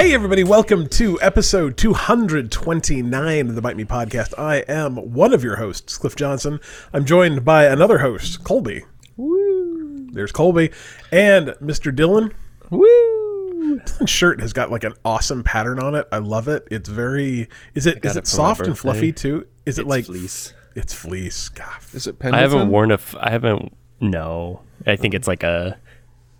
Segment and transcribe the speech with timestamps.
[0.00, 4.32] Hey, everybody, welcome to episode 229 of the Bite Me podcast.
[4.38, 6.58] I am one of your hosts, Cliff Johnson.
[6.94, 8.86] I'm joined by another host, Colby.
[9.18, 10.08] Woo!
[10.10, 10.70] There's Colby
[11.12, 11.94] and Mr.
[11.94, 12.32] Dylan.
[12.70, 13.78] Woo!
[13.80, 16.08] Dylan's shirt has got like an awesome pattern on it.
[16.10, 16.66] I love it.
[16.70, 17.50] It's very.
[17.74, 19.46] Is it is it it soft and fluffy too?
[19.66, 20.54] Is it like fleece.
[20.74, 21.50] It's fleece.
[21.50, 21.78] God.
[21.92, 22.94] Is it I haven't worn a.
[22.94, 23.76] F- I haven't.
[24.00, 25.78] No, I think it's like a.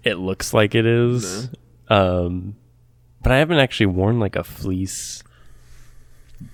[0.02, 1.51] It looks like it is,
[1.88, 2.56] um,
[3.23, 5.23] but I haven't actually worn like a fleece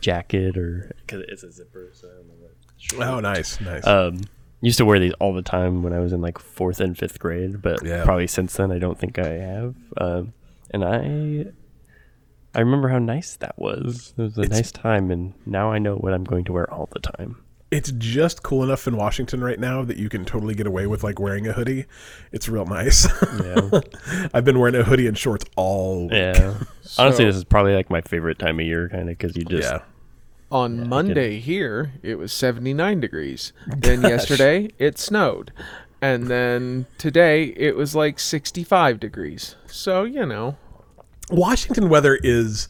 [0.01, 1.91] jacket or because it's a zipper.
[1.93, 3.09] So I don't know what.
[3.09, 3.87] Oh, nice, nice.
[3.87, 4.21] Um,
[4.61, 7.19] used to wear these all the time when I was in like fourth and fifth
[7.19, 8.05] grade, but Yeah.
[8.05, 9.75] probably since then I don't think I have.
[9.97, 10.33] Um,
[10.71, 11.47] and I,
[12.55, 14.13] I remember how nice that was.
[14.17, 16.89] It was a nice time, and now I know what I'm going to wear all
[16.93, 17.43] the time.
[17.71, 21.03] It's just cool enough in Washington right now that you can totally get away with
[21.03, 21.87] like wearing a hoodie.
[22.33, 23.07] It's real nice.
[23.43, 23.81] Yeah.
[24.35, 26.13] I've been wearing a hoodie and shorts all week.
[26.13, 26.55] Yeah.
[26.99, 29.45] Honestly, So- this is probably like my favorite time of year, kind of, because you
[29.45, 29.81] just Yeah.
[30.53, 33.53] On Monday here, it was 79 degrees.
[33.79, 35.53] Then yesterday, it snowed.
[36.01, 39.57] And then today, it was like 65 degrees.
[39.67, 40.57] So, you know.
[41.31, 42.69] Washington weather is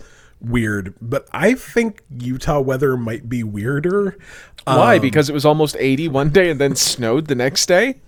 [0.48, 4.16] weird, but I think Utah weather might be weirder.
[4.64, 4.96] Why?
[4.96, 8.00] Um, because it was almost 80 one day and then snowed the next day?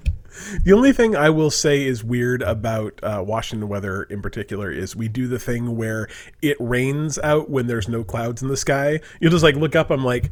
[0.64, 4.94] The only thing I will say is weird about uh, Washington weather in particular is
[4.94, 6.09] we do the thing where
[6.42, 9.00] it rains out when there's no clouds in the sky.
[9.20, 9.91] You'll just like look up.
[9.91, 10.31] I'm like,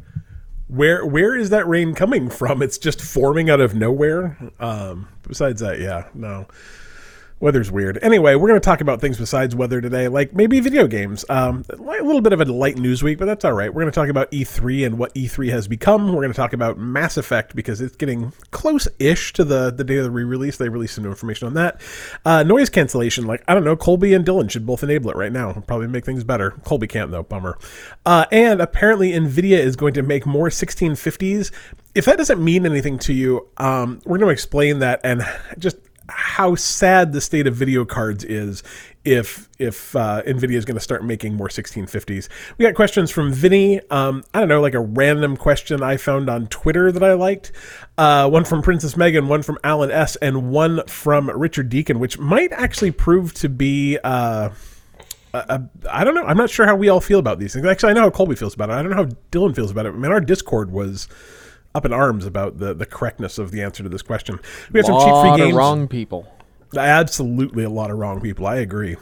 [0.67, 2.61] where where is that rain coming from?
[2.61, 4.37] It's just forming out of nowhere.
[4.59, 6.47] Um, besides that, yeah, no.
[7.39, 7.99] Weather's weird.
[8.01, 11.23] Anyway, we're going to talk about things besides weather today, like maybe video games.
[11.29, 13.71] Um, a little bit of a light news week, but that's all right.
[13.71, 16.07] We're going to talk about E3 and what E3 has become.
[16.07, 19.97] We're going to talk about Mass Effect because it's getting close-ish to the the day
[19.97, 20.57] of the re-release.
[20.57, 21.79] They released some new information on that.
[22.25, 25.31] Uh, noise cancellation, like I don't know, Colby and Dylan should both enable it right
[25.31, 25.51] now.
[25.51, 26.51] It'll probably make things better.
[26.63, 27.23] Colby can't though.
[27.23, 27.59] Bummer.
[28.03, 31.51] Uh, and apparently, Nvidia is going to make more 1650s.
[31.93, 35.23] If that doesn't mean anything to you, um, we're going to explain that and
[35.57, 35.77] just
[36.09, 38.63] how sad the state of video cards is
[39.07, 42.27] if if uh, Nvidia is going to start making more 1650s.
[42.57, 43.79] We got questions from Vinny.
[43.89, 47.51] Um, I don't know, like a random question I found on Twitter that I liked.
[47.97, 52.19] Uh, one from Princess Megan, one from Alan S, and one from Richard Deacon, which
[52.19, 53.97] might actually prove to be.
[54.03, 54.49] Uh,
[55.33, 56.23] uh, I don't know.
[56.23, 57.65] I'm not sure how we all feel about these things.
[57.65, 58.73] Actually, I know how Colby feels about it.
[58.73, 59.89] I don't know how Dylan feels about it.
[59.89, 61.07] I mean, our Discord was
[61.77, 64.39] up in arms about the, the correctness of the answer to this question.
[64.71, 65.55] We have some cheap free of games.
[65.55, 66.27] wrong people.
[66.75, 68.45] Absolutely a lot of wrong people.
[68.45, 68.97] I agree.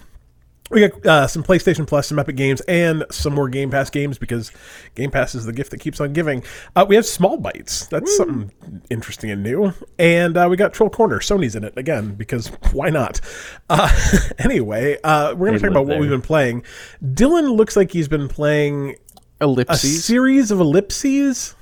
[0.71, 4.17] We got uh, some PlayStation Plus, some Epic games, and some more Game Pass games
[4.17, 4.51] because
[4.95, 6.43] Game Pass is the gift that keeps on giving.
[6.75, 7.85] Uh, we have Small Bites.
[7.87, 8.51] That's something
[8.89, 9.73] interesting and new.
[9.99, 11.19] And uh, we got Troll Corner.
[11.19, 13.21] Sony's in it again because why not?
[13.69, 13.89] Uh,
[14.39, 16.63] anyway, uh, we're going to talk about what we've been playing.
[17.03, 18.95] Dylan looks like he's been playing
[19.39, 19.83] ellipses.
[19.83, 21.55] a series of ellipses.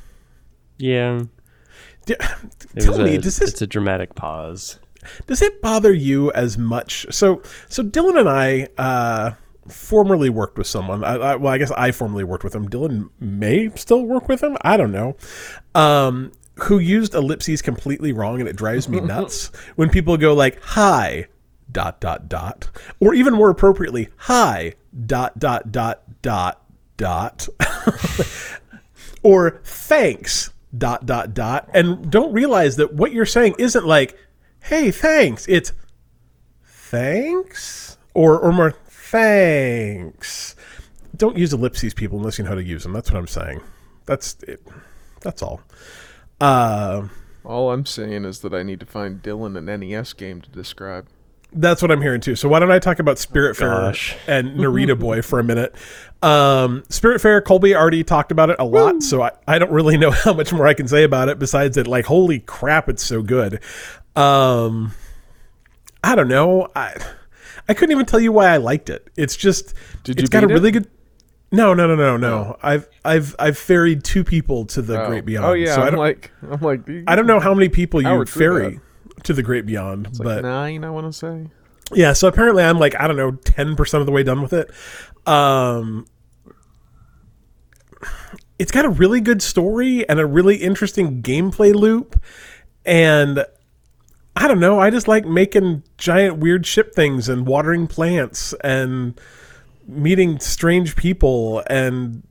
[0.78, 1.24] Yeah.
[2.06, 2.16] D-
[2.80, 4.80] Tell me, a, does this it's a dramatic pause.
[5.28, 7.06] does it bother you as much?
[7.12, 9.32] So so dylan and i uh
[9.70, 11.04] formerly worked with someone.
[11.06, 12.68] I, I, well i guess i formerly worked with him.
[12.68, 14.58] Dylan may still work with him.
[14.62, 15.16] I don't know.
[15.76, 20.62] Um who used ellipses completely wrong and it drives me nuts when people go like
[20.62, 21.28] hi
[21.72, 22.70] dot dot dot
[23.00, 24.74] or even more appropriately hi
[25.06, 26.62] dot dot dot dot
[26.98, 27.48] dot
[29.24, 31.70] or thanks dot dot dot.
[31.74, 34.18] And don't realize that what you're saying isn't like
[34.64, 35.48] hey thanks.
[35.48, 35.72] It's
[36.64, 40.56] thanks or or more thanks.
[41.16, 42.94] Don't use ellipses people unless you know how to use them.
[42.94, 43.62] That's what i'm saying.
[44.06, 44.66] That's it.
[45.22, 45.62] That's all.
[46.42, 47.08] Uh
[47.44, 51.08] All I'm saying is that I need to find Dylan an NES game to describe.
[51.56, 52.36] That's what I'm hearing too.
[52.36, 54.16] So why don't I talk about Spiritfarer gosh.
[54.28, 55.76] and Narita Boy for a minute?
[56.22, 60.12] Um, Spiritfarer, Colby already talked about it a lot, so I, I don't really know
[60.12, 63.22] how much more I can say about it besides that, like, holy crap, it's so
[63.22, 63.60] good.
[64.16, 64.94] Um,
[66.04, 66.68] I don't know.
[66.76, 66.96] I
[67.68, 69.10] I couldn't even tell you why I liked it.
[69.16, 69.74] It's just
[70.04, 70.54] Did it's you got a it?
[70.54, 70.90] really good.
[71.52, 72.58] No, no, no, no, no.
[72.62, 75.08] I've I've I've ferried two people to the oh.
[75.08, 75.46] Great Beyond.
[75.46, 75.76] Oh, yeah.
[75.76, 78.80] So I I'm don't like, I'm like, I don't know how many people you ferry
[79.24, 81.48] to the Great Beyond, It's but like nine, I want to say.
[81.94, 84.70] yeah, so apparently I'm like, I don't know, 10% of the way done with it.
[85.28, 86.06] Um
[88.60, 92.22] it's got a really good story and a really interesting gameplay loop
[92.86, 93.46] and
[94.36, 99.20] I don't know, I just like making giant weird ship things and watering plants and
[99.88, 102.24] meeting strange people and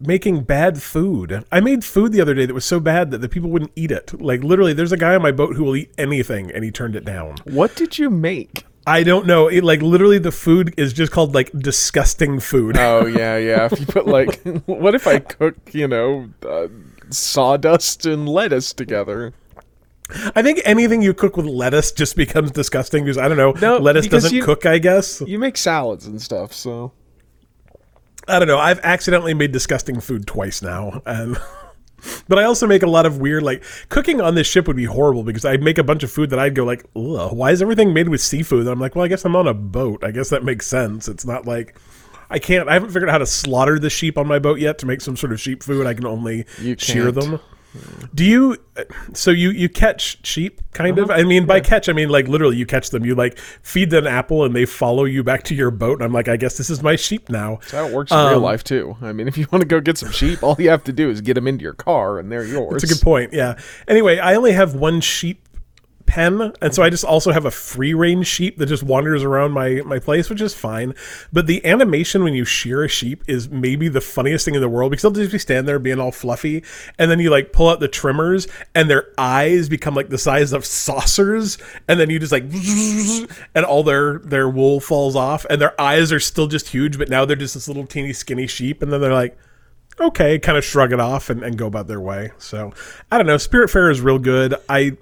[0.00, 1.44] making bad food.
[1.52, 3.90] I made food the other day that was so bad that the people wouldn't eat
[3.90, 4.20] it.
[4.20, 6.96] Like literally there's a guy on my boat who will eat anything and he turned
[6.96, 7.36] it down.
[7.44, 8.64] What did you make?
[8.86, 9.46] I don't know.
[9.48, 12.76] It, like literally, the food is just called like disgusting food.
[12.78, 13.68] Oh yeah, yeah.
[13.70, 16.68] If you put like, what if I cook, you know, uh,
[17.10, 19.32] sawdust and lettuce together?
[20.34, 23.52] I think anything you cook with lettuce just becomes disgusting because I don't know.
[23.52, 24.66] No, lettuce doesn't you- cook.
[24.66, 26.92] I guess You make salads and stuff, so
[28.30, 28.58] I don't know.
[28.58, 31.36] I've accidentally made disgusting food twice now, and
[32.28, 34.84] but I also make a lot of weird like cooking on this ship would be
[34.84, 37.60] horrible because I'd make a bunch of food that I'd go like, Ugh, why is
[37.60, 38.60] everything made with seafood?
[38.60, 40.02] And I'm like, well, I guess I'm on a boat.
[40.04, 41.08] I guess that makes sense.
[41.08, 41.78] It's not like.
[42.32, 42.68] I can't.
[42.68, 45.00] I haven't figured out how to slaughter the sheep on my boat yet to make
[45.00, 45.84] some sort of sheep food.
[45.84, 46.44] I can only
[46.80, 47.40] shear them.
[48.14, 48.56] Do you?
[49.12, 51.10] So you you catch sheep, kind of.
[51.10, 53.04] I mean, by catch, I mean like literally, you catch them.
[53.04, 55.94] You like feed them an apple, and they follow you back to your boat.
[55.98, 57.56] And I'm like, I guess this is my sheep now.
[57.56, 58.96] that's how it works in real Um, life too.
[59.02, 61.10] I mean, if you want to go get some sheep, all you have to do
[61.10, 62.82] is get them into your car, and they're yours.
[62.82, 63.32] That's a good point.
[63.32, 63.58] Yeah.
[63.86, 65.46] Anyway, I only have one sheep
[66.10, 69.52] pen, and so I just also have a free range sheep that just wanders around
[69.52, 70.92] my my place, which is fine.
[71.32, 74.68] But the animation when you shear a sheep is maybe the funniest thing in the
[74.68, 76.64] world because they'll just be standing there being all fluffy,
[76.98, 80.52] and then you like pull out the trimmers, and their eyes become like the size
[80.52, 82.42] of saucers, and then you just like,
[83.54, 87.08] and all their their wool falls off, and their eyes are still just huge, but
[87.08, 89.38] now they're just this little teeny skinny sheep, and then they're like
[90.00, 92.30] okay, kind of shrug it off and, and go about their way.
[92.38, 92.72] So
[93.12, 93.36] I don't know.
[93.36, 94.54] Spiritfarer is real good.
[94.66, 94.96] I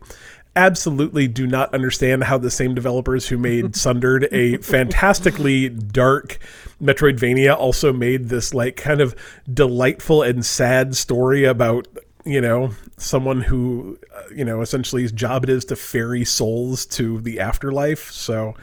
[0.59, 6.39] absolutely do not understand how the same developers who made Sundered, a fantastically dark
[6.83, 9.15] Metroidvania, also made this like kind of
[9.53, 11.87] delightful and sad story about
[12.25, 16.85] you know someone who uh, you know essentially his job it is to ferry souls
[16.85, 18.11] to the afterlife.
[18.11, 18.55] So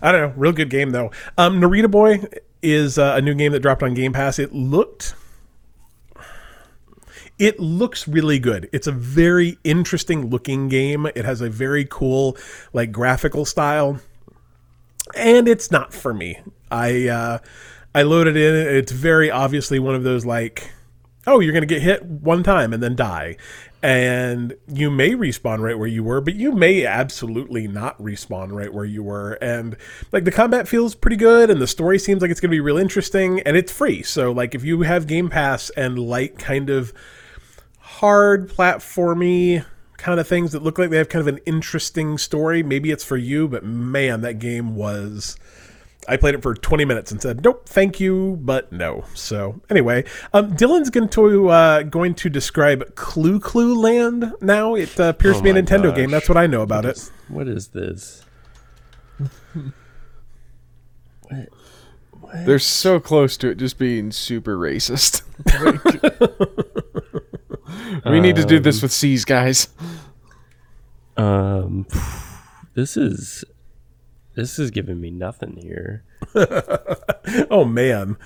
[0.00, 0.34] i don't know.
[0.36, 1.10] Real good game though.
[1.36, 2.24] Um narita boy
[2.62, 4.38] is uh, a new game that dropped on game pass.
[4.38, 5.14] It looked
[7.42, 8.68] it looks really good.
[8.72, 11.06] It's a very interesting looking game.
[11.06, 12.36] It has a very cool
[12.72, 14.00] like graphical style.
[15.16, 16.38] And it's not for me.
[16.70, 17.38] I uh
[17.96, 20.70] I loaded in it's very obviously one of those like
[21.26, 23.36] oh, you're going to get hit one time and then die.
[23.82, 28.72] And you may respawn right where you were, but you may absolutely not respawn right
[28.72, 29.32] where you were.
[29.34, 29.76] And
[30.12, 32.60] like the combat feels pretty good, and the story seems like it's going to be
[32.60, 34.04] real interesting, and it's free.
[34.04, 36.92] So, like, if you have Game Pass and like kind of
[38.02, 39.64] hard platformy
[39.96, 43.04] kind of things that look like they have kind of an interesting story, maybe it's
[43.04, 45.36] for you, but man, that game was.
[46.08, 50.04] I played it for 20 minutes and said, "Nope, thank you, but no." So anyway,
[50.34, 54.74] um, Dylan's going to uh, going to describe Clu Clu Land now.
[54.74, 55.96] It uh, appears Oh to be a Nintendo gosh.
[55.96, 56.10] game.
[56.10, 57.08] That's what I know about it.
[57.28, 58.24] What is this?
[62.34, 65.22] They're so close to it just being super racist.
[67.92, 69.68] Like- we need to do this with C's, guys.
[71.16, 71.86] Um,
[72.74, 73.44] this is
[74.34, 76.04] this is giving me nothing here.
[77.50, 78.16] Oh man,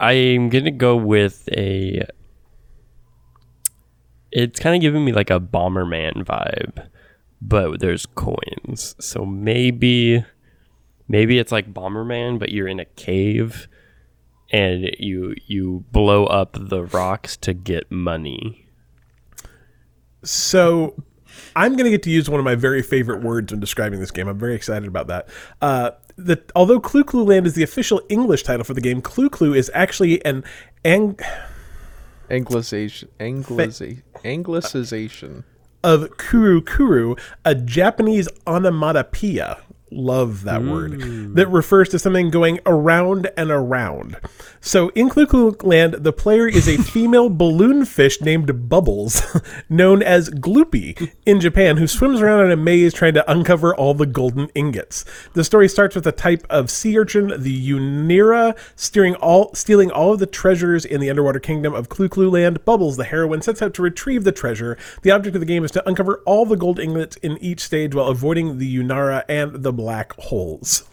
[0.00, 2.02] I'm gonna go with a.
[4.32, 6.88] It's kind of giving me like a Bomberman vibe,
[7.40, 8.96] but there's coins.
[8.98, 10.24] So maybe,
[11.08, 13.68] maybe it's like Bomberman, but you're in a cave,
[14.50, 18.66] and you you blow up the rocks to get money.
[20.22, 20.94] So
[21.54, 24.10] I'm going to get to use one of my very favorite words when describing this
[24.10, 24.28] game.
[24.28, 25.28] I'm very excited about that.
[25.60, 29.28] Uh, the, although Clu Clu Land is the official English title for the game, Clu
[29.28, 30.44] Clu is actually an
[30.84, 31.18] ang-
[32.30, 33.08] Anglicization.
[33.20, 35.44] Angliza- Anglicization.
[35.84, 39.58] of Kuru Kuru, a Japanese onomatopoeia.
[39.92, 40.92] Love that word.
[40.92, 41.36] Mm.
[41.36, 44.16] That refers to something going around and around.
[44.60, 49.22] So in Clu Clu Land, the player is a female balloon fish named Bubbles,
[49.68, 53.94] known as Gloopy in Japan, who swims around in a maze trying to uncover all
[53.94, 55.04] the golden ingots.
[55.34, 60.14] The story starts with a type of sea urchin, the Unira, steering all, stealing all
[60.14, 62.64] of the treasures in the underwater kingdom of Clu Clu Land.
[62.64, 64.76] Bubbles, the heroine, sets out to retrieve the treasure.
[65.02, 67.94] The object of the game is to uncover all the gold ingots in each stage
[67.94, 70.84] while avoiding the Unira and the black holes.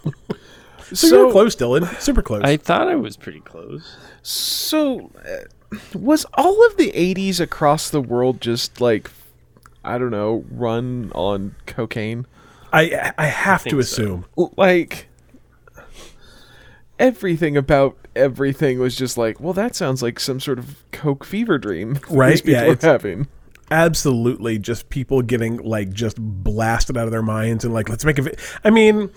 [0.93, 1.99] so, you're close, Dylan.
[1.99, 2.41] Super close.
[2.43, 3.97] I thought I was pretty close.
[4.21, 9.09] So, uh, was all of the 80s across the world just like,
[9.83, 12.25] I don't know, run on cocaine?
[12.71, 14.01] I I have to think so.
[14.01, 14.25] assume.
[14.57, 15.07] Like,
[16.99, 21.57] everything about everything was just like, well, that sounds like some sort of coke fever
[21.57, 21.99] dream.
[22.09, 23.27] Right, These people yeah, are it's- having.
[23.71, 28.19] Absolutely just people getting like just blasted out of their minds and like let's make
[28.19, 29.09] a vi- I mean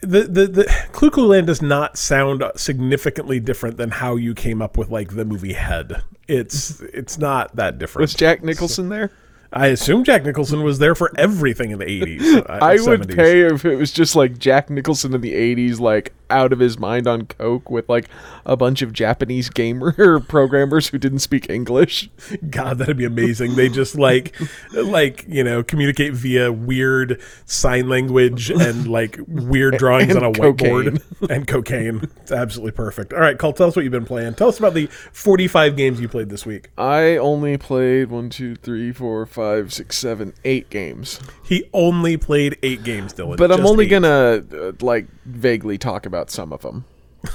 [0.00, 4.76] the the the Clu Land does not sound significantly different than how you came up
[4.76, 6.02] with like the movie Head.
[6.28, 8.02] It's it's not that different.
[8.02, 9.10] Was Jack Nicholson there?
[9.52, 12.46] I assume Jack Nicholson was there for everything in the 80s.
[12.48, 13.16] uh, I would 70s.
[13.16, 16.76] pay if it was just like Jack Nicholson in the 80s, like out of his
[16.76, 18.06] mind on Coke with like
[18.44, 22.10] a bunch of Japanese gamer programmers who didn't speak English.
[22.50, 23.54] God, that'd be amazing.
[23.54, 24.34] They just like,
[24.72, 30.38] like you know, communicate via weird sign language and like weird drawings And on a
[30.38, 30.96] cocaine.
[30.96, 32.08] whiteboard and cocaine.
[32.22, 33.12] It's absolutely perfect.
[33.12, 34.34] All right, Cole, tell us what you've been playing.
[34.34, 36.70] Tell us about the 45 games you played this week.
[36.76, 41.20] I only played one, two, three, four, five, six, seven, eight games.
[41.44, 43.36] He only played eight games, Dylan.
[43.36, 43.90] But I'm only eight.
[43.90, 46.84] gonna uh, like vaguely talk about some of them.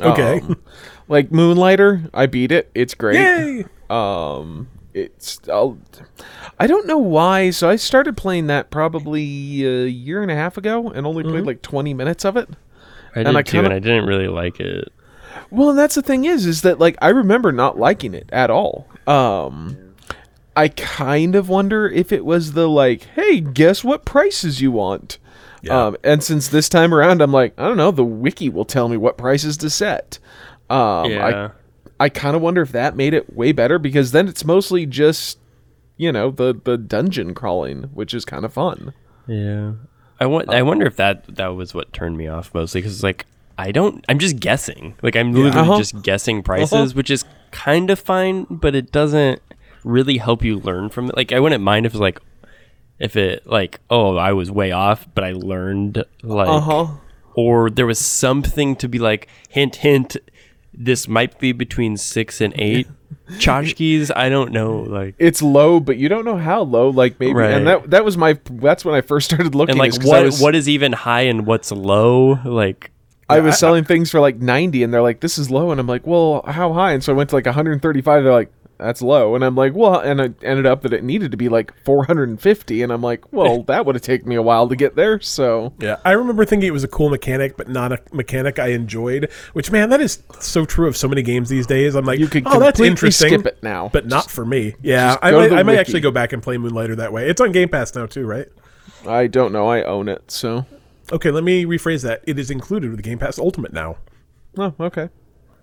[0.00, 0.40] Okay.
[1.08, 2.70] like Moonlighter, I beat it.
[2.74, 3.16] It's great.
[3.16, 3.64] Yay!
[3.90, 5.78] Um, it's I'll,
[6.58, 7.50] I don't know why.
[7.50, 9.20] So I started playing that probably
[9.64, 11.32] a year and a half ago, and only Mm-hmm.
[11.32, 12.48] played like 20 minutes of it.
[13.14, 14.92] I And did I too, kinda- and I didn't really like it.
[15.50, 18.50] Well, and that's the thing is, is that like I remember not liking it at
[18.50, 18.86] all.
[19.06, 19.89] Um,
[20.56, 25.18] I kind of wonder if it was the like, hey, guess what prices you want.
[25.62, 25.86] Yeah.
[25.86, 28.88] Um, and since this time around, I'm like, I don't know, the wiki will tell
[28.88, 30.18] me what prices to set.
[30.68, 31.50] Um, yeah.
[32.00, 34.86] I I kind of wonder if that made it way better because then it's mostly
[34.86, 35.38] just,
[35.98, 38.94] you know, the the dungeon crawling, which is kind of fun.
[39.26, 39.72] Yeah.
[40.18, 40.50] I want.
[40.50, 43.26] I wonder if that that was what turned me off mostly because it's like
[43.58, 44.04] I don't.
[44.08, 44.94] I'm just guessing.
[45.02, 45.78] Like I'm literally Uh-huh.
[45.78, 46.90] just guessing prices, Uh-huh.
[46.94, 49.42] which is kind of fine, but it doesn't
[49.84, 51.16] really help you learn from it.
[51.16, 52.20] Like I wouldn't mind if it was like
[52.98, 56.86] if it like oh I was way off, but I learned like Uh-huh.
[57.34, 60.16] or there was something to be like hint hint.
[60.72, 62.86] This might be between six and eight
[63.32, 64.10] tchotchkes.
[64.14, 64.80] I don't know.
[64.80, 66.90] Like It's low, but you don't know how low.
[66.90, 67.52] Like maybe, Right.
[67.52, 69.72] and that that was my that's when I first started looking.
[69.72, 72.38] and like is what was, what is even high and what's low?
[72.44, 72.90] Like
[73.28, 75.86] I was selling things for like 90 and they're like this is low and I'm
[75.86, 78.24] like, "Well, how high?" And so I went to like 135.
[78.24, 81.30] They're like, "That's low." And I'm like, "Well," and it ended up that it needed
[81.30, 84.68] to be like 450 and I'm like, "Well, that would have taken me a while
[84.68, 87.92] to get there." So, Yeah, I remember thinking it was a cool mechanic, but not
[87.92, 89.30] a mechanic I enjoyed.
[89.52, 91.94] Which, man, that is so true of so many games these days.
[91.94, 93.28] I'm like, You could oh, that's interesting.
[93.28, 93.90] skip it now.
[93.92, 94.74] but not for me.
[94.82, 97.28] Yeah, I might, I might actually go back and play Moonlighter that way.
[97.28, 98.48] It's on Game Pass now too, right?
[99.06, 99.66] I don't know.
[99.68, 100.30] I own it.
[100.30, 100.66] So,
[101.12, 102.22] Okay, let me rephrase that.
[102.26, 103.96] It is included with Game Pass Ultimate now.
[104.56, 105.08] oh, okay.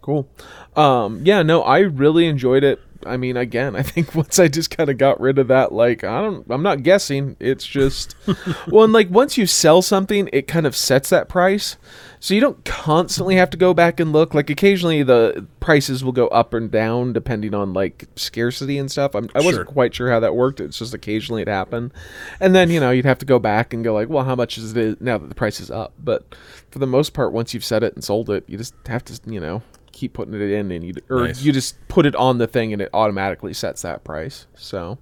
[0.02, 0.28] Cool.
[0.76, 2.80] Um, yeah, no, I really enjoyed it.
[3.06, 6.04] I mean, again, I think once I just kind of got rid of that, like,
[6.04, 7.36] I don't, I'm not guessing.
[7.40, 8.16] It's just,
[8.68, 11.78] well, and like once you sell something, it kind of sets that price.
[12.20, 14.34] So you don't constantly have to go back and look.
[14.34, 19.14] Like occasionally the prices will go up and down depending on like scarcity and stuff.
[19.14, 19.66] I'm, I wasn't Sure.
[19.66, 20.60] quite sure how that worked.
[20.60, 21.94] It's just occasionally it happened.
[22.40, 24.58] And then, you know, you'd have to go back and go like, well, how much
[24.58, 25.94] is it now that the price is up?
[26.04, 26.36] But
[26.72, 29.20] for the most part, once you've set it and sold it, you just have to,
[29.32, 29.62] you know,
[29.98, 31.42] keep putting it in and you or Nice.
[31.42, 34.46] you just put it on the thing and it automatically sets that price.
[34.56, 35.00] So,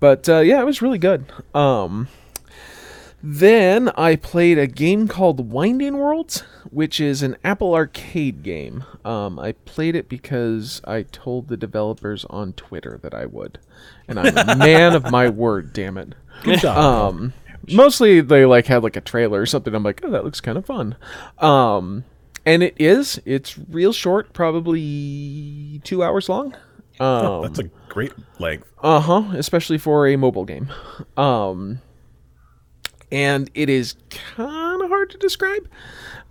[0.00, 1.26] but uh, yeah, it was really good.
[1.54, 2.08] Um,
[3.22, 8.84] then I played a game called Winding Worlds, which is an Apple Arcade game.
[9.04, 13.58] Um, I played it because I told the developers on Twitter that I would,
[14.06, 15.72] and I'm a man of my word.
[15.72, 16.14] Damn it.
[16.44, 16.76] Good job.
[16.78, 17.32] Um,
[17.72, 19.74] mostly they like had like a trailer or something.
[19.74, 20.94] I'm like, oh, that looks kind of fun.
[21.38, 22.04] Um,
[22.46, 23.20] and it is.
[23.26, 26.54] It's real short, probably two hours long.
[26.98, 28.70] Um, That's a great length.
[28.82, 29.24] uh huh.
[29.34, 30.68] Especially for a mobile game.
[31.16, 31.80] Um,
[33.12, 35.68] and it is kind of hard to describe.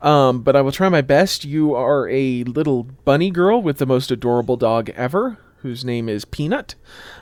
[0.02, 1.46] Um, but I will try my best.
[1.46, 6.26] You are a little bunny girl with the most adorable dog ever, whose name is
[6.26, 6.76] Peanut.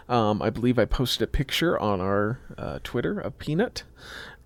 [0.10, 3.84] Um, I believe I posted a picture on our uh, Twitter of Peanut.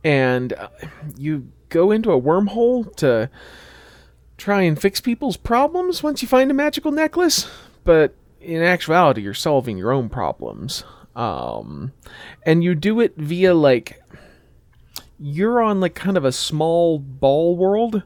[0.04, 0.70] And uh,
[1.18, 3.30] you go into a wormhole to
[4.38, 7.50] try and fix people's problems once you find a magical necklace,
[7.84, 10.84] but in actuality, you're solving your own problems.
[11.15, 11.94] Um,
[12.46, 14.01] and you do it via like
[15.20, 18.03] you're on like kind of a small ball world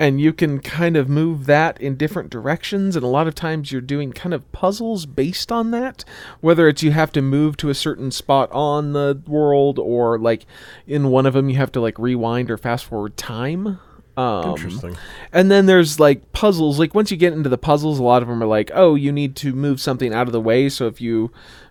[0.00, 3.70] and you can kind of move that in different directions and a lot of times
[3.70, 6.04] you're doing kind of puzzles based on that
[6.40, 10.44] whether it's you have to move to a certain spot on the world or like
[10.88, 13.78] in one of them you have to like rewind or fast forward time
[14.16, 14.96] um, Interesting.
[15.32, 16.78] and then there's like puzzles.
[16.78, 19.12] Like once you get into the puzzles, a lot of them are like, oh, you
[19.12, 20.68] need to move something out of the way.
[20.68, 21.30] So if you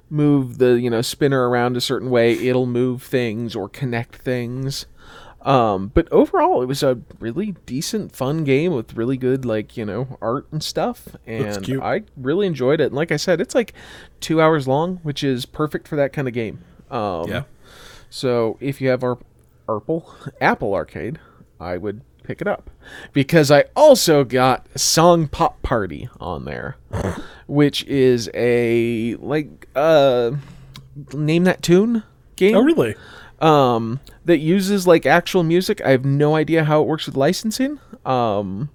[0.10, 4.86] move the you know spinner around a certain way, it'll move things or connect things.
[5.41, 9.86] Um, but overall, it was a really decent, fun game with really good like you
[9.86, 11.65] know art and stuff, and.
[11.81, 12.88] I really enjoyed it.
[12.88, 13.74] And like I said, it's like
[14.19, 16.60] two hours long, which is perfect for that kind of game.
[16.91, 17.43] Um, Yeah.
[18.10, 19.17] so if you have our
[19.69, 21.19] Apple Apple Arcade,
[21.60, 22.70] I would pick it up
[23.12, 26.78] because I also got Song Pop Party on there,
[27.48, 30.32] which is a like uh
[31.12, 32.04] name that tune
[32.36, 32.56] game.
[32.56, 32.94] Oh, really?
[33.40, 35.82] um, that uses like actual music.
[35.82, 37.80] I have no idea how it works with licensing.
[38.06, 38.70] Um,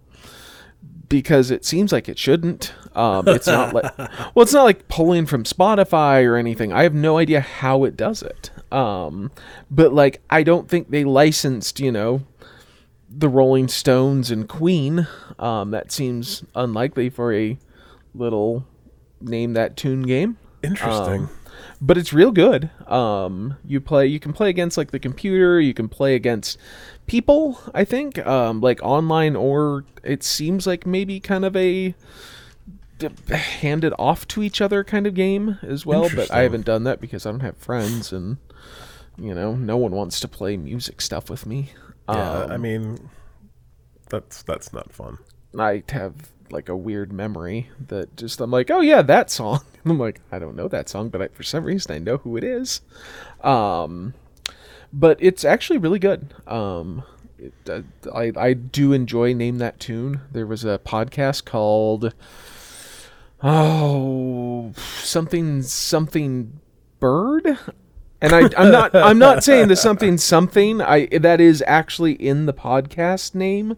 [1.09, 2.75] because it seems like it shouldn't.
[2.97, 3.97] Um, it's not like
[4.35, 6.73] well, it's not like pulling from Spotify or anything.
[6.73, 8.51] I have no idea how it does it.
[8.73, 9.31] Um,
[9.71, 12.23] but like I don't think they licensed, you know,
[13.16, 15.06] the Rolling Stones and Queen.
[15.38, 17.59] Um, that seems unlikely for a
[18.14, 18.66] little
[19.21, 21.28] name that tune game Interesting.
[21.80, 22.71] but it's real good.
[22.87, 26.59] Um, you play, you can play against like the computer, you can play against
[27.06, 27.59] people.
[27.75, 31.94] I think, um, like online, or it seems like maybe kind of a
[33.30, 36.09] handed off to each other kind of game as well.
[36.14, 38.38] But I haven't done that because I don't have friends, and
[39.18, 41.73] you know, no one wants to play music stuff with me.
[42.09, 43.11] Yeah, Um, I mean,
[44.09, 45.19] that's that's not fun.
[45.59, 46.15] I have
[46.51, 49.61] like a weird memory that just I'm like, oh yeah, that song.
[49.85, 52.37] I'm like, I don't know that song, but I, for some reason I know who
[52.37, 52.81] it is.
[53.43, 54.15] Um,
[54.93, 56.33] but it's actually really good.
[56.47, 57.03] Um,
[57.39, 57.83] it, uh,
[58.15, 60.21] I I do enjoy name that tune.
[60.33, 62.15] There was a podcast called
[63.43, 66.61] oh something something
[67.01, 67.59] bird.
[68.25, 68.95] And I, I'm not.
[68.95, 70.81] I'm not saying the something something.
[70.81, 73.76] I that is actually in the podcast name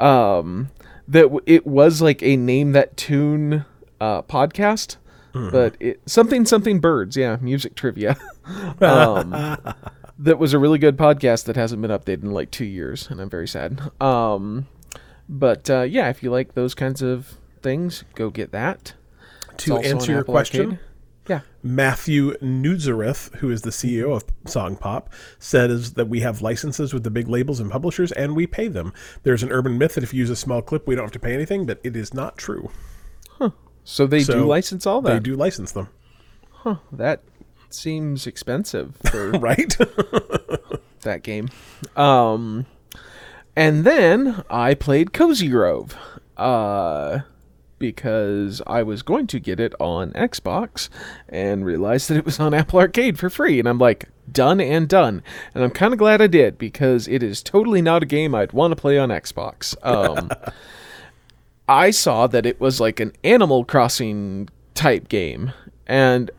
[0.00, 0.70] um
[1.06, 3.64] that w- it was like a name that tune
[4.00, 4.96] uh podcast
[5.32, 8.16] but it something something birds yeah music trivia
[8.80, 9.30] um
[10.18, 13.20] that was a really good podcast that hasn't been updated in like two years and
[13.20, 14.66] i'm very sad um
[15.28, 18.94] but uh yeah if you like those kinds of things go get that
[19.52, 20.78] It's To answer your question, Arcade.
[21.28, 26.92] Yeah Mathieu Nouzareth, who is the CEO of Song Pop, says that we have licenses
[26.92, 28.92] with the big labels and publishers, and we pay them.
[29.22, 31.18] There's an urban myth that if you use a small clip, we don't have to
[31.18, 32.70] pay anything, but it is not true.
[33.82, 35.88] so they So do license all that They do license them,
[36.92, 37.22] that
[37.70, 39.76] seems expensive for right?
[41.00, 41.48] that game.
[41.96, 42.66] Um,
[43.56, 45.96] and then I played Cozy Grove,
[46.36, 47.20] uh,
[47.78, 50.88] because I was going to get it on Xbox
[51.28, 54.88] and realized that it was on Apple Arcade for free, and I'm like, done and
[54.88, 55.22] done.
[55.54, 58.52] And I'm kind of glad I did because it is totally not a game I'd
[58.52, 59.74] want to play on Xbox.
[59.82, 60.30] Um,
[61.68, 65.52] I saw that it was like an Animal Crossing type game,
[65.86, 66.30] and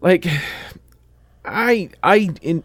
[0.00, 0.26] like,
[1.44, 2.64] I I in.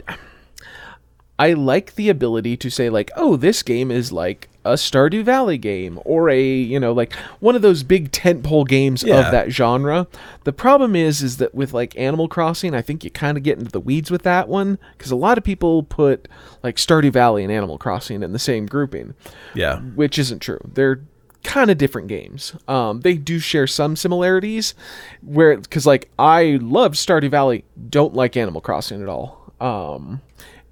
[1.37, 5.57] I like the ability to say like, oh, this game is like a Stardew Valley
[5.57, 9.25] game or a, you know, like one of those big tentpole games Yeah.
[9.25, 10.05] of that genre.
[10.43, 13.57] The problem is is that with like Animal Crossing, I think you kind of get
[13.57, 16.27] into the weeds with that one cuz a lot of people put
[16.61, 19.13] like Stardew Valley and Animal Crossing in the same grouping,
[19.53, 19.79] yeah.
[19.79, 20.59] which isn't true.
[20.73, 21.01] They're
[21.45, 22.53] kind of different games.
[22.67, 24.73] Um, they do share some similarities
[25.21, 29.53] where cuz like I love Stardew Valley, don't like Animal Crossing at all.
[29.61, 30.19] Um,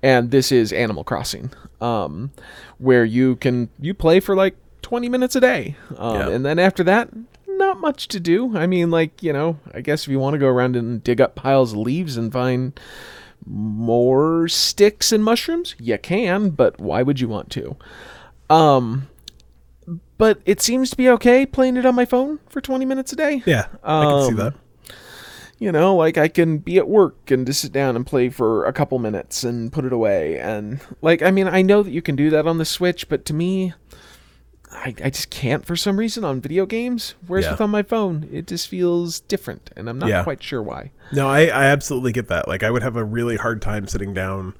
[0.03, 2.31] and this is Animal Crossing, um,
[2.77, 6.29] where you can you play for like 20 minutes a day, um, Yeah.
[6.29, 7.09] and then after that,
[7.47, 8.55] not much to do.
[8.57, 11.19] I mean, like you know, I guess if you want to go around and dig
[11.19, 12.79] up piles of leaves and find
[13.45, 17.75] more sticks and mushrooms, you can, but why would you want to?
[18.49, 19.07] Um,
[20.17, 23.15] but it seems to be okay playing it on my phone for 20 minutes a
[23.15, 24.53] day Yeah, I can see Um, that.
[25.59, 28.65] You know like i can be at work and just sit down and play for
[28.65, 32.01] a couple minutes and put it away and like i mean i know that you
[32.01, 33.73] can do that on the switch but to me
[34.71, 37.51] i, I just can't for some reason on video games whereas Yeah.
[37.51, 40.23] with on my phone it just feels different and i'm not Yeah.
[40.23, 42.49] quite sure why No, I, I absolutely get that.
[42.49, 44.53] Like, I would have a really hard time sitting down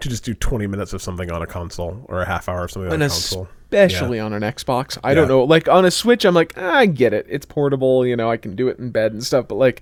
[0.00, 2.70] to just do 20 minutes of something on a console or a half hour of
[2.72, 3.48] something on and a console.
[3.70, 5.14] especially on an xbox i Yeah.
[5.14, 8.14] don't know like on a switch i'm like ah, i get it it's portable you
[8.16, 9.80] know i can do it in bed and stuff but like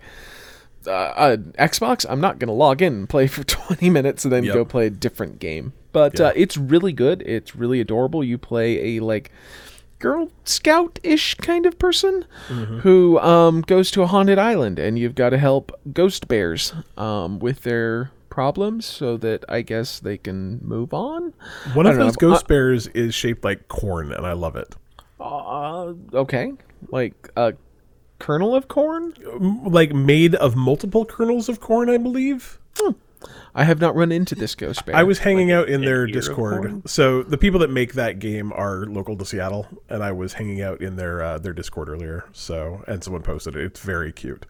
[0.86, 4.44] uh, uh, Xbox, I'm not gonna log in and play for 20 minutes and then
[4.44, 4.54] Yep.
[4.54, 5.72] go play a different game.
[5.92, 6.26] But Yeah.
[6.28, 7.22] uh, it's really good.
[7.22, 8.24] It's really adorable.
[8.24, 9.30] You play a like
[9.98, 12.78] Girl Scout ish kind of person Mm-hmm.
[12.80, 17.38] who um, goes to a haunted island, and you've got to help ghost bears um,
[17.38, 21.34] with their problems so that I guess they can move on.
[21.74, 22.30] One of those know.
[22.30, 24.74] ghost bears is shaped like corn, and I love it.
[25.20, 26.52] Uh, okay,
[26.90, 27.54] like a
[28.22, 29.12] kernel of corn.
[29.64, 32.58] Like made of multiple kernels of corn, I believe.
[33.54, 34.96] I have not run into this ghost bear.
[34.96, 36.88] I was hanging out in their Discord.
[36.88, 40.62] So the people that make that game are local to Seattle, and I was hanging
[40.62, 42.24] out in their uh, their Discord earlier.
[42.32, 43.62] So and someone posted it.
[43.62, 44.46] It's very cute.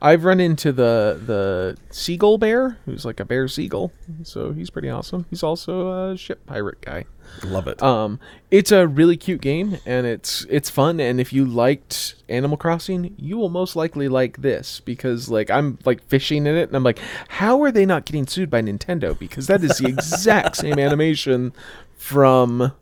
[0.00, 4.90] I've run into the the seagull bear, who's like a bear seagull, so he's pretty
[4.90, 5.26] awesome.
[5.30, 7.04] He's also a ship pirate guy.
[7.44, 7.82] Love it.
[7.82, 8.18] Um,
[8.50, 11.00] it's a really cute game, and it's it's fun.
[11.00, 15.78] And if you liked Animal Crossing, you will most likely like this because like I'm
[15.84, 19.18] like fishing in it, and I'm like, how are they not getting sued by Nintendo?
[19.18, 21.52] Because that is the exact same animation
[21.96, 22.72] from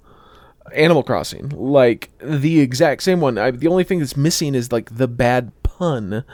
[0.75, 3.39] Animal Crossing, like the exact same one.
[3.39, 6.25] I, the only thing that's missing is like the bad pun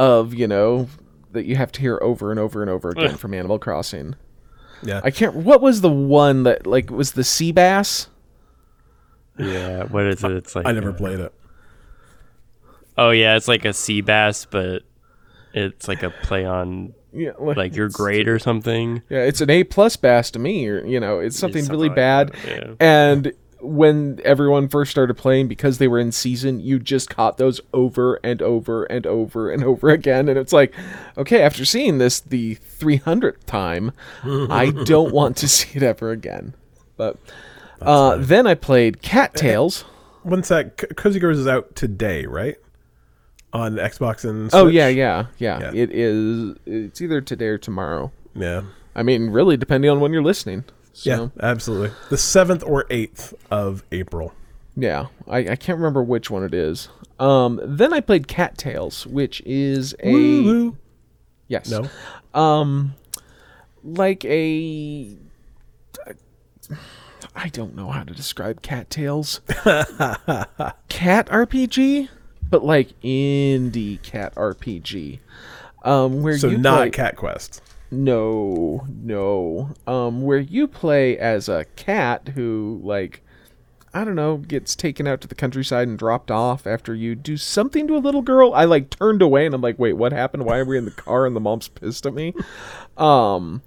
[0.00, 0.88] of you know
[1.32, 4.16] that you have to hear over and over and over again from Animal Crossing.
[4.82, 5.00] yeah.
[5.04, 5.36] I can't.
[5.36, 8.08] What was the one that like was the sea bass?
[9.38, 10.32] Yeah, what is it?
[10.32, 11.32] It's like I never uh, played it.
[12.98, 14.82] Oh yeah, it's like a sea bass, but
[15.54, 19.02] it's like a play on Yeah, like your grade or something.
[19.08, 21.88] Yeah, it's an A plus bass to me, or you know, it's something something really
[21.88, 22.32] like bad.
[22.32, 22.74] that, yeah.
[22.80, 27.60] And when everyone first started playing, because they were in season, you just caught those
[27.72, 30.28] over and over and over and over again.
[30.28, 30.74] And it's like,
[31.16, 33.92] okay, after seeing this the 300th time,
[34.22, 36.54] I don't want to see it ever again.
[36.96, 37.16] But
[37.80, 39.82] uh, then I played Cattails.
[40.22, 40.80] When's that?
[40.80, 42.56] C- Cozy Grove is out today, right?
[43.52, 45.72] On Xbox and Oh yeah, yeah, yeah, Yeah.
[45.74, 46.56] It is.
[46.66, 48.12] It's either today or tomorrow.
[48.34, 48.62] yeah,
[48.94, 50.64] I mean, really, depending on when you're listening.
[51.00, 51.92] So, yeah, absolutely.
[52.10, 54.34] The seventh or eighth of April.
[54.76, 56.90] Yeah, I, I can't remember which one it is.
[57.18, 60.76] Um, then I played Cattails, which is a Woo-woo.
[61.48, 61.88] yes, No,
[62.38, 62.94] um,
[63.82, 65.16] like a
[67.34, 69.40] I don't know how to describe Cattails.
[69.46, 70.18] cat
[71.28, 72.08] RPG,
[72.50, 75.20] but like indie cat RPG.
[75.82, 77.62] Um, where so you not play, Cat Quest.
[77.90, 79.74] No, no.
[79.86, 83.22] Um, where you play as a cat who, like,
[83.92, 87.36] I don't know, gets taken out to the countryside and dropped off after you do
[87.36, 88.54] something to a little girl.
[88.54, 90.44] I like turned away and I'm like, wait, what happened?
[90.44, 91.26] Why are we in the car?
[91.26, 92.32] And the mom's pissed at me.
[92.96, 93.62] Um,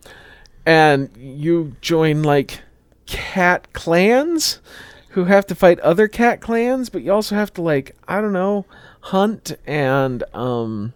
[0.66, 2.62] and you join like
[3.06, 4.62] cat clans
[5.10, 8.34] who have to fight other cat clans, but you also have to like, I don't
[8.34, 8.66] know,
[9.02, 10.94] hunt and um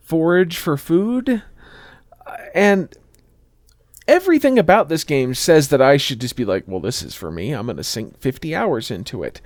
[0.00, 1.42] forage for food
[2.54, 2.94] and
[4.08, 7.30] everything about this game says that I should just be like, well, this is for
[7.30, 7.52] me.
[7.52, 9.40] I'm going to sink 50 hours into it.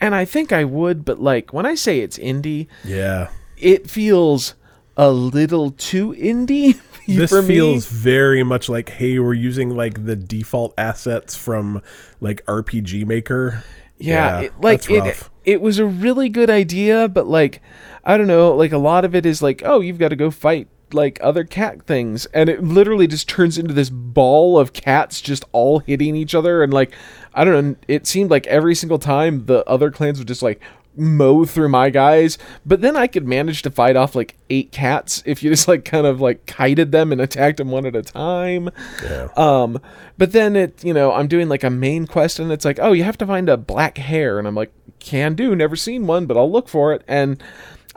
[0.00, 4.54] And I think I would, but like when I say it's indie, Yeah, it feels
[4.96, 10.74] a little too indie this feels very much like hey, we're using like the default
[10.76, 11.82] assets from
[12.20, 13.64] like RPG Maker.
[13.98, 17.62] Yeah, it, like it, it was a really good idea, but like
[18.04, 20.30] I don't know, like a lot of it is like, oh, you've got to go
[20.30, 25.20] fight like other cat things, and it literally just turns into this ball of cats
[25.20, 26.92] just all hitting each other, and like
[27.34, 30.60] I don't know, it seemed like every single time the other clans would just like
[30.96, 35.22] mow through my guys but then i could manage to fight off like eight cats
[35.24, 38.02] if you just like kind of like kited them and attacked them one at a
[38.02, 38.68] time
[39.04, 39.28] Yeah.
[39.36, 39.80] um,
[40.18, 42.90] but then it, you know, I'm doing like a main quest and it's like, oh,
[42.92, 44.38] you have to find a black hare.
[44.38, 47.02] And I'm like, can do, never seen one, but I'll look for it.
[47.08, 47.42] And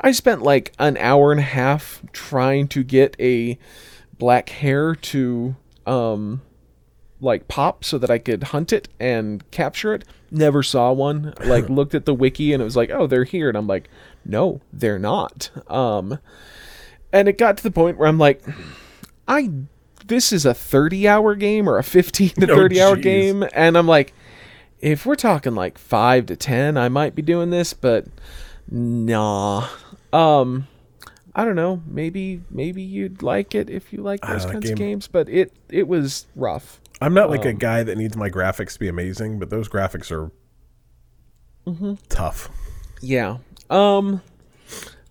[0.03, 3.57] I spent like an hour and a half trying to get a
[4.19, 6.41] black hare to, um,
[7.21, 10.03] like pop so that I could hunt it and capture it.
[10.29, 11.33] Never saw one.
[11.45, 13.47] Like looked at the wiki and it was like, oh, they're here.
[13.47, 13.89] And I'm like,
[14.25, 15.49] no, they're not.
[15.71, 16.19] Um,
[17.13, 18.41] and it got to the point where I'm like,
[19.27, 19.49] I
[20.05, 23.01] this is a 30 hour game or a 15 to Oh, 30 hour jeez.
[23.03, 24.13] game and I'm like
[24.81, 28.05] if we're talking like 5 to 10 I might be doing this but
[28.69, 29.69] nah
[30.13, 30.67] um
[31.35, 34.69] I don't know maybe maybe you'd like it if you like those know, that kinds
[34.69, 38.15] of games but it it was rough I'm not like a Um, guy that needs
[38.15, 40.31] my graphics to be amazing, but those graphics are
[41.67, 41.93] Mm-hmm.
[42.09, 42.49] tough.
[43.01, 43.37] Yeah.
[43.69, 44.21] Um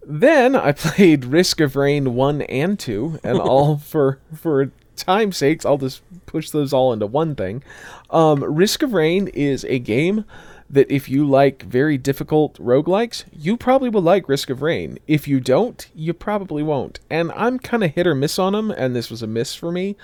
[0.07, 5.65] then I played Risk of Rain 1 and 2 and all for for time's sakes
[5.67, 7.63] I'll just push those all into one thing.
[8.11, 10.25] Um Risk of Rain is a game
[10.73, 14.99] that if you like very difficult roguelikes, you probably will like Risk of Rain.
[15.07, 16.99] If you don't, you probably won't.
[17.11, 19.71] And I'm kind of hit or miss on them, and this was a miss for
[19.71, 19.97] me.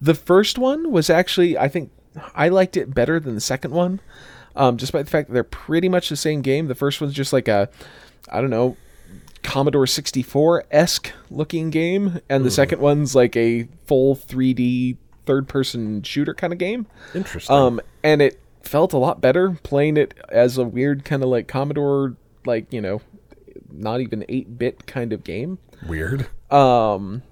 [0.00, 1.92] The first one was actually, I think,
[2.34, 4.00] I liked it better than the second one,
[4.56, 6.66] um, despite the fact that they're pretty much the same game.
[6.66, 7.68] The first one's just like a,
[8.28, 8.76] I don't know,
[9.44, 16.02] Commodore 64 esque looking game, and the second one's like a full 3D third person
[16.02, 16.86] shooter kind of game.
[17.14, 17.54] Interesting.
[17.54, 21.48] Um, and it felt a lot better playing it as a weird kind of like
[21.48, 23.00] Commodore, like you know,
[23.70, 25.58] not even eight bit kind of game.
[25.86, 26.28] Weird.
[26.50, 27.22] Um,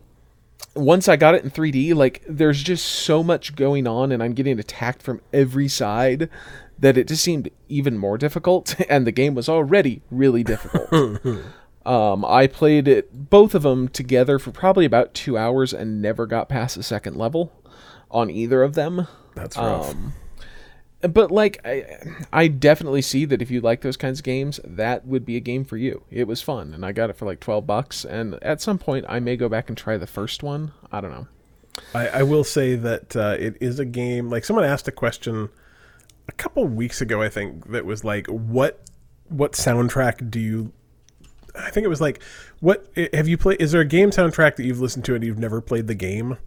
[0.74, 4.34] once I got it in 3D, like there's just so much going on, and I'm
[4.34, 6.28] getting attacked from every side
[6.78, 11.20] that it just seemed even more difficult, and the game was already really difficult.
[11.86, 16.26] Um, I played it both of them together for probably about two hours and never
[16.26, 17.52] got past the second level
[18.10, 19.06] on either of them.
[19.34, 19.90] That's rough.
[19.90, 20.14] Um,
[21.08, 21.98] but like I,
[22.32, 25.40] I definitely see that if you like those kinds of games, that would be a
[25.40, 26.02] game for you.
[26.10, 28.04] It was fun, and I got it for like twelve bucks.
[28.04, 30.72] And at some point, I may go back and try the first one.
[30.90, 31.28] I don't know.
[31.94, 34.30] I, I will say that uh, it is a game.
[34.30, 35.48] Like someone asked a question
[36.28, 38.80] a couple weeks ago, I think that was like, "What
[39.28, 40.72] what soundtrack do you?"
[41.56, 42.22] I think it was like,
[42.60, 43.60] "What have you played?
[43.60, 46.38] Is there a game soundtrack that you've listened to and you've never played the game?"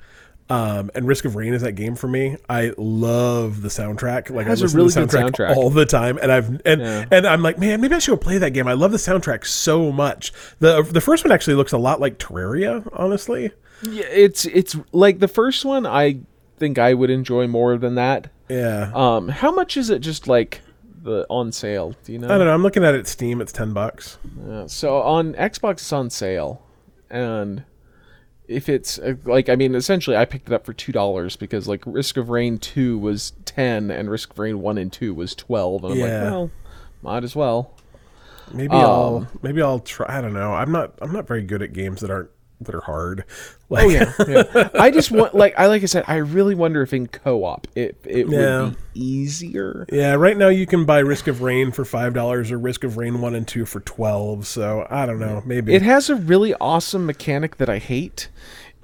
[0.49, 2.37] Um, and Risk of Rain is that game for me.
[2.47, 4.29] I love the soundtrack.
[4.29, 5.55] Like I listen really to the soundtrack, soundtrack.
[5.57, 7.05] all the time, and I've and Yeah.
[7.11, 8.65] and I'm like, man, maybe I should go play that game.
[8.67, 10.31] I love the soundtrack so much.
[10.59, 13.51] the The first one actually looks a lot like Terraria, honestly.
[13.83, 15.85] Yeah, it's it's like the first one.
[15.85, 16.19] I
[16.57, 18.29] think I would enjoy more than that.
[18.49, 19.99] Yeah, Um, how much is it?
[19.99, 20.61] Just like
[21.03, 21.93] the on sale?
[22.05, 22.27] Do you know?
[22.33, 22.53] I don't know.
[22.53, 23.41] I'm looking at it Steam.
[23.41, 24.17] It's ten bucks.
[24.47, 26.61] Yeah, so on Xbox, it's on sale,
[27.09, 27.65] and
[28.47, 31.67] if it's uh, like, I mean, essentially, I picked it up for two dollars because
[31.67, 35.35] like Risk of Rain two was ten and Risk of Rain one and two was
[35.35, 36.51] twelve, and I'm like, well,
[37.01, 37.73] might as well.
[38.53, 40.17] Maybe Um, I'll maybe I'll try.
[40.17, 40.53] I don't know.
[40.53, 42.29] I'm not I'm not very good at games that aren't
[42.61, 43.23] that are hard.
[43.69, 44.69] Like, Oh yeah, yeah.
[44.75, 47.97] I just want like I like I said, I really wonder if in co-op it
[48.05, 48.61] it Yeah.
[48.63, 49.85] would be easier.
[49.91, 50.13] yeah.
[50.13, 53.19] Right now you can buy Risk of Rain for five dollars or Risk of Rain
[53.19, 54.47] one and two for twelve.
[54.47, 55.43] So I don't know.
[55.45, 58.29] Maybe It has a really awesome mechanic that I hate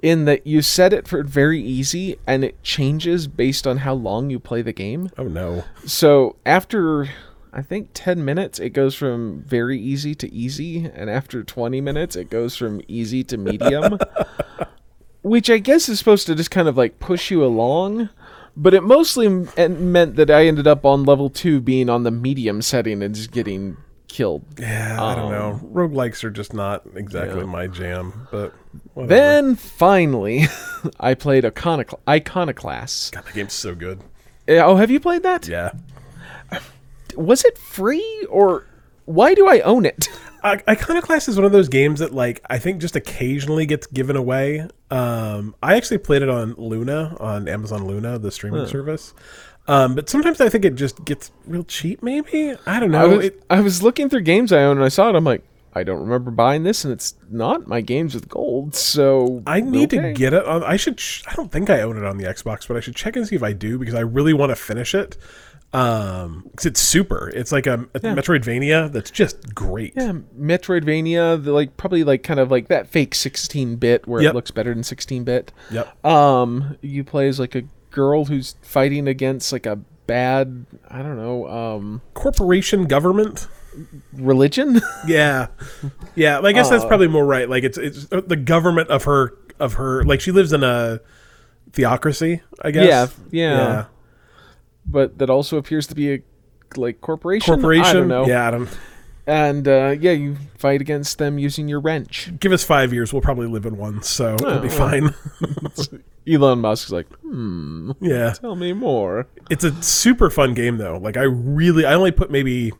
[0.02, 4.28] in that you set it for very easy and it changes based on how long
[4.28, 5.08] you play the game.
[5.16, 5.64] oh no.
[5.86, 7.08] So after
[7.56, 12.16] I think 10 minutes it goes from very easy to easy and after 20 minutes
[12.16, 13.98] it goes from easy to medium.
[15.22, 18.08] which I guess is supposed to just kind of like push you along.
[18.56, 22.02] But it mostly m- and meant that I ended up on level 2 being on
[22.02, 24.44] the medium setting and just getting killed.
[24.58, 25.52] Yeah, I don't know.
[25.52, 28.28] Um, Roguelikes are just not exactly my jam.
[28.30, 28.52] But
[28.94, 29.08] whatever.
[29.14, 30.44] Then finally,
[31.00, 33.12] I played Iconocl- Iconoclast.
[33.14, 34.00] God, that game's so good.
[34.48, 35.48] Uh, Oh, have you played that?
[35.48, 35.72] Yeah.
[37.16, 38.66] Was it free or
[39.06, 40.08] why do I own it?
[40.44, 44.14] I- Iconoclast is one of those games that, like, I think just occasionally gets given
[44.16, 44.68] away.
[44.90, 49.14] Um, I actually played it on Luna, on Amazon Luna, the streaming service.
[49.66, 52.02] Um, but sometimes I think it just gets real cheap.
[52.02, 53.16] Maybe I don't I know.
[53.16, 55.14] was, It, I was looking through games I own and I saw it.
[55.14, 55.42] I'm like,
[55.74, 58.76] I don't remember buying this, and it's not my games with gold.
[58.76, 60.08] So I need okay.
[60.08, 60.44] to get it.
[60.46, 60.98] On, I should.
[60.98, 63.26] ch- I don't think I own it on the Xbox, but I should check and
[63.26, 65.16] see if I do because I really want to finish it.
[65.74, 67.28] Um, 'cause it's super.
[67.34, 69.92] It's like a, a Metroidvania that's just great.
[69.96, 74.30] Yeah, Metroidvania, the, like probably like kind of like that fake 16 bit where Yep.
[74.30, 75.52] it looks better than 16 bit.
[75.70, 76.04] Yep.
[76.06, 81.16] Um, you play as like a girl who's fighting against like a bad, I don't
[81.16, 83.48] know, um, Corporation government.
[84.12, 84.80] religion.
[85.08, 85.48] Yeah,
[86.14, 86.40] yeah.
[86.40, 87.48] I guess that's Uh, probably more right.
[87.50, 90.04] Like it's it's the government of her of her.
[90.04, 91.00] Like she lives in a
[91.72, 92.40] theocracy.
[92.62, 92.86] I guess.
[92.86, 93.84] Yeah, yeah.
[94.86, 96.22] But that also appears to be a
[96.76, 97.54] like corporation.
[97.54, 97.84] Corporation.
[97.84, 98.26] I don't know.
[98.26, 98.46] Yeah.
[98.48, 98.68] Adam.
[99.26, 102.30] And uh, yeah, you fight against them using your wrench.
[102.40, 103.12] Give us five years.
[103.12, 105.14] We'll probably live in one, so it'll be fine.
[106.28, 108.32] Elon Musk's like, hmm, yeah.
[108.32, 109.26] tell me more.
[109.50, 110.98] It's a super fun game though.
[110.98, 112.72] Like I really, I only put maybe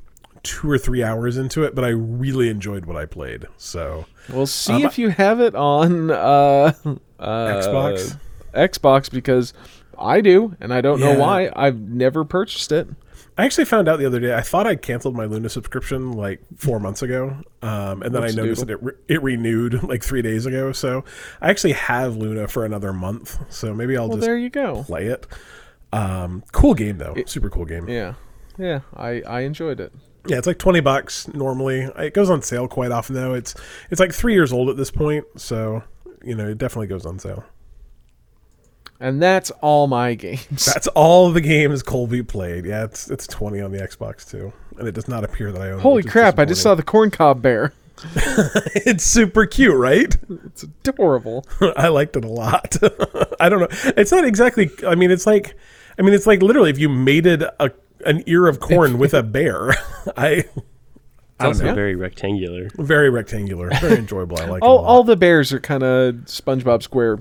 [0.43, 3.47] two or three hours into it, but I really enjoyed what I played.
[3.57, 8.19] So We'll see Um, if you have it on uh, uh, Xbox?
[8.55, 9.53] Xbox because
[9.99, 11.51] I do, and I don't know why.
[11.55, 12.89] I've never purchased it.
[13.37, 14.33] I actually found out the other day.
[14.35, 18.29] I thought I canceled my Luna subscription like four months ago, um, and then I
[18.31, 20.71] noticed that it, re- it renewed like three days ago.
[20.73, 21.05] So
[21.41, 23.37] I actually have Luna for another month.
[23.53, 24.85] So maybe I'll Well, just there you go.
[24.85, 25.27] play it.
[25.93, 27.89] Um, cool game though, super cool game.
[27.89, 28.15] Yeah.
[28.57, 29.93] Yeah, yeah, I I enjoyed it.
[30.27, 31.89] Yeah, it's like twenty bucks normally.
[31.99, 33.35] It goes on sale quite often though.
[33.35, 33.55] It's
[33.91, 35.83] it's like three years old at this point, so
[36.23, 37.45] you know it definitely goes on sale.
[39.01, 40.65] And that's all my games.
[40.73, 42.65] That's all the games Colby played.
[42.65, 45.73] Yeah, it's it's twenty on the Xbox too, and it does not appear that I
[45.73, 45.81] own.
[45.81, 46.39] Holy which is crap!
[46.39, 47.73] I just saw the corncob bear.
[48.15, 50.17] it's super cute, right?
[50.47, 51.45] It's adorable.
[51.77, 52.77] I liked it a lot.
[53.41, 53.93] I don't know.
[53.97, 54.71] It's not exactly.
[54.87, 55.57] I mean, it's like.
[55.99, 57.71] I mean, it's like literally if you mated a
[58.07, 59.71] an ear of corn with a bear.
[60.17, 60.45] I.
[61.37, 61.75] It's I don't also know.
[61.75, 62.71] very rectangular.
[62.79, 63.69] Very rectangular.
[63.81, 64.39] Very enjoyable.
[64.39, 64.89] I like all it a lot.
[64.89, 67.19] all the bears are kind of SpongeBob Square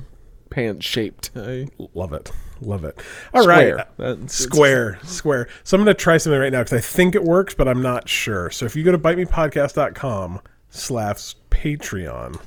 [0.53, 1.31] pants shaped.
[1.35, 2.31] I, Love it.
[2.61, 2.97] Love it.
[3.33, 3.87] All right, Square.
[3.97, 4.99] That's- Square.
[5.03, 5.47] Square.
[5.63, 7.81] So I'm going to try something right now because I think it works, but I'm
[7.81, 8.49] not sure.
[8.51, 10.39] So if you go to bitemepodcast.com
[10.69, 12.39] slash Patreon.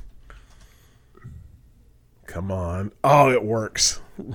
[2.27, 2.93] Come on.
[3.05, 4.01] Oh, it works.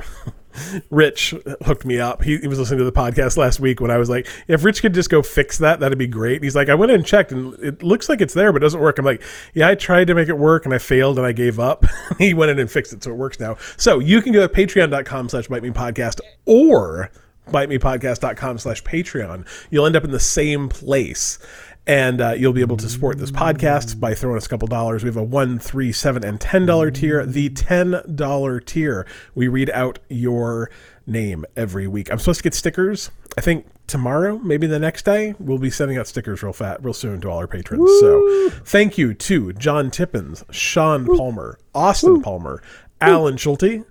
[0.89, 1.33] Rich
[1.63, 2.23] hooked me up.
[2.23, 4.81] He, he was listening to the podcast last week when I was like, if Rich
[4.81, 6.43] could just go fix that, that'd be great.
[6.43, 8.79] He's like, I went and checked and it looks like it's there, but it doesn't
[8.79, 8.99] work.
[8.99, 11.59] I'm like, yeah, I tried to make it work and I failed and I gave
[11.59, 11.85] up.
[12.17, 13.57] he went in and fixed it, so it works now.
[13.77, 17.11] So you can go to patreon.com slash bite me podcast or
[17.47, 19.47] bitemepodcast.com slash patreon.
[19.69, 21.39] You'll end up in the same place
[21.87, 25.03] and uh, you'll be able to support this podcast by throwing us a couple dollars.
[25.03, 27.25] We have a one, three, seven, and ten dollar tier.
[27.25, 30.69] The ten dollar tier, we read out your
[31.07, 32.11] name every week.
[32.11, 33.09] I'm supposed to get stickers.
[33.37, 36.93] I think tomorrow, maybe the next day, we'll be sending out stickers real fat, real
[36.93, 37.89] soon to all our patrons.
[37.99, 42.61] So, thank you to John Tippins, Sean Palmer, Austin Palmer,
[42.99, 43.83] Alan Schulte,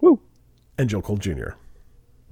[0.00, 0.20] Woo.
[0.78, 1.50] and Joe Cole Jr.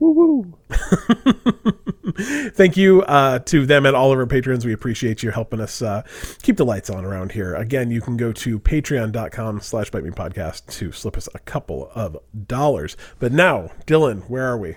[0.02, 0.58] Woo woo.
[2.54, 4.66] thank you uh, to them and all of our patrons.
[4.66, 6.02] We appreciate you helping us uh,
[6.42, 7.54] keep the lights on around here.
[7.54, 11.92] Again, you can go to patreon.com slash bite me podcast to slip us a couple
[11.94, 12.16] of
[12.48, 12.96] dollars.
[13.20, 14.74] But now, Dylan, where are we?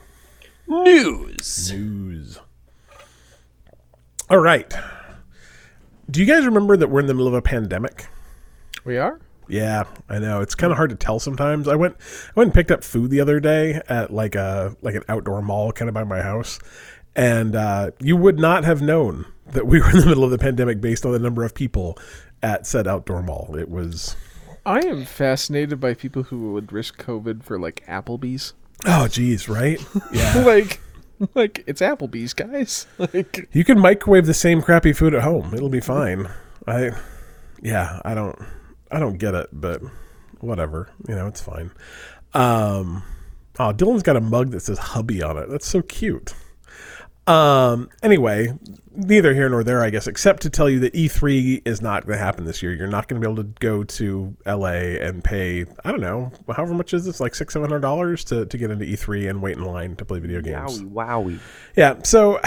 [0.68, 1.72] News.
[1.74, 2.38] News.
[4.30, 4.72] All right.
[6.12, 8.06] Do you guys remember that we're in the middle of a pandemic?
[8.84, 9.20] We are?
[9.48, 10.42] Yeah, I know.
[10.42, 11.68] It's kind of hard to tell sometimes.
[11.68, 11.96] I went
[12.30, 15.42] I went and picked up food the other day at like a like an outdoor
[15.42, 16.60] mall kind of by my house.
[17.16, 20.38] And uh, you would not have known that we were in the middle of the
[20.38, 21.98] pandemic based on the number of people
[22.44, 23.56] at said outdoor mall.
[23.58, 24.16] It was
[24.66, 28.54] I am fascinated by people who would risk COVID for like Applebee's.
[28.86, 29.80] oh geez, right?
[30.12, 30.44] Yeah.
[30.44, 30.82] like,
[31.36, 32.88] like it's Applebee's, guys.
[32.98, 35.54] Like, You can microwave the same crappy food at home.
[35.54, 36.30] It'll be fine.
[36.68, 36.92] I
[37.62, 38.38] yeah, I don't
[38.92, 39.82] I don't get it, but
[40.40, 40.90] whatever.
[41.08, 41.72] You know, it's fine.
[42.34, 43.04] Um
[43.58, 45.50] Oh, Dylan's got a mug that says hubby on it.
[45.50, 46.34] That's so cute.
[47.28, 48.54] Um anyway,
[48.96, 52.18] neither here nor there, I guess, except to tell you that E3 is not going
[52.18, 52.74] to happen this year.
[52.74, 56.32] You're not going to be able to go to LA and pay, I don't know,
[56.56, 59.42] however much is this, like six, seven hundred dollars to, to get into E3 and
[59.42, 60.82] wait in line to play video games.
[60.82, 61.40] Wowie wowie.
[61.76, 62.02] Yeah.
[62.04, 62.40] So,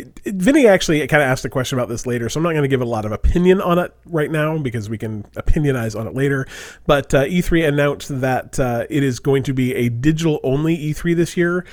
[0.00, 2.62] it, Vinny actually kind of asked a question about this later, so I'm not going
[2.62, 6.06] to give a lot of opinion on it right now because we can opinionize on
[6.06, 6.46] it later.
[6.86, 11.16] But uh, E3 announced that uh, it is going to be a digital only E3
[11.16, 11.64] this year.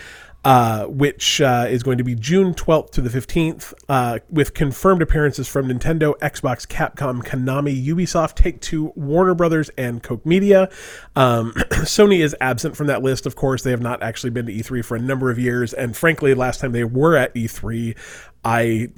[0.45, 5.01] Uh, which uh, is going to be June 12th to the 15th, uh, with confirmed
[5.01, 10.69] appearances from Nintendo, Xbox, Capcom, Konami, Ubisoft, Take Two, Warner Brothers, and Koch Media.
[11.15, 11.53] Um,
[11.85, 13.63] Sony is absent from that list, of course.
[13.63, 16.59] They have not actually been to E3 for a number of years, and frankly, last
[16.59, 17.95] time they were at E3,
[18.43, 18.89] I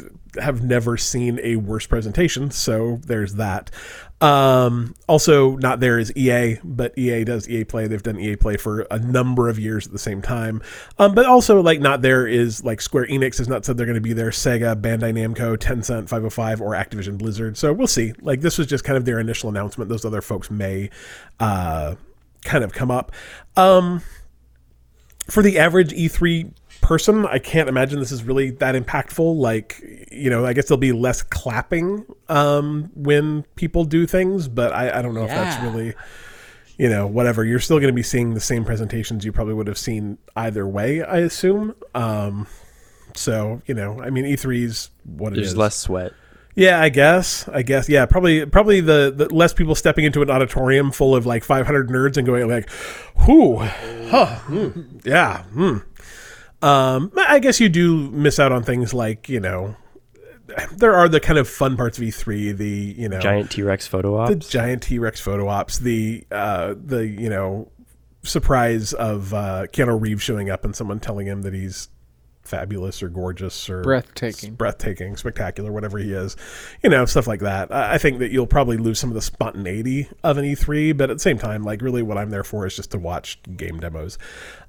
[0.41, 3.69] have never seen a worse presentation, so there's that.
[4.21, 7.87] Um, also, not there is EA, but EA does EA Play.
[7.87, 10.61] They've done EA Play for a number of years at the same time.
[10.97, 13.95] Um, but also, like, not there is like Square Enix has not said they're going
[13.95, 14.29] to be there.
[14.29, 17.57] Sega, Bandai Namco, Tencent, 505, or Activision Blizzard.
[17.57, 18.13] So we'll see.
[18.21, 19.89] Like, this was just kind of their initial announcement.
[19.89, 20.89] Those other folks may
[21.39, 21.95] uh,
[22.43, 23.11] kind of come up.
[23.57, 24.01] Um,
[25.29, 26.51] for the average E3
[26.85, 29.37] person, I can't imagine this is really that impactful.
[29.37, 34.71] Like, you know, I guess there'll be less clapping um, when people do things, but
[34.71, 35.95] I, I don't know if that's really,
[36.77, 37.43] you know, whatever.
[37.43, 40.67] You're still going to be seeing the same presentations you probably would have seen either
[40.67, 41.73] way, I assume.
[41.95, 42.45] Um,
[43.15, 45.47] so, you know, I mean, E3's what it is.
[45.47, 46.13] There's less sweat.
[46.53, 47.49] Yeah, I guess.
[47.49, 47.89] I guess.
[47.89, 48.45] Yeah, probably.
[48.45, 52.25] Probably the, the less people stepping into an auditorium full of like 500 nerds and
[52.25, 52.69] going like,
[53.27, 54.69] "Whoo, huh, hmm,
[55.03, 55.79] yeah." Hmm.
[56.65, 59.75] Um, I guess you do miss out on things like you know,
[60.73, 62.57] there are the kind of fun parts of E3.
[62.57, 64.29] The you know, Giant T Rex photo ops.
[64.29, 65.79] the giant T Rex photo ops.
[65.79, 67.71] The uh, the you know,
[68.23, 71.89] surprise of uh, Keanu Reeves showing up and someone telling him that he's
[72.43, 74.53] fabulous or gorgeous or Breathtaking.
[74.53, 76.37] breathtaking, spectacular, whatever he is,
[76.83, 77.71] you know, stuff like that.
[77.73, 81.09] I I think that you'll probably lose some of the spontaneity of an E3, but
[81.09, 83.79] at the same time, like really, what I'm there for is just to watch game
[83.79, 84.17] demos.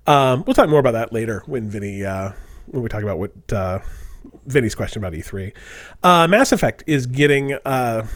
[0.06, 2.32] Um, we'll talk more about that later when Vinny, uh,
[2.66, 3.80] when we talk about what uh,
[4.46, 5.52] Vinny's question about E3.
[6.02, 7.54] Uh, Mass Effect is getting.
[7.64, 8.06] Uh,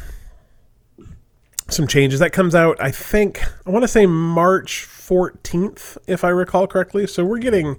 [1.68, 6.28] some changes that comes out i think i want to say march 14th if i
[6.28, 7.78] recall correctly so we're getting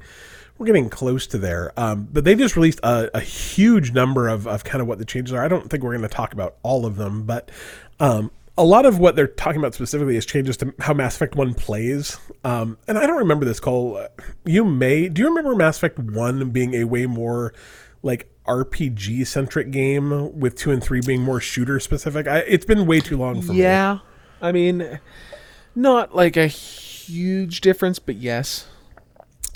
[0.58, 4.48] we're getting close to there um, but they just released a, a huge number of,
[4.48, 6.56] of kind of what the changes are i don't think we're going to talk about
[6.64, 7.52] all of them but
[8.00, 11.36] um, a lot of what they're talking about specifically is changes to how mass effect
[11.36, 14.06] 1 plays um, and i don't remember this cole
[14.46, 17.54] you may do you remember mass effect 1 being a way more
[18.04, 22.28] like RPG centric game with two and three being more shooter specific.
[22.28, 23.60] I, it's been way too long for me.
[23.60, 24.00] Yeah.
[24.42, 25.00] I mean,
[25.76, 28.68] not like a huge difference, but yes.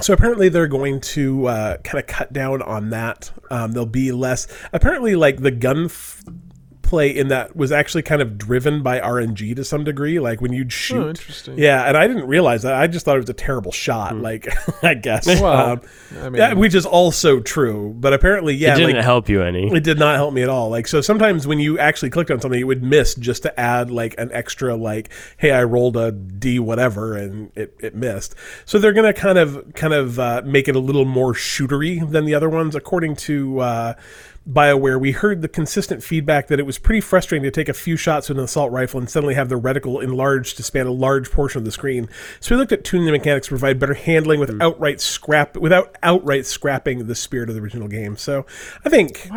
[0.02, 3.32] So apparently they're going to uh, kind of cut down on that.
[3.50, 4.48] Um, there'll be less.
[4.74, 6.24] Apparently, like the gun f-
[6.86, 10.20] play in that was actually kind of driven by RNG to some degree.
[10.20, 11.58] Like when you'd shoot, interesting.
[11.58, 12.74] yeah, and I didn't realize that.
[12.76, 14.16] I just thought it was a terrible shot.
[14.16, 14.48] Like
[14.84, 15.82] I guess, Well, um,
[16.22, 17.94] I mean- yeah, which is also true.
[18.00, 19.68] But apparently, yeah, it didn't like, help you any.
[19.76, 20.70] it did not help me at all.
[20.70, 23.92] Like so sometimes when you actually clicked on something, it would miss just to add
[23.92, 28.36] like an extra like, hey, I rolled a D whatever and it, it missed.
[28.66, 32.26] So they're gonna kind of kind of uh, make it a little more shootery than
[32.26, 33.94] the other ones, according to uh,
[34.50, 35.00] BioWare.
[35.00, 38.30] We heard the consistent feedback that it was pretty frustrating to take a few shots
[38.30, 41.60] with an assault rifle and suddenly have the reticle enlarged to span a large portion
[41.60, 42.10] of the screen.
[42.40, 44.62] So we looked at tuning the mechanics to provide better handling with hmm.
[44.62, 48.18] outright scrap without outright scrapping the spirit of the original game.
[48.18, 48.46] So
[48.84, 49.30] I think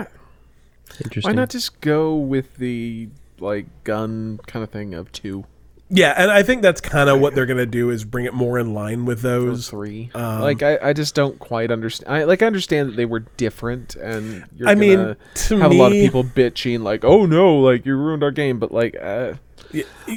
[1.05, 1.31] Interesting.
[1.31, 3.09] Why not just go with the
[3.39, 5.45] like gun kind of thing of two
[5.91, 8.59] Yeah, and I think that's kind of what they're gonna do is bring it more
[8.59, 9.69] in line with those.
[9.71, 10.11] three?
[10.15, 12.13] um, like I, I just don't quite understand.
[12.13, 15.75] I like I understand that they were different, and you're I mean, to have a
[15.75, 19.35] lot of people bitching like, "Oh no, like you ruined our game." But like, uh,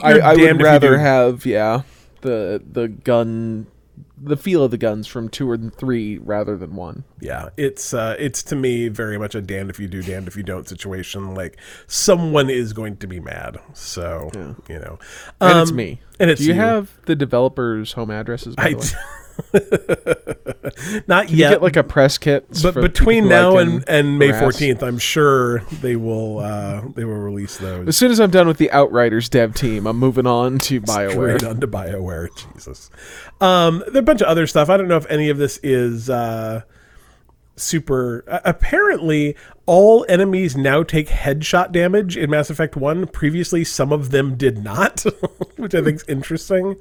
[0.03, 1.83] I, I would rather have yeah
[2.21, 3.67] the the gun,
[4.23, 7.03] the feel of the guns from two and three rather than one.
[7.19, 10.35] Yeah, it's uh, it's to me very much a damned if you do, damned if
[10.35, 11.33] you don't situation.
[11.33, 11.57] Like
[11.87, 14.29] someone is going to be mad, so
[14.69, 14.99] you know,
[15.39, 15.99] And it's Um, me.
[16.19, 16.59] and it's Do you, you.
[16.59, 18.55] have the developers' home addresses?
[18.55, 18.83] By I the way?
[21.07, 21.49] not You yet.
[21.51, 24.83] get like a press kit, but between people who I now and, and May fourteenth,
[24.83, 27.87] I'm sure they will uh, they will release those.
[27.87, 31.37] As soon as I'm done with the Outriders dev team, I'm moving on to Bioware.
[31.37, 32.27] Straight onto Bioware.
[32.53, 32.89] Jesus.
[33.39, 34.69] Um, there are a bunch of other stuff.
[34.69, 36.61] I don't know if any of this is uh,
[37.55, 38.23] super.
[38.27, 39.35] Uh, apparently,
[39.65, 43.07] all enemies now take headshot damage in Mass Effect One.
[43.07, 45.01] Previously, some of them did not,
[45.57, 46.75] which I think is interesting.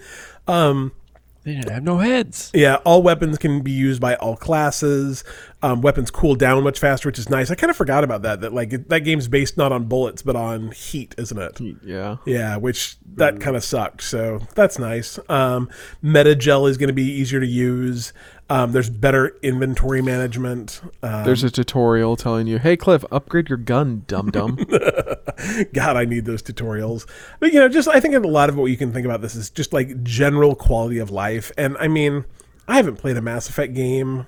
[1.43, 2.51] They didn't have no heads.
[2.53, 5.25] Yeah, all weapons can be used by all classes.
[5.63, 7.51] Um, weapons cool down much faster, which is nice.
[7.51, 8.41] I kind of forgot about that.
[8.41, 11.61] That like it, that game's based not on bullets but on heat, isn't it?
[11.85, 12.17] Yeah.
[12.25, 14.03] Yeah, which that kind of sucked.
[14.03, 15.19] So that's nice.
[15.29, 15.69] Um,
[16.01, 18.13] Medi-gel is going to be easier to use.
[18.51, 20.81] Um, there's better inventory management.
[21.05, 24.57] Um, There's a tutorial telling you, "Hey Cliff, upgrade your gun, dum dum."
[25.73, 27.09] God, I need those tutorials.
[27.39, 29.37] But you know, just I think a lot of what you can think about this
[29.37, 31.53] is just like general quality of life.
[31.57, 32.25] And I mean,
[32.67, 34.27] I haven't played a Mass Effect game.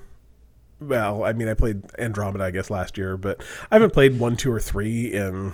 [0.88, 4.36] Well, I mean, I played Andromeda, I guess, last year, but I haven't played one,
[4.36, 5.52] two, or three in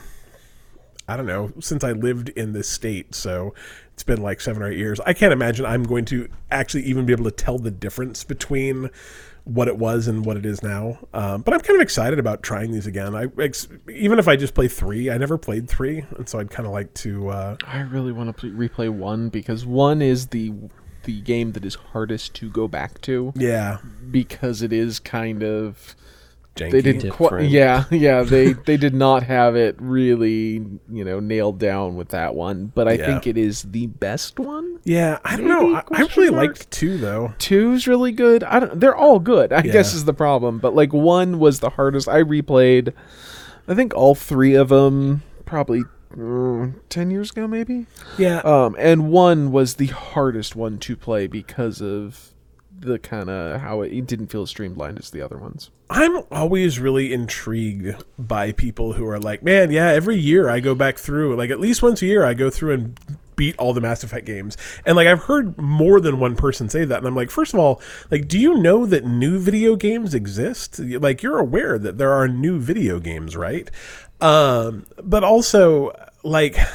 [1.09, 3.14] I don't know since I lived in this state.
[3.14, 3.55] So
[3.95, 5.01] it's been like seven or eight years.
[5.01, 8.91] I can't imagine I'm going to actually even be able to tell the difference between
[9.45, 10.99] what it was and what it is now.
[11.14, 13.14] Um, but I'm kind of excited about trying these again.
[13.14, 16.51] I ex- even if I just play three, I never played three, and so I'd
[16.51, 17.31] kind of like to.
[17.31, 20.53] Uh, I really want to replay one because one is the
[21.09, 23.79] the game that is hardest to go back to yeah,
[24.11, 25.97] because it is kind of
[26.55, 26.71] janky.
[26.73, 31.59] they didn't quite yeah yeah they they did not have it really you know nailed
[31.59, 33.07] down with that one but i Yeah.
[33.07, 35.77] think it is the best one Yeah, I don't know.
[35.77, 36.49] I, I really mark?
[36.49, 37.33] liked two though.
[37.39, 40.93] two's really good i don't they're all good i guess is the problem but like
[40.93, 42.93] one was the hardest i replayed
[43.69, 45.83] i think all three of them probably
[46.15, 47.87] mm, 10 years ago maybe
[48.17, 52.33] Yeah, um and one was the hardest one to play because of
[52.81, 56.23] the kind of how it, it didn't feel as streamlined as the other ones I'm
[56.31, 60.99] always really intrigued by people who are like, man, yeah, every year I go back
[60.99, 63.01] through, like at least once a year, I go through and
[63.37, 64.59] beat all the Mass Effect games.
[64.85, 67.61] And like I've heard more than one person say that, and I'm like, first of
[67.61, 67.81] all,
[68.11, 70.79] like, do you know that new video games exist?
[70.79, 73.71] Like, you're aware that there are new video games, right?
[74.21, 75.93] Um, but also,
[76.23, 76.57] like.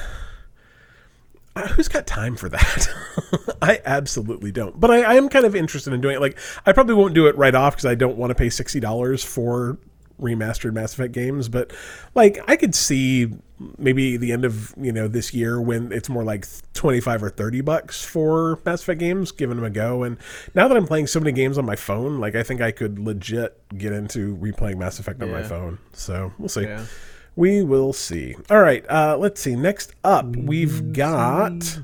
[1.76, 2.90] Who's got time for that?
[3.62, 4.80] I absolutely don't.
[4.80, 6.20] But I, I am kind of interested in doing it.
[6.20, 6.36] Like,
[6.66, 9.24] I probably won't do it right off because I don't want to pay sixty dollars
[9.24, 9.78] for
[10.20, 11.50] remastered Mass Effect games.
[11.50, 11.72] But
[12.16, 13.32] like, I could see
[13.78, 17.30] maybe the end of you know this year when it's more like twenty five or
[17.30, 20.04] thirty bucks for Mass Effect games, giving them a go.
[20.04, 20.18] And
[20.56, 23.00] now that I'm playing so many games on my phone, like I think I could
[23.00, 25.78] legit get into replaying Mass Effect on my phone.
[25.94, 26.64] So we'll see.
[26.64, 26.86] Yeah.
[27.36, 28.36] We will see.
[28.50, 29.56] All right, uh, let's see.
[29.56, 31.80] Next up, we've got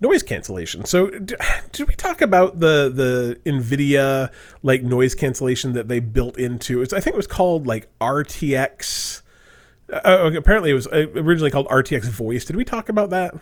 [0.00, 0.84] noise cancellation.
[0.84, 4.30] So, did we talk about the the Nvidia
[4.62, 6.82] like noise cancellation that they built into?
[6.82, 9.22] It's, I think it was called like RTX.
[9.92, 12.44] Uh, okay, apparently, it was uh, originally called RTX Voice.
[12.44, 13.34] Did we talk about that?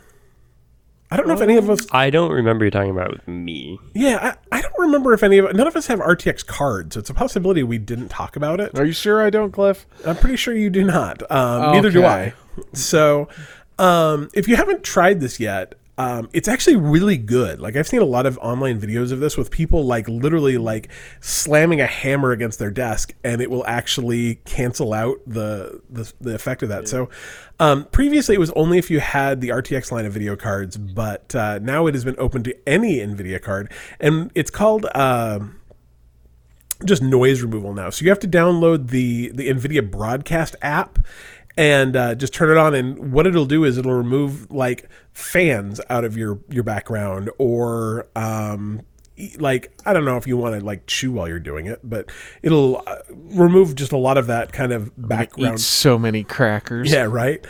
[1.15, 1.87] I don't know if any of us.
[1.93, 3.79] I don't remember you talking about it with me.
[3.95, 6.97] Yeah, I, I don't remember if any of none of us have RTX cards.
[6.97, 8.77] It's a possibility we didn't talk about it.
[8.77, 11.23] are you sure i don't cliff I'm pretty sure you do not.
[11.31, 12.35] Um, Neither do I.
[12.73, 13.29] So,
[13.79, 17.61] um, if you haven't tried this yet, um, it's actually really good.
[17.61, 20.89] Like I've seen a lot of online videos of this with people like literally like
[21.21, 26.35] slamming a hammer against their desk, and it will actually cancel out the the, the
[26.35, 26.89] effect of that.
[26.89, 27.11] So
[27.61, 31.35] um, previously, it was only if you had the RTX line of video cards, but
[31.35, 33.71] uh, now it has been open to any NVIDIA card,
[34.01, 34.87] and it's called.
[34.95, 35.61] um
[36.85, 37.89] just noise removal now.
[37.89, 40.99] So you have to download the the NVIDIA Broadcast app
[41.57, 42.75] and uh, just turn it on.
[42.75, 48.09] And what it'll do is it'll remove like fans out of your your background or
[48.17, 48.83] um,
[49.39, 52.11] like I don't know if you want to like chew while you're doing it, but
[52.43, 56.93] it'll uh, remove just a lot of that kind of background so many crackers.
[56.93, 57.45] yeah, right.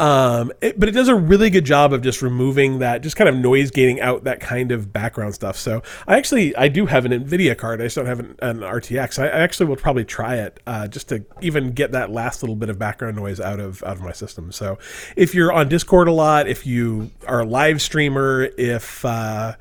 [0.00, 3.28] Um, it, but it does a really good job of just removing that, just kind
[3.28, 5.56] of noise gating out that kind of background stuff.
[5.56, 7.80] So I actually I do have an Nvidia card.
[7.80, 9.22] I just don't have an, an RTX.
[9.22, 12.56] I, I actually will probably try it uh, just to even get that last little
[12.56, 14.50] bit of background noise out of out of my system.
[14.50, 14.78] So
[15.16, 19.54] if you're on Discord a lot, if you are a live streamer, if uh,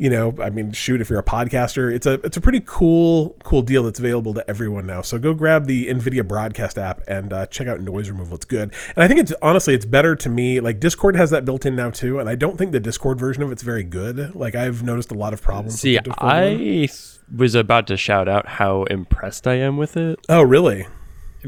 [0.00, 3.36] you know, I mean, shoot, if you're a podcaster, it's a it's a pretty cool
[3.44, 5.02] cool deal that's available to everyone now.
[5.02, 8.36] So go grab the Nvidia Broadcast app and uh, check out noise removal.
[8.36, 10.58] It's good, and I think it's honestly it's better to me.
[10.60, 13.42] Like Discord has that built in now too, and I don't think the Discord version
[13.42, 14.34] of it's very good.
[14.34, 15.78] Like I've noticed a lot of problems.
[15.78, 16.36] See, with the Discord one.
[16.36, 20.86] I th- was about to shout out how impressed I am with it oh really?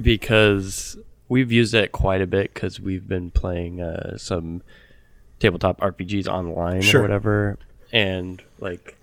[0.00, 0.96] because
[1.28, 4.62] we've used it quite a bit because we've been playing uh, some
[5.38, 7.00] tabletop RPGs online Sure.
[7.00, 7.58] or whatever,
[7.92, 8.96] and like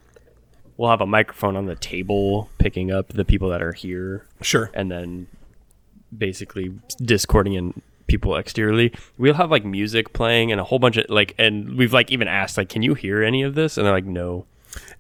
[0.78, 4.72] we'll have a microphone on the table picking up the people that are here, Sure.
[4.74, 5.28] and then
[6.18, 8.92] basically discording in people exteriorly.
[9.18, 12.28] We'll have like music playing and a whole bunch of like and we've like even
[12.28, 13.78] asked like can you hear any of this?
[13.78, 14.46] And they're like no.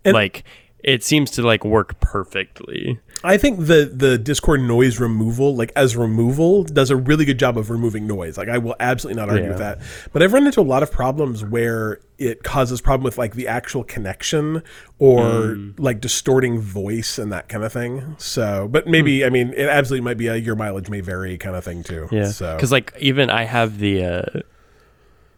[0.05, 0.43] And- like
[0.83, 5.97] it seems to like work perfectly I think the the Discord noise removal, like as
[5.97, 8.37] removal, does a really good job of removing noise.
[8.37, 9.49] Like I will absolutely not argue Yeah.
[9.49, 9.79] with that.
[10.13, 13.47] But I've run into a lot of problems where it causes problem with like the
[13.47, 14.63] actual connection
[14.99, 15.73] or Mm.
[15.79, 18.15] like distorting voice and that kind of thing.
[18.19, 21.55] So, but maybe I mean it absolutely might be a your mileage may vary kind
[21.57, 22.07] of thing too.
[22.11, 24.39] Yeah So because like even i have the uh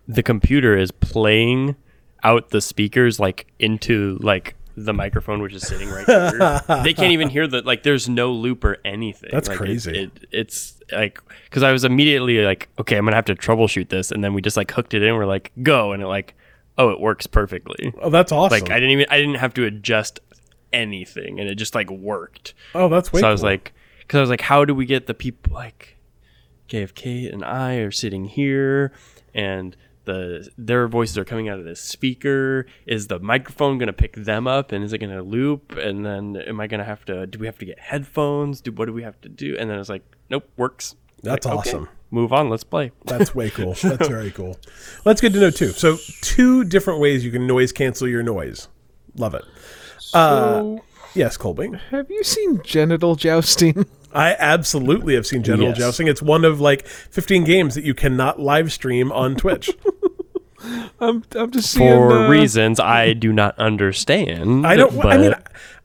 [0.07, 1.75] the computer is playing
[2.23, 6.61] out the speakers like into like the microphone which is sitting right here.
[6.83, 9.29] They can't even hear the like there's no loop or anything.
[9.31, 10.03] That's Like, crazy.
[10.03, 14.11] it, it's like because i was immediately like okay i'm gonna have to troubleshoot this.
[14.11, 15.15] And then we just like hooked it in.
[15.15, 15.91] We're like go.
[15.91, 16.35] And it like
[16.77, 17.93] oh it works perfectly.
[18.01, 18.59] Oh, that's awesome.
[18.59, 20.19] like i didn't even i didn't have to adjust
[20.73, 21.39] anything.
[21.39, 22.53] And it just like worked.
[22.73, 25.05] Oh, that's way so I was like, because I was like, how do we get
[25.07, 25.97] the people like
[26.69, 28.93] KFK and I are sitting here,
[29.33, 29.75] and
[30.05, 32.65] the their voices are coming out of this speaker.
[32.85, 35.77] Is the microphone gonna pick them up, and is it gonna loop?
[35.77, 37.27] And then am I gonna have to?
[37.27, 38.61] Do we have to get headphones?
[38.61, 39.55] Do what do we have to do?
[39.57, 40.95] And then it's like, nope, works.
[41.23, 41.89] That's Like, okay, awesome.
[42.09, 42.49] Move on.
[42.49, 42.91] Let's play.
[43.05, 43.73] That's way cool.
[43.83, 44.57] That's very cool.
[45.05, 48.67] let's get to know two So, two different ways you can noise cancel your noise.
[49.15, 49.43] Love it.
[50.13, 50.83] Uh, so,
[51.13, 51.71] Yes, Colby.
[51.91, 53.85] have you seen genital jousting?
[54.13, 55.77] I absolutely have seen genital Yes.
[55.77, 56.07] jousting.
[56.07, 59.69] It's one of like 15 games that you cannot live stream on Twitch.
[60.99, 61.89] I'm, I'm just seeing.
[61.89, 64.67] For uh, reasons I do not understand.
[64.67, 64.95] I don't.
[64.95, 65.33] But I mean,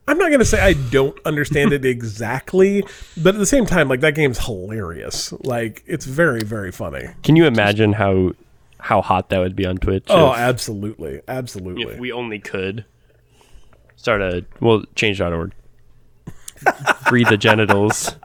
[0.07, 2.83] I'm not going to say I don't understand it exactly,
[3.17, 5.31] but at the same time, like that game's hilarious.
[5.43, 7.07] Like it's very, very funny.
[7.23, 8.33] can you imagine how
[8.79, 10.05] how hot that would be on Twitch?
[10.09, 11.93] Oh, if- absolutely, absolutely.
[11.93, 12.85] if we only could
[13.95, 15.53] start a well change.org
[17.09, 18.15] free the genitals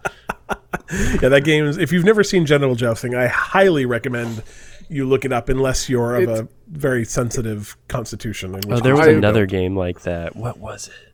[0.91, 1.78] yeah, that game's.
[1.78, 4.43] If you've never seen genital jousting, I highly recommend
[4.89, 8.55] you look it up, unless you're of a very sensitive constitution.
[8.68, 9.59] oh there was case another don't.
[9.61, 11.12] game like that what was it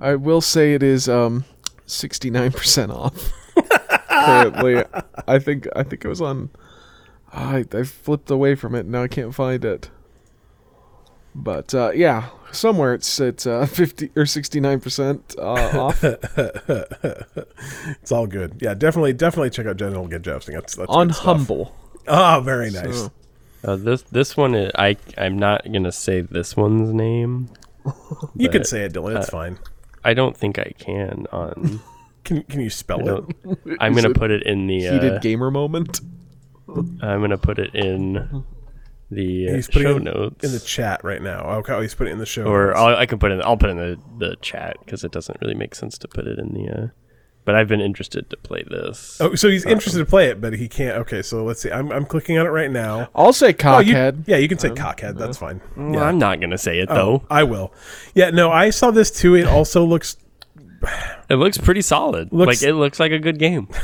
[0.00, 1.44] I will say it is um
[1.86, 3.32] 69% off.
[4.08, 4.84] Currently,
[5.26, 6.50] I think I think it was on.
[7.32, 8.80] I I flipped away from it.
[8.80, 9.90] and Now I can't find it.
[11.34, 16.04] But uh, yeah, somewhere it's it's uh, 50 or 69% uh, off
[18.00, 18.58] It's all good.
[18.60, 20.54] Yeah, definitely, definitely check out genital get jousting.
[20.54, 21.08] That's, that's on.
[21.10, 21.74] Humble.
[22.06, 22.98] Oh, very nice.
[23.00, 23.12] So-
[23.64, 27.48] uh, this this one is, I I'm not gonna say this one's name
[28.36, 29.16] you can say it, Dylan.
[29.16, 29.58] It's uh, fine.
[30.04, 31.80] I don't think I can on
[32.24, 33.36] Can Can you spell it?
[33.80, 36.00] I'm Is gonna it put it in the heated uh, gamer moment.
[36.68, 38.44] I'm gonna put it in
[39.10, 41.40] the uh, He's putting show it notes in the chat right now.
[41.58, 42.44] Okay, oh, he's putting it in the show.
[42.44, 42.78] or notes.
[42.78, 45.12] I'll, I can put it in, I'll put it in the the chat because it
[45.12, 46.86] doesn't really make sense to put it in the uh
[47.46, 50.54] but I've been interested to play this oh, so he's interested to play it, but
[50.54, 50.96] he can't.
[51.00, 51.70] Okay, so let's see.
[51.70, 53.10] I'm, I'm clicking on it right now.
[53.14, 54.24] I'll say Oh, you- cockhead.
[54.26, 55.18] yeah, you can say cockhead.
[55.18, 55.60] That's fine.
[55.76, 56.04] Well, Yeah.
[56.04, 57.26] I'm not gonna say it Oh, though.
[57.28, 57.70] I will.
[58.14, 59.34] Yeah, no, I saw this too.
[59.34, 60.16] It also looks
[61.28, 62.32] It looks pretty solid.
[62.32, 63.68] Looks- like it looks like a good game.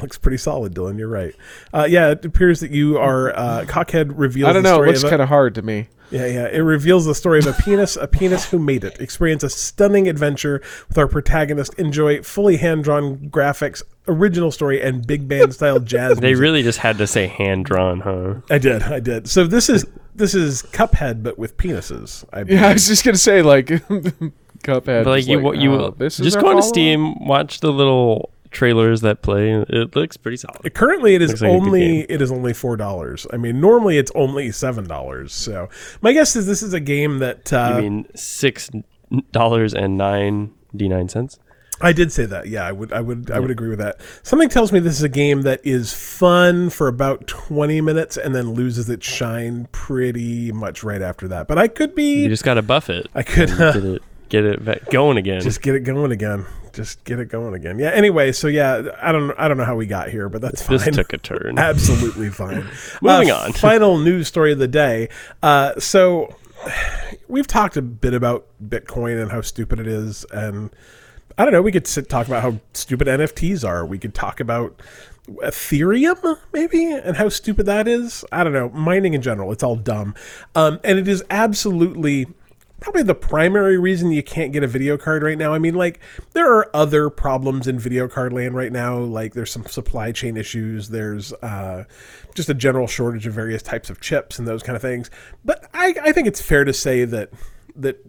[0.00, 0.98] Looks pretty solid, Dylan.
[0.98, 1.34] You're right.
[1.72, 4.48] Uh, yeah, it appears that you are uh, Cockhead reveals.
[4.48, 4.74] I don't the know.
[4.74, 5.88] It story looks of a- kind of hard to me.
[6.10, 6.46] Yeah, yeah.
[6.46, 9.00] It reveals the story of a penis, a penis who made it.
[9.00, 11.74] Experience a stunning adventure with our protagonist.
[11.74, 16.18] Enjoy fully hand drawn graphics, original story, and big band style jazz.
[16.18, 16.42] They music.
[16.42, 18.34] really just had to say hand drawn, huh?
[18.50, 19.28] I did, I did.
[19.28, 22.24] So this is this is Cuphead, but with penises.
[22.32, 23.66] I Yeah, I was just gonna say like
[24.62, 24.84] Cuphead.
[24.84, 26.62] But like was you, you oh, this just go on to?
[26.62, 29.52] Steam, watch the little trailers that play.
[29.52, 30.72] It looks pretty solid.
[30.74, 33.26] Currently, it is like only it is only four dollars.
[33.32, 35.32] I mean, normally it's only seven dollars.
[35.34, 35.68] So
[36.00, 38.70] my guess is this is a game that uh, I mean, six
[39.32, 41.38] dollars and ninety nine cents.
[41.80, 42.46] I did say that.
[42.46, 44.00] Yeah, I would, I would, I would agree with that.
[44.22, 48.32] Something tells me this is a game that is fun for about twenty minutes and
[48.32, 51.48] then loses its shine pretty much right after that.
[51.48, 53.08] But I could be You just gotta buff it.
[53.14, 55.40] I could Get it, get it going again.
[55.42, 56.46] just get it going again.
[56.74, 57.78] Just get it going again.
[57.78, 57.90] Yeah.
[57.90, 60.78] Anyway, so yeah, I don't, I don't know how we got here, but that's fine.
[60.78, 61.58] this took a turn.
[61.58, 62.66] Absolutely fine.
[63.02, 63.52] Moving Uh, on.
[63.54, 65.08] final news story of the day.
[65.42, 66.34] Uh, so
[67.28, 70.70] we've talked a bit about Bitcoin and how stupid it is, and
[71.38, 71.62] I don't know.
[71.62, 73.84] We could sit talk about how stupid NFTs are.
[73.86, 74.80] We could talk about
[75.28, 78.24] Ethereum maybe and how stupid that is.
[78.32, 78.68] I don't know.
[78.70, 80.14] Mining in general, it's all dumb,
[80.54, 82.26] um, and it is absolutely
[82.84, 85.54] probably the primary reason you can't get a video card right now.
[85.54, 86.00] I mean, like
[86.32, 88.98] there are other problems in video card land right now.
[88.98, 90.90] Like there's some supply chain issues.
[90.90, 91.84] There's uh,
[92.34, 95.10] just a general shortage of various types of chips and those kind of things.
[95.46, 97.30] But I, I think it's fair to say that
[97.76, 98.04] that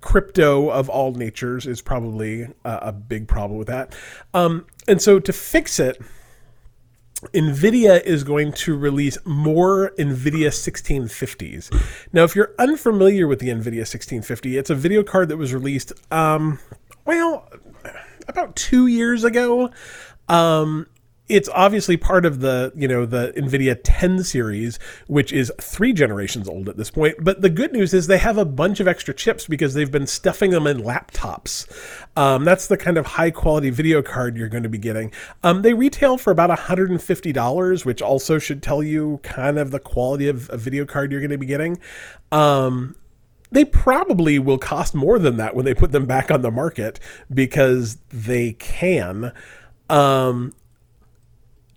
[0.00, 3.94] crypto of all natures is probably a, a big problem with that.
[4.32, 6.00] Um, and so to fix it,
[7.34, 12.06] NVIDIA is going to release more NVIDIA 1650s.
[12.12, 15.92] Now, if you're unfamiliar with the NVIDIA 1650, it's a video card that was released,
[16.12, 16.60] um,
[17.04, 17.48] well,
[18.28, 19.70] about two years ago.
[20.28, 20.86] Um,
[21.28, 26.48] it's obviously part of the you know the nvidia 10 series which is three generations
[26.48, 27.16] old at this point.
[27.20, 30.06] But the good news is they have a bunch of extra chips because they've been
[30.06, 31.66] stuffing them in laptops.
[32.16, 35.12] Um, that's the kind of high quality video card you're going to be getting.
[35.42, 40.28] Um, they retail for about $150 which also should tell you kind of the quality
[40.28, 41.78] of a video card you're going to be getting.
[42.32, 42.96] Um,
[43.50, 47.00] they probably will cost more than that when they put them back on the market
[47.32, 49.32] because they can.
[49.88, 50.52] Um,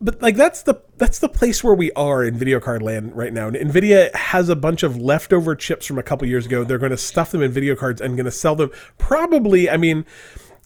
[0.02, 3.32] but like that's the that's the place where we are in video card land right
[3.32, 3.50] now.
[3.50, 6.64] Nvidia has a bunch of leftover chips from a couple years ago.
[6.64, 8.72] They're going to stuff them in video cards and going to sell them.
[8.98, 10.06] Probably, I mean,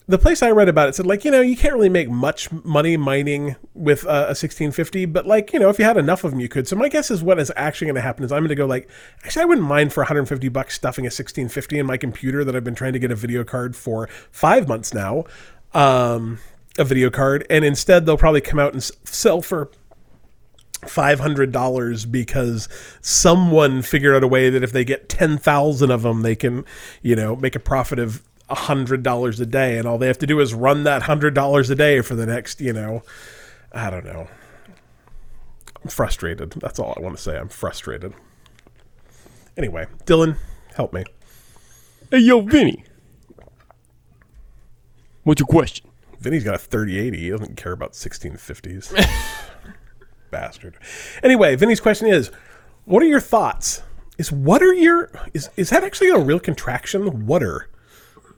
[0.07, 2.49] the place I read about it said like you know you can't really make much
[2.51, 6.31] money mining with a, a 1650, but like you know if you had enough of
[6.31, 6.67] them you could.
[6.67, 8.65] So my guess is what is actually going to happen is I'm going to go
[8.65, 8.89] like
[9.23, 12.63] actually I wouldn't mind for 150 bucks stuffing a 1650 in my computer that I've
[12.63, 15.25] been trying to get a video card for five months now.
[15.73, 16.39] Um,
[16.77, 19.71] a video card, and instead they'll probably come out and sell for
[20.85, 22.69] five hundred dollars because
[23.01, 26.65] someone figured out a way that if they get ten thousand of them, they can,
[27.01, 30.27] you know, make a profit of hundred dollars a day, and all they have to
[30.27, 33.01] do is run that hundred dollars a day for the next, you know,
[33.71, 34.27] I don't know.
[35.83, 36.51] I'm frustrated.
[36.51, 37.37] That's all I want to say.
[37.37, 38.13] I'm frustrated.
[39.57, 40.37] Anyway, Dylan,
[40.75, 41.03] help me.
[42.11, 42.83] Hey, yo, Vinny.
[45.23, 45.84] What's your question?
[46.25, 47.17] Vinny's got a 3080.
[47.19, 48.91] He doesn't care about 1650s.
[50.31, 50.75] Bastard.
[51.21, 52.31] Anyway, Vinny's question is
[52.85, 53.83] what are your thoughts?
[54.17, 57.27] Is what are your is is that actually a real contraction?
[57.27, 57.69] Water.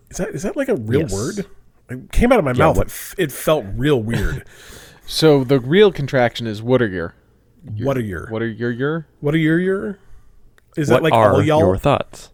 [0.09, 1.13] Is that is that like a real Yes.
[1.13, 1.45] word?
[1.89, 2.75] It came out of my mouth.
[2.77, 4.45] what- It, f- it felt real weird.
[5.09, 7.13] So the real contraction is what are your
[7.77, 9.99] what are your what are your your what are your your
[10.75, 11.59] is what that like are all y'all?
[11.59, 12.29] your thoughts?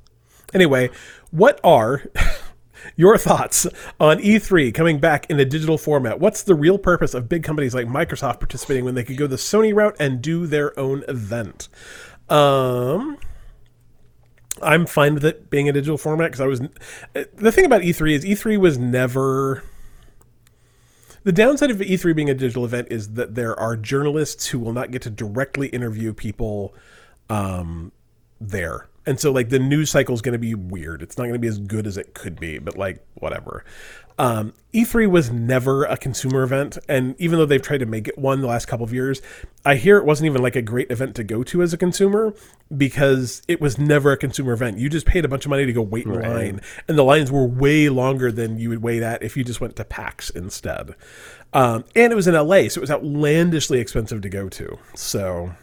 [0.55, 0.89] Anyway,
[1.29, 2.01] what are
[2.95, 3.67] your thoughts
[3.99, 6.19] on E3 coming back in a digital format?
[6.19, 9.35] What's the real purpose of big companies like Microsoft participating when they could go the
[9.35, 11.69] Sony route and do their own event?
[12.29, 13.17] Um,
[14.61, 16.61] I'm fine with it being a digital format because I was.
[17.13, 19.63] The thing about E3 is E3 was never.
[21.23, 24.73] The downside of E3 being a digital event is that there are journalists who will
[24.73, 26.75] not get to directly interview people
[27.29, 27.93] um,
[28.41, 28.89] there.
[29.05, 31.01] And so like the news cycle is going to be weird.
[31.01, 33.63] It's not going to be as good as it could be, but like whatever.
[34.17, 38.17] Um, E3 was never a consumer event, and even though they've tried to make it
[38.17, 39.21] one the last couple of years,
[39.65, 42.33] I hear it wasn't even like a great event to go to as a consumer
[42.75, 44.77] because it was never a consumer event.
[44.77, 47.31] You just paid a bunch of money to go wait in line, and the lines
[47.31, 50.95] were way longer than you would wait at if you just went to PAX instead.
[51.53, 54.77] Um, and it was in LA, so it was outlandishly expensive to go to.
[54.95, 55.53] So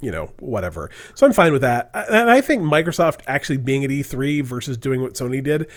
[0.00, 0.90] you know, whatever.
[1.14, 1.90] So I'm fine with that.
[1.94, 5.68] And I think Microsoft actually being at E3 versus doing what Sony did,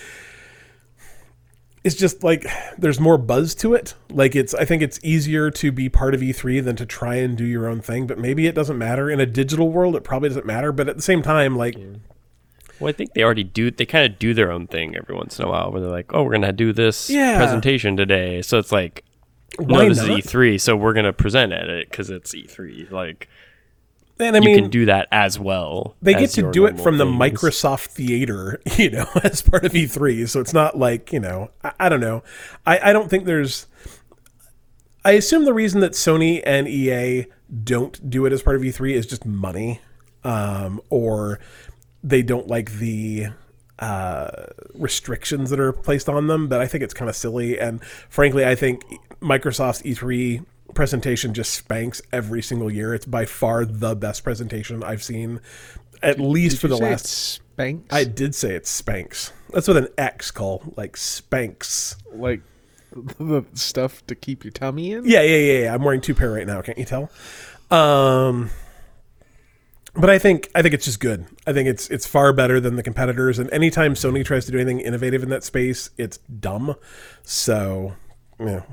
[1.83, 2.45] is just like
[2.77, 3.93] there's more buzz to it.
[4.09, 7.37] Like it's I think it's easier to be part of E3 than to try and
[7.37, 10.29] do your own thing, but maybe it doesn't matter in a digital world it probably
[10.29, 11.75] doesn't matter, but at the same time like
[12.79, 13.69] Well, I think they already do.
[13.69, 16.13] They kind of do their own thing every once in a while, where they're like,
[16.13, 17.35] "Oh, we're gonna do this Yeah.
[17.37, 19.03] presentation today," so it's like,
[19.57, 20.17] Why "No, this not?
[20.19, 23.27] is E3, so we're gonna present at it because it's E3." Like,
[24.19, 25.95] and I you mean can do that as well.
[26.01, 27.05] they get to do it from the.
[27.05, 30.27] Microsoft Theater, you know, as part of E3.
[30.27, 32.23] So it's not like, you know, I, I don't know.
[32.65, 33.67] I, I don't think there's.
[35.05, 37.25] I assume the reason that Sony and EA
[37.63, 39.81] don't do it as part of E3 is just money,
[40.23, 41.39] um, or
[42.03, 43.27] they don't like the
[43.79, 44.29] uh,
[44.73, 46.47] restrictions that are placed on them.
[46.47, 48.81] But I think it's kind of silly, and frankly, I think
[49.21, 52.93] Microsoft's E3 presentation just spanks every single year.
[52.93, 55.39] It's by far the best presentation I've seen,
[56.01, 57.41] at least for Did the say last.
[57.57, 57.81] Spanx?
[57.91, 59.31] I did say it's Spanx.
[59.51, 61.95] That's with an X call, like Spanx.
[62.13, 62.41] like
[63.17, 65.05] the stuff to keep your tummy in.
[65.05, 65.73] Yeah, yeah, yeah, yeah.
[65.73, 66.61] I'm wearing two pair right now.
[66.61, 67.09] Can't you tell?
[67.71, 68.49] Um,
[69.95, 71.25] but I think I think it's just good.
[71.45, 73.39] I think it's it's far better than the competitors.
[73.39, 76.75] And anytime Sony tries to do anything innovative in that space, it's dumb.
[77.23, 77.93] So,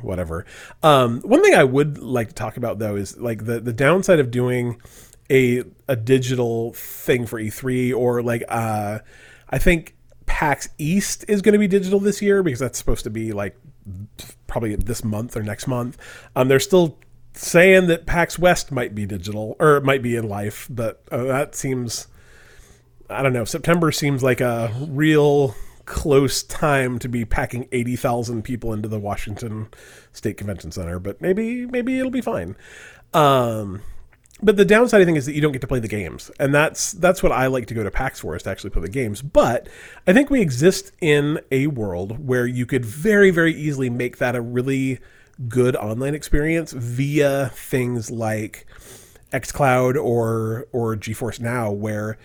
[0.03, 0.47] whatever.
[0.83, 4.19] Um, one thing I would like to talk about though is like the the downside
[4.19, 4.81] of doing
[5.31, 8.99] a a digital thing for E3 or like uh,
[9.49, 9.97] I think
[10.27, 13.57] PAX East is going to be digital this year because that's supposed to be like
[14.47, 15.99] probably this month or next month.
[16.37, 16.99] Um, they're still
[17.35, 21.25] saying that PAX West might be digital or it might be in life, but uh,
[21.25, 22.09] that seems
[23.09, 23.45] I don't know.
[23.45, 25.55] September seems like a real
[25.91, 29.66] close time to be packing 80,000 people into the Washington
[30.12, 32.57] State Convention Center, but maybe maybe it'll be fine.
[33.12, 33.82] Um
[34.41, 36.30] but the downside I think is that you don't get to play the games.
[36.38, 38.82] And that's that's what I like to go to PAX for is to actually play
[38.82, 39.20] the games.
[39.20, 39.68] But
[40.07, 44.36] I think we exist in a world where you could very very easily make that
[44.36, 45.01] a really
[45.49, 48.64] good online experience via things like
[49.32, 52.16] xCloud or or GeForce Now where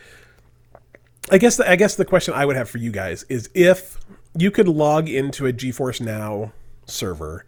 [1.30, 3.98] I guess the, I guess the question I would have for you guys is if
[4.38, 6.54] you could log into a GeForce Now
[6.86, 7.46] server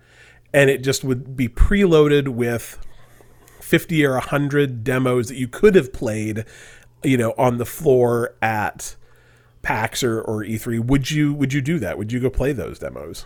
[0.53, 2.79] and it just would be preloaded with
[3.61, 6.45] 50 or 100 demos that you could have played,
[7.03, 8.95] you know, on the floor at
[9.61, 11.97] PAX or, or E3, would you would you do that?
[11.97, 13.25] Would you go play those demos?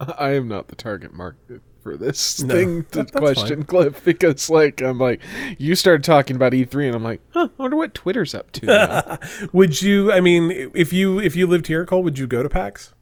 [0.00, 4.04] I am not the target market for this No, thing to that- that's question, Cliff,
[4.04, 5.20] because like I'm like
[5.58, 9.18] you started talking about E3 and I'm like, huh, I wonder what Twitter's up to.
[9.52, 12.48] Would you I mean, if you if you lived here, Cole, would you go to
[12.48, 12.92] PAX?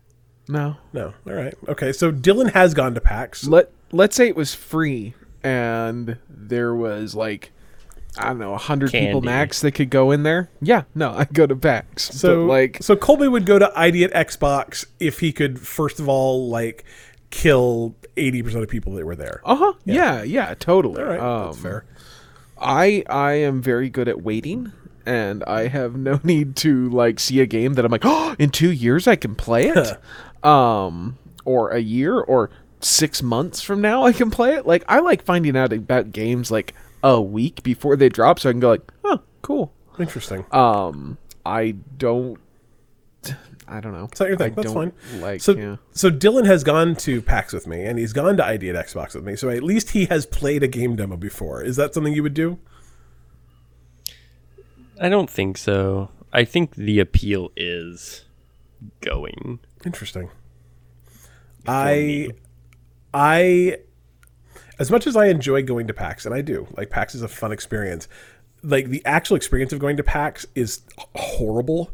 [0.49, 1.12] no, No.
[1.27, 1.55] All right.
[1.68, 1.93] Okay.
[1.93, 3.47] So Dylan has gone to PAX.
[3.49, 7.53] let let's say it was free and there was like
[8.18, 10.49] I don't know, a hundred people max that could go in there.
[10.62, 12.05] Yeah, no, I'd go to PAX.
[12.18, 16.09] So like so Colby would go to ID at Xbox if he could first of
[16.09, 16.85] all like
[17.31, 19.41] kill 80% of people that were there.
[19.45, 19.72] Uh huh.
[19.85, 20.22] Yeah.
[20.22, 21.03] yeah, totally.
[21.03, 21.20] All right.
[21.20, 21.85] Um, that's fair.
[22.59, 24.72] I I am very good at waiting,
[25.05, 28.51] and I have no need to like see a game that I'm like, oh, in
[28.51, 29.99] two years I can play it,
[30.45, 32.51] um, or a year or
[32.81, 34.66] six months from now I can play it.
[34.66, 38.53] Like I like finding out about games like a week before they drop, so I
[38.53, 39.72] can go like, oh, cool.
[39.99, 40.45] Interesting.
[40.53, 42.39] Um, I don't.
[43.69, 44.05] I don't know.
[44.05, 44.53] It's not your thing.
[44.53, 45.21] I That's don't fine.
[45.21, 45.77] Like, so, yeah.
[45.93, 49.14] so Dylan has gone to PAX with me, and he's gone to ID at Xbox
[49.14, 49.35] with me.
[49.35, 51.62] So at least he has played a game demo before.
[51.62, 52.59] Is that something you would do?
[55.01, 56.11] I don't think so.
[56.33, 58.25] I think the appeal is
[59.01, 59.59] going.
[59.85, 60.31] Interesting.
[61.67, 62.31] I,
[63.12, 63.79] I,
[64.79, 67.29] as much as I enjoy going to PAX, and I do, like PAX is a
[67.29, 68.09] fun experience.
[68.62, 70.83] Like the actual experience of going to PAX is
[71.14, 71.91] horrible.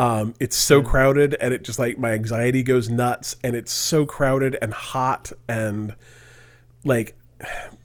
[0.00, 4.06] Um, it's so crowded, and it just like my anxiety goes nuts, and it's so
[4.06, 5.94] crowded and hot, and
[6.84, 7.14] like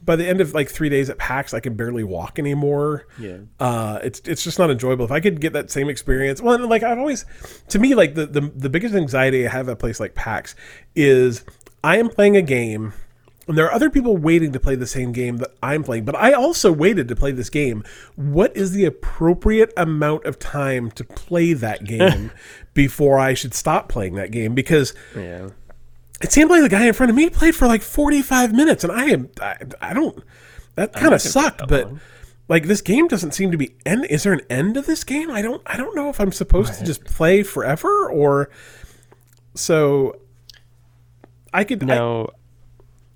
[0.02, 3.06] by the end of like three days at PAX, I can barely walk anymore.
[3.20, 3.40] Yeah.
[3.60, 5.04] Uh, it's it's just not enjoyable.
[5.04, 7.26] If I could get that same experience, well, and, like I've always,
[7.68, 10.56] to me, like the, the the biggest anxiety I have at a place like PAX
[10.96, 11.44] is
[11.84, 12.94] I am playing a game,
[13.48, 16.16] and there are other people waiting to play the same game that I'm playing, but
[16.16, 17.84] I also waited to play this game.
[18.16, 22.32] What is the appropriate amount of time to play that game
[22.74, 24.56] before I should stop playing that game?
[24.56, 25.50] Because Yeah.
[26.22, 28.92] it seemed like the guy in front of me played for like 45 minutes and
[28.94, 30.24] i am i, I don't
[30.76, 31.92] that kind of sucked but
[32.48, 35.30] like this game doesn't seem to be end is there an end to this game
[35.30, 38.50] i don't i don't know if i'm supposed to just play forever or
[39.56, 40.16] so
[41.54, 42.30] i could I, Now,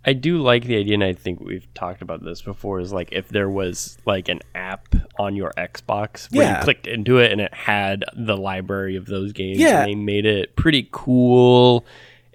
[0.05, 2.79] I do like the idea, and I think we've talked about this before.
[2.79, 6.57] Is like if there was like an app on your Xbox where Yeah.
[6.59, 9.81] you clicked into it and it had the library of those games, Yeah.
[9.81, 11.85] and they made it pretty cool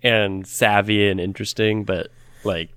[0.02, 1.84] and savvy and interesting.
[1.84, 2.10] But
[2.44, 2.73] like,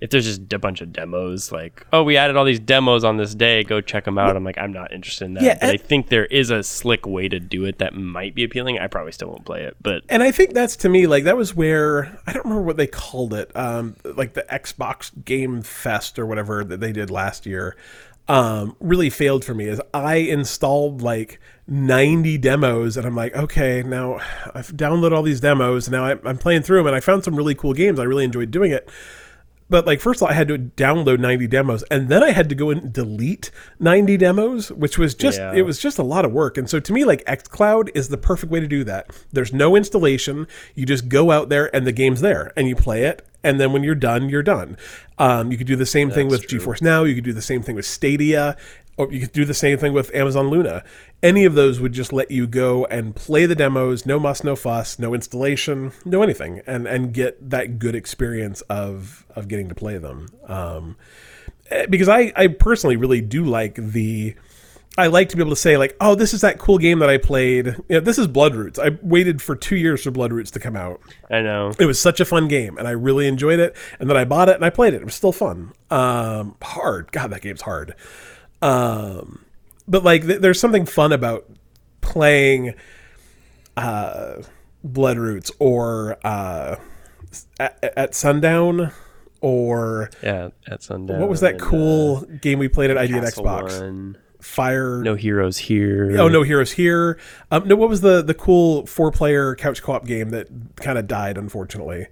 [0.00, 3.16] if there's just a bunch of demos, like oh, we added all these demos on
[3.16, 4.36] this day, go check them out.
[4.36, 5.42] I'm like, I'm not interested in that.
[5.42, 8.44] Yeah, but I think there is a slick way to do it that might be
[8.44, 8.78] appealing.
[8.78, 11.36] I probably still won't play it, but and I think that's to me like that
[11.36, 16.18] was where I don't remember what they called it, um, like the Xbox Game Fest
[16.18, 17.76] or whatever that they did last year.
[18.28, 23.82] Um, really failed for me is I installed like 90 demos and I'm like, okay,
[23.82, 24.20] now
[24.54, 25.88] I've downloaded all these demos.
[25.88, 27.98] Now I, I'm playing through them and I found some really cool games.
[27.98, 28.90] I really enjoyed doing it.
[29.70, 32.48] But like first of all, I had to download 90 demos, and then I had
[32.48, 35.52] to go and delete 90 demos, which was just Yeah.
[35.54, 36.56] it was just a lot of work.
[36.56, 39.10] And so to me, like XCloud is the perfect way to do that.
[39.32, 40.46] There's no installation.
[40.74, 43.24] You just go out there and the game's there, and you play it.
[43.44, 44.76] And then when you're done, you're done.
[45.16, 47.04] Um, you could do the same thing with GeForce Now.
[47.04, 48.56] You could do the same thing with Stadia,
[48.98, 50.82] or you could do the same thing with Amazon Luna.
[51.22, 54.56] Any of those would just let you go and play the demos, no muss, no
[54.56, 59.74] fuss, no installation, no anything, and and get that good experience of of getting to
[59.74, 60.28] play them.
[60.46, 60.96] Um,
[61.70, 64.34] eh, because I I personally really do like the.
[64.96, 67.08] I like to be able to say like, oh, this is that cool game that
[67.08, 67.66] I played.
[67.66, 68.80] You know, this is Bloodroots.
[68.80, 71.00] I waited for two years for Bloodroots to come out.
[71.30, 71.72] I know.
[71.78, 73.76] It was such a fun game, and I really enjoyed it.
[74.00, 75.02] And then I bought it and I played it.
[75.02, 75.72] It was still fun.
[75.88, 77.94] Um, hard, God, that game's hard.
[78.62, 79.44] Um,
[79.86, 81.48] but like, th- there's something fun about
[82.00, 82.74] playing
[83.76, 84.42] uh,
[84.86, 86.76] Bloodroots or uh,
[87.60, 88.92] at, at sundown
[89.40, 91.20] or Yeah, at sundown.
[91.20, 93.80] what was that and, cool game we played at uh, ID Castle Xbox?
[93.80, 94.18] One.
[94.40, 95.02] Fire.
[95.02, 96.16] No heroes here.
[96.20, 97.18] Oh, no heroes here.
[97.50, 100.46] Um, no, what was the the cool four player couch co op game that
[100.76, 102.06] kind of died unfortunately?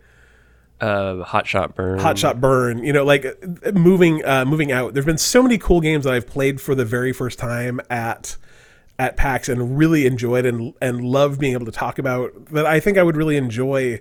[0.80, 1.98] Uh, Hot Shot Burn.
[1.98, 3.24] Hot Shot Burn, you know, like
[3.72, 4.92] moving uh, moving out.
[4.92, 8.36] There's been so many cool games that I've played for the very first time at
[8.98, 12.66] at PAX and really enjoyed and and love being able to talk about that.
[12.66, 14.00] I think I would really enjoy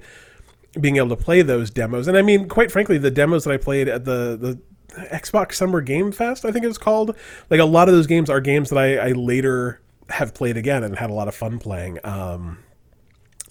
[0.79, 2.07] being able to play those demos.
[2.07, 4.59] And I mean, quite frankly, the demos that I played at the the
[5.07, 7.15] Xbox Summer Game Fest, I think it was called.
[7.49, 10.83] Like a lot of those games are games that I, I later have played again
[10.83, 11.99] and had a lot of fun playing.
[12.03, 12.59] Um,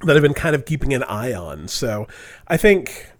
[0.02, 1.68] that I've been kind of keeping an eye on.
[1.68, 2.06] So
[2.46, 3.10] I think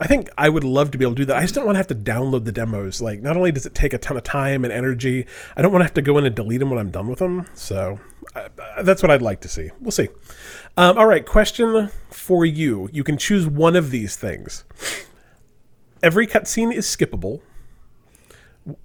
[0.00, 1.36] I think I would love to be able to do that.
[1.36, 3.00] I just don't want to have to download the demos.
[3.00, 5.26] Like, not only does it take a ton of time and energy,
[5.56, 7.18] I don't want to have to go in and delete them when I'm done with
[7.18, 7.46] them.
[7.54, 7.98] So
[8.36, 8.48] uh,
[8.82, 9.70] that's what I'd like to see.
[9.80, 10.08] We'll see.
[10.76, 12.88] Um, all right, question for you.
[12.92, 14.64] You can choose one of these things.
[16.00, 17.40] Every cutscene is skippable.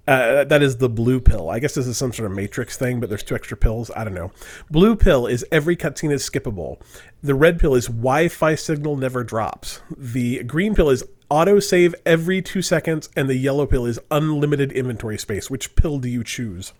[0.08, 1.50] Uh, that is the blue pill.
[1.50, 3.90] I guess this is some sort of matrix thing, but there's two extra pills.
[3.94, 4.32] I don't know.
[4.70, 6.80] Blue pill is every cutscene is skippable.
[7.22, 9.82] The red pill is Wi-Fi signal never drops.
[9.94, 14.72] The green pill is auto save every two seconds, and the yellow pill is unlimited
[14.72, 15.50] inventory space.
[15.50, 16.72] Which pill do you choose,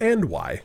[0.00, 0.62] and why?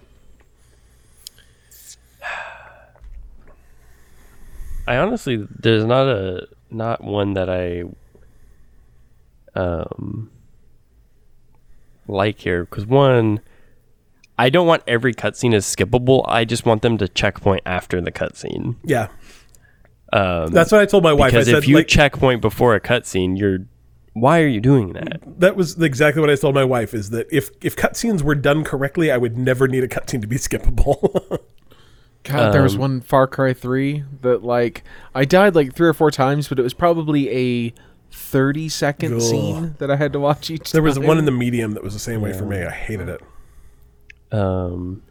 [4.87, 7.83] I honestly, there's not a not one that I
[9.59, 10.31] um
[12.11, 13.39] like here because one,
[14.37, 16.23] I don't want every cutscene as skippable.
[16.27, 18.75] I just want them to checkpoint after the cutscene.
[18.83, 19.07] Yeah,
[20.13, 21.29] Um, that's what I told my wife.
[21.33, 23.59] I because said if you like, checkpoint before a cutscene, you're
[24.13, 25.21] why are you doing that?
[25.39, 26.93] that was exactly what I told my wife.
[26.93, 30.27] Is that if if cutscenes were done correctly, I would never need a cutscene to
[30.27, 31.39] be skippable.
[32.23, 34.83] God, there was Um, one Far Cry 3 that like
[35.15, 37.29] I died like three or four times, but it was probably
[37.67, 37.73] a
[38.11, 39.21] 30 second Ugh.
[39.21, 41.07] scene that I had to watch each there was time.
[41.07, 42.61] one in the medium that was the same way for me.
[42.63, 43.21] I hated it.
[44.31, 45.01] Um,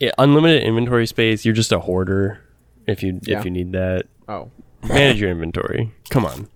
[0.00, 1.44] yeah, unlimited inventory space.
[1.44, 2.40] You're just a hoarder
[2.86, 3.38] if you Yeah.
[3.38, 4.04] if you need that.
[4.28, 4.50] Oh.
[4.86, 5.92] Manage your inventory.
[6.10, 6.48] Come on.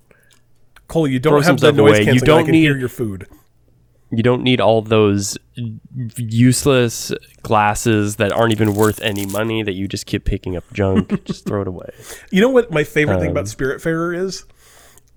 [0.89, 1.99] Cole, you don't some have the noise away.
[2.01, 2.23] You canceling.
[2.23, 3.27] I don't can need- hear your food.
[4.13, 5.39] You don't need all those
[6.17, 7.13] useless
[7.43, 11.25] glasses that aren't even worth any money that you just keep picking up junk.
[11.25, 11.91] just throw it away.
[12.33, 14.45] You know what my favorite thing Um, about Spiritfarer is?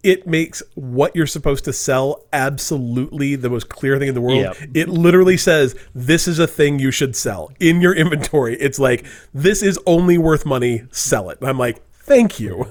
[0.03, 4.41] It makes what you're supposed to sell absolutely the most clear thing in the world.
[4.41, 4.57] Yep.
[4.73, 8.55] It literally says this is a thing you should sell in your inventory.
[8.59, 10.83] It's like this is only worth money.
[10.91, 11.39] Sell it.
[11.39, 12.67] And I'm like, thank you.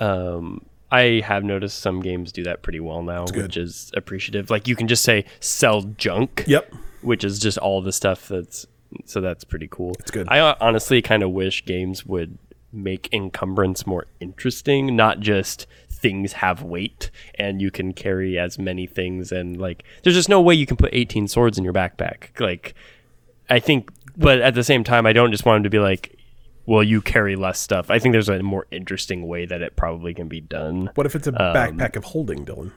[0.00, 4.50] Um, I have noticed some games do that pretty well now, which is appreciative.
[4.50, 6.44] Like you can just say sell junk.
[6.46, 6.72] yep.
[7.02, 8.66] which is just all the stuff that's
[9.04, 9.92] so that's pretty cool.
[10.00, 10.26] It's good.
[10.28, 12.38] I uh, honestly kind of wish games would
[12.72, 18.86] make encumbrance more interesting, not just things have weight and you can carry as many
[18.86, 22.40] things and like there's just no way you can put 18 swords in your backpack.
[22.40, 22.74] Like
[23.50, 26.16] I think but at the same time I don't just want them to be like
[26.64, 27.90] well you carry less stuff?
[27.90, 30.90] I think there's a more interesting way that it probably can be done.
[30.94, 32.72] What if it's a um, backpack of holding, Dylan?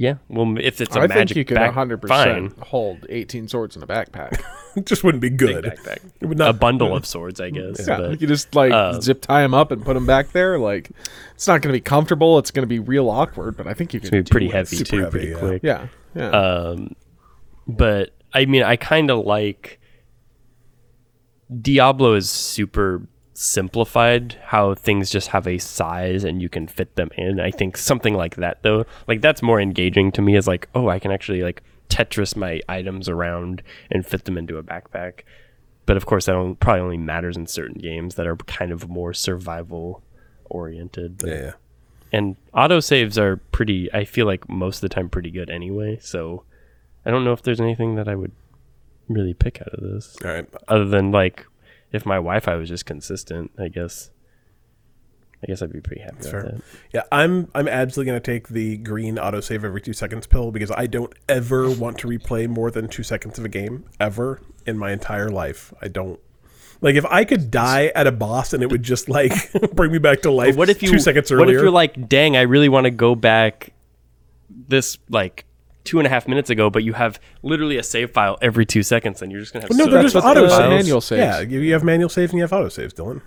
[0.00, 2.54] Yeah, well, if it's a I magic think you could back, 100% fine.
[2.62, 4.42] hold 18 swords in a backpack.
[4.74, 5.62] It just wouldn't be good.
[5.62, 5.98] backpack.
[6.22, 7.86] It would not, a bundle of swords, I guess.
[7.86, 10.58] yeah, but you just like uh, zip tie them up and put them back there.
[10.58, 10.90] Like,
[11.34, 12.38] it's not going to be comfortable.
[12.38, 14.46] It's going to be real awkward, but I think you it's can gonna be pretty
[14.46, 14.56] do it.
[14.56, 15.38] heavy too, heavy, pretty yeah.
[15.38, 15.62] quick.
[15.62, 16.30] Yeah, yeah.
[16.30, 16.96] Um,
[17.66, 19.80] but I mean, I kind of like
[21.60, 23.02] Diablo is super
[23.40, 27.40] simplified how things just have a size and you can fit them in.
[27.40, 30.88] I think something like that though, like that's more engaging to me is like, oh,
[30.88, 35.20] I can actually like Tetris my items around and fit them into a backpack.
[35.86, 38.88] But of course, that only, probably only matters in certain games that are kind of
[38.88, 40.02] more survival
[40.44, 41.18] oriented.
[41.18, 41.52] But- yeah, yeah.
[42.12, 46.42] and autosaves are pretty i feel like most of the time pretty good anyway so
[47.06, 48.32] i don't know if there's anything that i would
[49.08, 50.46] really pick out of this All right.
[50.66, 51.46] other than like
[51.92, 54.10] if my wi-fi was just consistent i guess
[55.42, 56.42] i guess i'd be pretty happy with fair.
[56.42, 56.62] that
[56.92, 60.70] Yeah, I'm I'm absolutely going to take the green autosave every two seconds pill because
[60.70, 64.76] I don't ever want to replay more than two seconds of a game ever in
[64.76, 65.72] my entire life.
[65.80, 66.20] I don't.
[66.82, 69.32] Like if I could die at a boss and it would just like
[69.72, 70.56] bring me back to life.
[70.56, 71.56] what if you two seconds what earlier?
[71.58, 73.72] if you're like dang i really want to go back
[74.68, 75.44] this like
[75.84, 78.82] two and a half minutes ago but you have literally a save file every two
[78.82, 80.58] seconds and you're just gonna have no, so they're just auto saves.
[80.68, 81.20] manual saves.
[81.20, 83.22] Yeah, you, you have manual saves and you have auto saves, Dylan.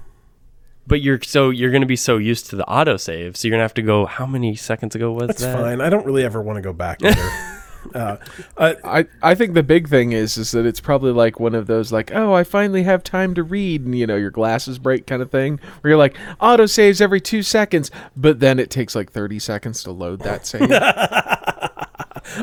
[0.86, 3.74] but you're so you're gonna be so used to the autosave so you're gonna have
[3.74, 5.82] to go how many seconds ago was That's that That's fine.
[5.82, 7.22] I don't really ever want to go back either.
[7.96, 8.18] uh,
[8.58, 11.68] uh, I, I think the big thing is is that it's probably like one of
[11.68, 15.06] those like oh I finally have time to read and you know your glasses break
[15.06, 18.96] kind of thing where you're like auto saves every two seconds but then it takes
[18.96, 20.70] like 30 seconds to load that save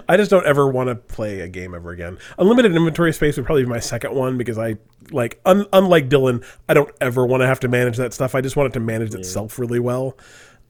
[0.08, 2.18] I just don't ever want to play a game ever again.
[2.38, 4.76] Unlimited inventory space would probably be my second one because I
[5.10, 8.34] like un, unlike Dylan, I don't ever want to have to manage that stuff.
[8.34, 10.16] I just want it to manage itself really well.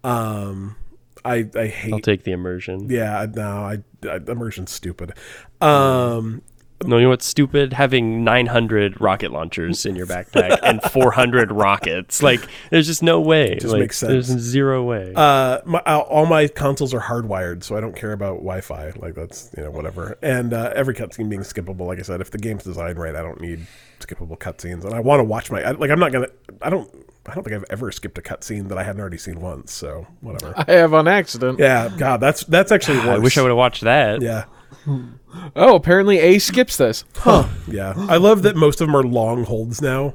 [0.04, 0.76] Um,
[1.24, 1.92] I I hate.
[1.92, 5.12] i'll take the immersion yeah, no, I, I immersion's stupid.
[5.60, 6.42] Um,
[6.86, 7.72] No, you know what's stupid?
[7.74, 12.22] Having 900 rocket launchers in your backpack and 400 rockets.
[12.22, 13.56] Like, there's just no way.
[13.56, 15.12] Just like, makes There's zero way.
[15.14, 18.92] uh, my, uh, all my consoles are hardwired, so I don't care about Wi-Fi.
[18.96, 20.16] Like that's you know whatever.
[20.22, 21.86] And uh, every cutscene being skippable.
[21.86, 23.66] Like I said, if the game's designed right, I don't need
[24.00, 24.84] skippable cutscenes.
[24.84, 25.90] And I want to watch my I, like.
[25.90, 26.28] I'm not gonna.
[26.62, 26.90] I don't.
[27.26, 29.72] I don't think I've ever skipped a cutscene that I hadn't already seen once.
[29.72, 30.54] So whatever.
[30.56, 33.08] I have on accident Yeah, God, that's that's actually worse.
[33.08, 34.22] I wish I would have watched that.
[34.22, 34.44] Yeah,
[35.56, 37.94] oh apparently A skips this huh yeah.
[37.96, 40.14] I love that most of them are long holds now.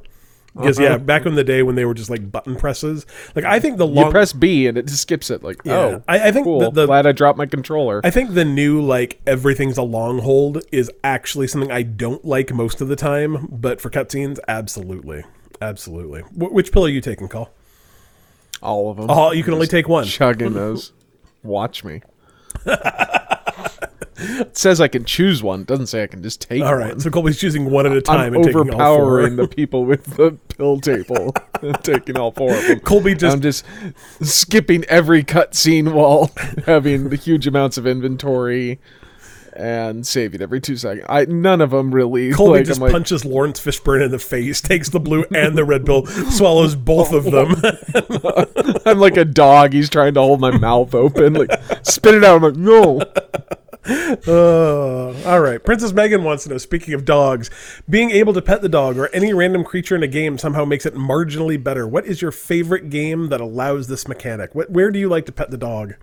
[0.53, 0.91] Because Uh-huh.
[0.91, 3.77] yeah, back in the day when they were just like button presses, like I think
[3.77, 4.11] the you long.
[4.11, 5.75] press B and it just skips it like Yeah.
[5.75, 8.45] oh I, I think cool the, the glad I dropped my controller I think the
[8.45, 12.95] new like everything's a long hold is actually something I don't like most of the
[12.95, 15.25] time, but for cutscenes, absolutely,
[15.61, 16.21] absolutely.
[16.21, 17.49] Wh- which pill are you taking, Call?
[18.61, 20.05] all of them Oh, you can only take one.
[20.05, 20.93] chugging those.
[21.43, 22.01] Watch me.
[24.17, 25.61] it says I can choose one.
[25.61, 26.99] It doesn't say I can just take All right, one.
[26.99, 29.47] so Colby's choosing one at a time I'm and taking all overpowering four.
[29.47, 32.79] the people with the pill table and taking all four of them.
[32.79, 33.65] Colby just I'm just
[34.21, 36.31] skipping every cutscene while
[36.65, 38.79] having the huge amounts of inventory
[39.53, 41.05] and saving every two seconds.
[41.07, 42.31] I none of them really.
[42.33, 45.63] Colby like, just like, punches Lawrence Fishburne in the face, takes the blue and the
[45.63, 47.55] red pill, swallows both of them.
[48.85, 49.73] I'm like a dog.
[49.73, 51.33] He's trying to hold my mouth open.
[51.33, 51.51] Like
[51.83, 52.37] spit it out.
[52.37, 53.01] I'm like no.
[54.27, 55.63] Uh, all right.
[55.63, 57.51] Princess Megan wants to know speaking of dogs,
[57.87, 60.85] being able to pet the dog or any random creature in a game somehow makes
[60.85, 61.87] it marginally better.
[61.87, 64.55] What is your favorite game that allows this mechanic?
[64.55, 65.93] What, where do you like to pet the dog?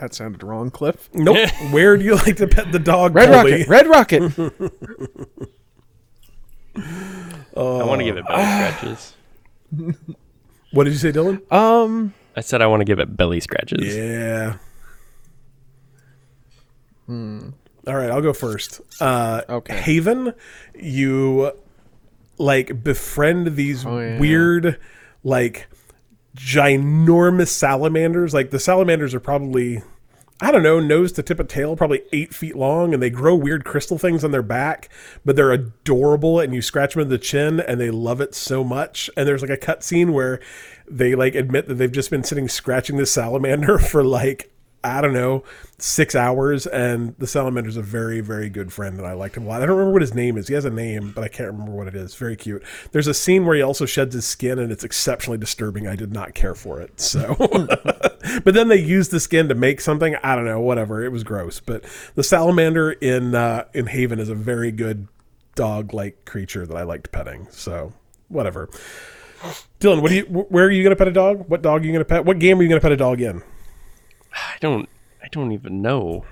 [0.00, 1.10] That sounded wrong, Cliff.
[1.12, 1.50] Nope.
[1.70, 3.14] where do you like to pet the dog?
[3.14, 3.52] Red Colby?
[3.52, 3.68] Rocket.
[3.68, 4.22] Red Rocket.
[7.56, 9.14] I want to give it belly scratches.
[10.72, 11.40] What did you say, Dylan?
[11.52, 12.14] um.
[12.36, 13.94] I said I want to give it belly scratches.
[13.94, 14.56] Yeah.
[17.08, 18.80] All right, I'll go first.
[19.00, 19.74] Uh, Okay.
[19.76, 20.32] Haven,
[20.74, 21.52] you
[22.38, 24.18] like befriend these Oh, yeah.
[24.18, 24.78] weird,
[25.22, 25.66] like
[26.36, 28.34] ginormous salamanders.
[28.34, 29.82] Like the salamanders are probably,
[30.40, 33.34] I don't know, nose to tip of tail, probably eight feet long, and they grow
[33.34, 34.88] weird crystal things on their back,
[35.24, 36.40] but they're adorable.
[36.40, 39.08] And you scratch them in the chin, and they love it so much.
[39.16, 40.40] And there's like a cut scene where
[40.88, 44.50] they like admit that they've just been sitting scratching this salamander for like
[44.84, 45.42] I don't know,
[45.78, 49.48] six hours, and the salamander's a very, very good friend, and I liked him a
[49.48, 49.62] lot.
[49.62, 50.46] I don't remember what his name is.
[50.46, 52.14] He has a name, but I can't remember what it is.
[52.14, 52.62] Very cute.
[52.92, 55.88] There's a scene where he also sheds his skin, and it's exceptionally disturbing.
[55.88, 57.00] I did not care for it.
[57.00, 57.34] So,
[58.44, 60.16] but then they used the skin to make something.
[60.22, 61.02] I don't know, whatever.
[61.02, 61.60] It was gross.
[61.60, 65.08] But the salamander in uh, in Haven is a very good
[65.54, 67.46] dog-like creature that I liked petting.
[67.50, 67.92] So,
[68.28, 68.68] whatever.
[69.80, 70.24] Dylan, what do you?
[70.24, 71.48] Where are you gonna pet a dog?
[71.48, 72.24] What dog are you gonna pet?
[72.24, 73.42] What game are you gonna pet a dog in?
[74.34, 74.88] I don't.
[75.22, 76.24] I don't even know.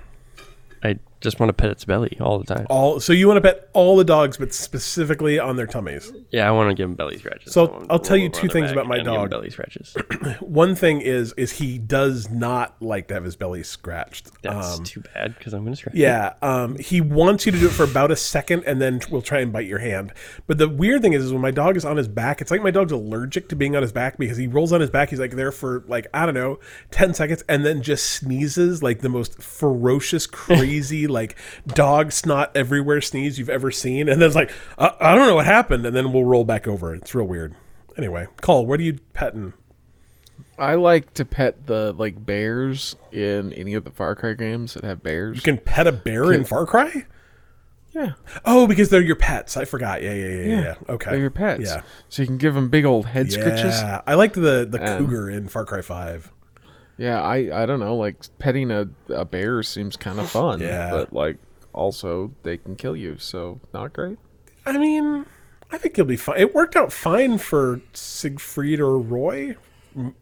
[1.23, 2.67] Just want to pet its belly all the time.
[2.69, 6.11] All so you want to pet all the dogs, but specifically on their tummies.
[6.31, 7.53] Yeah, I want to give them belly scratches.
[7.53, 9.29] So I'll tell you two things about my and give him dog.
[9.31, 9.95] Belly scratches.
[10.41, 14.29] One thing is is he does not like to have his belly scratched.
[14.43, 15.95] That's Um, too bad because I'm gonna scratch.
[15.95, 15.99] it.
[15.99, 19.21] Yeah, um, he wants you to do it for about a second, and then will
[19.21, 20.11] try and bite your hand.
[20.45, 22.61] But the weird thing is, is when my dog is on his back, it's like
[22.61, 25.09] my dog's allergic to being on his back because he rolls on his back.
[25.09, 26.59] He's like there for like I don't know,
[26.91, 31.37] ten seconds, and then just sneezes like the most ferocious, crazy, like
[31.67, 34.09] dog snot everywhere sneeze you've ever seen.
[34.09, 36.67] And then it's like I, I don't know what happened, and then we'll roll back
[36.67, 36.93] over.
[36.93, 37.55] It's real weird.
[37.97, 39.53] Anyway, Cole, what are you petting?
[40.57, 44.83] I like to pet the like bears in any of the Far Cry games that
[44.83, 45.37] have bears.
[45.37, 47.05] You can pet a bear in Far Cry.
[47.93, 48.13] yeah,
[48.45, 49.57] Oh, because they're your pets.
[49.57, 50.01] I forgot.
[50.03, 50.61] Yeah, yeah, yeah, yeah.
[50.61, 50.75] yeah.
[50.89, 51.63] Okay, they're your pets.
[51.65, 51.81] Yeah.
[52.09, 53.31] So you can give them big old head.
[53.31, 56.31] Yeah, I liked the the cougar in Far Cry Five.
[56.97, 60.59] Yeah, I I don't know, like petting a, a bear seems kind of fun.
[60.61, 60.91] Yeah.
[60.91, 61.37] But like
[61.73, 64.17] also they can kill you, so not great.
[64.65, 65.25] I mean,
[65.71, 66.39] I think you'll be fine.
[66.39, 69.55] It worked out fine for Siegfried or Roy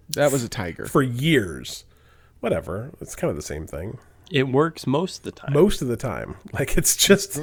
[0.10, 0.86] That was a tiger.
[0.86, 1.86] for years.
[2.40, 4.00] Whatever, it's kind of the same thing
[4.32, 5.54] It works most of the time.
[5.54, 6.36] most of the time.
[6.54, 7.40] Like it's just.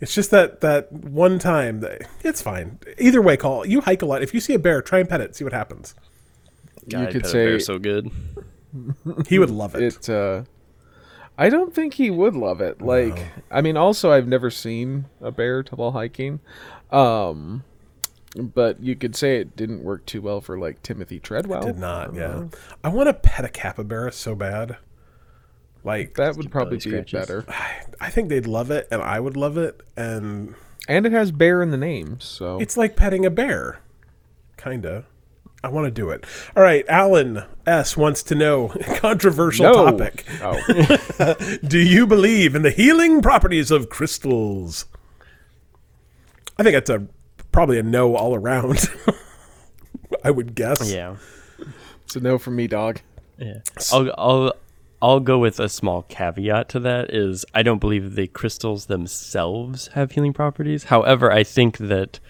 [0.00, 2.78] It's just that that one time that it's fine.
[2.98, 4.22] Either way, call you hike a lot.
[4.22, 5.34] If you see a bear, try and pet it.
[5.36, 5.94] See what happens.
[6.90, 8.10] God, you I could pet a bear say so good.
[9.28, 9.82] He would love it.
[9.82, 10.42] it uh
[11.36, 12.80] I don't think he would love it.
[12.80, 13.18] Like
[13.50, 16.40] I mean also I've never seen a bear while hiking.
[16.90, 17.64] Um
[18.36, 21.62] but you could say it didn't work too well for like Timothy Treadwell.
[21.62, 22.14] Did not.
[22.14, 22.44] Yeah,
[22.82, 24.76] I want to pet a capybara so bad.
[25.84, 27.20] Like That would probably be scratches.
[27.20, 27.44] better.
[28.00, 30.54] I think they'd love it, and I would love it, and
[30.88, 33.80] And it has bear in the name, so it's like petting a bear,
[34.56, 35.04] kinda.
[35.64, 36.26] I want to do it.
[36.54, 39.90] All right, Alan S wants to know controversial no.
[39.90, 40.26] topic.
[40.42, 41.56] Oh.
[41.66, 44.84] Do you believe in the healing properties of crystals?
[46.58, 47.06] I think that's a
[47.50, 48.90] probably a no all around.
[50.24, 50.92] I would guess.
[50.92, 51.16] Yeah.
[52.04, 53.00] it's a no from me, dog.
[53.38, 53.60] Yeah.
[53.90, 54.52] I'll I'll
[55.00, 59.86] I'll go with a small caveat to that is I don't believe the crystals themselves
[59.94, 60.84] have healing properties.
[60.84, 62.20] However, I think that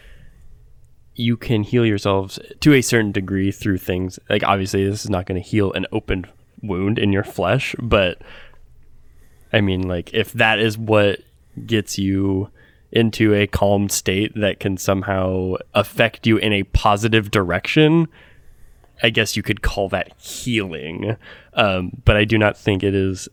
[1.17, 5.27] you can heal yourselves to a certain degree through things like obviously this is not
[5.27, 6.27] going to heal an open
[6.63, 8.21] wound in your flesh, but
[9.53, 11.21] I mean like if that is what
[11.67, 12.51] gets you
[12.91, 18.09] into a calm state that can somehow affect you in a positive direction,
[19.03, 21.17] I guess you could call that healing,
[21.55, 23.29] um, but I do not think it is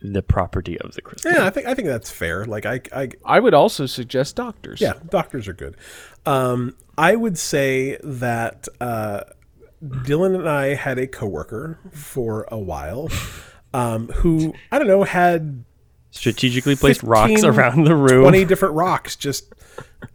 [0.00, 1.32] the property of the crystal.
[1.32, 2.44] Yeah, I think I think that's fair.
[2.44, 4.80] Like I, I I would also suggest doctors.
[4.80, 5.76] Yeah, doctors are good.
[6.26, 9.20] Um, I would say that uh,
[9.84, 13.08] Dylan and I had a coworker for a while
[13.74, 15.64] um, who I don't know had
[16.10, 18.22] Strategically placed rocks around the room.
[18.22, 19.54] twenty different rocks just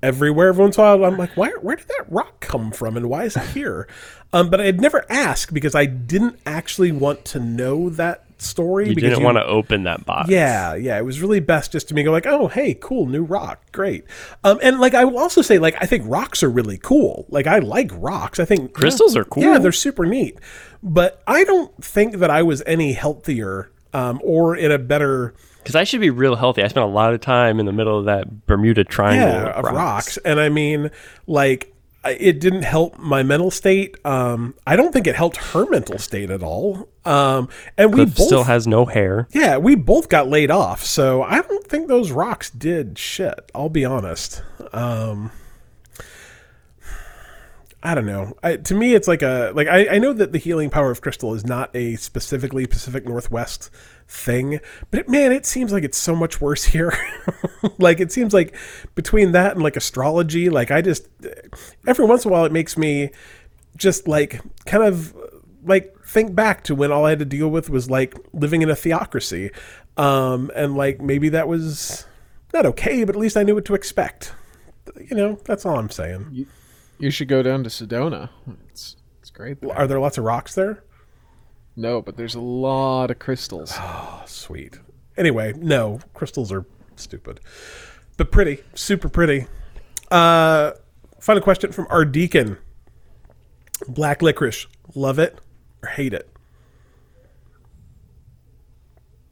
[0.02, 0.50] everywhere.
[0.50, 3.10] Every once in a while, I'm like, why, where did that rock come from, and
[3.10, 3.88] why is it here?
[4.34, 8.90] Um, but I'd never asked because I didn't actually want to know that story.
[8.90, 10.30] you because didn't want to open that box.
[10.30, 10.98] yeah, yeah.
[10.98, 14.06] It was really best just to me go like, oh, hey, cool, new rock, great.
[14.44, 17.26] Um, and like I will also say, like I think rocks are really cool.
[17.30, 18.40] Like I like rocks.
[18.40, 19.44] I think Crystals are cool.
[19.44, 20.38] Yeah, they're super neat.
[20.84, 25.34] But I don't think that I was any healthier um, or in a better
[25.68, 26.64] Because I should be real healthy.
[26.64, 29.66] I spent a lot of time in the middle of that Bermuda Triangle yeah of
[29.66, 30.16] of rocks.
[30.24, 30.92] And I mean,
[31.26, 31.74] like
[32.06, 33.98] it didn't help my mental state.
[34.06, 36.88] Um, I don't think it helped her mental state at all.
[37.04, 39.28] Um, and we both still has no hair.
[39.34, 43.52] Yeah, we both got laid off, so I don't think those rocks did shit.
[43.54, 44.44] I'll be honest.
[44.72, 45.32] Um,
[47.88, 48.36] I don't know.
[48.44, 51.00] I, to me, it's like a like I, I know that the healing power of
[51.00, 53.70] crystal is not a specifically Pacific Northwest
[54.10, 54.60] thing,
[54.92, 56.94] but it, man, it seems like it's so much worse here.
[57.78, 58.54] like it seems like
[58.96, 61.08] between that and like astrology, like I just
[61.88, 63.10] every once in a while it makes me
[63.78, 65.16] just like kind of
[65.64, 68.70] like think back to when all I had to deal with was like living in
[68.70, 69.50] a theocracy.
[69.96, 72.06] Um, and like maybe that was
[72.54, 74.34] not okay, but at least I knew what to expect.
[75.10, 76.28] You know, that's all I'm saying.
[76.34, 76.48] You
[77.12, 78.30] should go down to Sedona.
[78.70, 79.62] It's it's great.
[79.62, 79.76] There.
[79.76, 80.84] Are there lots of rocks there?
[81.76, 83.74] No, but there's a lot of crystals.
[83.78, 84.80] Oh, sweet.
[85.16, 86.66] Anyway, no, crystals are
[86.96, 87.40] stupid,
[88.18, 89.48] but pretty, super pretty.
[90.10, 90.72] Uh,
[91.20, 92.58] final question from our deacon.
[93.88, 94.66] Black licorice,
[94.96, 95.40] love it
[95.84, 96.30] or hate it?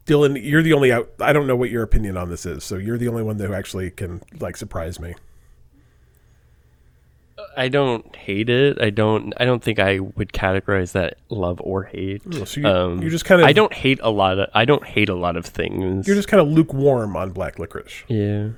[0.06, 1.10] Dylan, you're the only out.
[1.20, 3.52] I don't know what your opinion on this is, so you're the only one who
[3.52, 5.14] actually can like surprise me.
[7.56, 8.80] I don't hate it.
[8.80, 9.32] I don't.
[9.38, 12.22] I don't think I would categorize that love or hate.
[12.22, 14.50] Hmm, so you- um, you're just kind of- I don't hate a lot of.
[14.54, 16.06] I don't hate a lot of things.
[16.06, 18.04] You're just kind of lukewarm on black licorice.
[18.08, 18.50] yeah.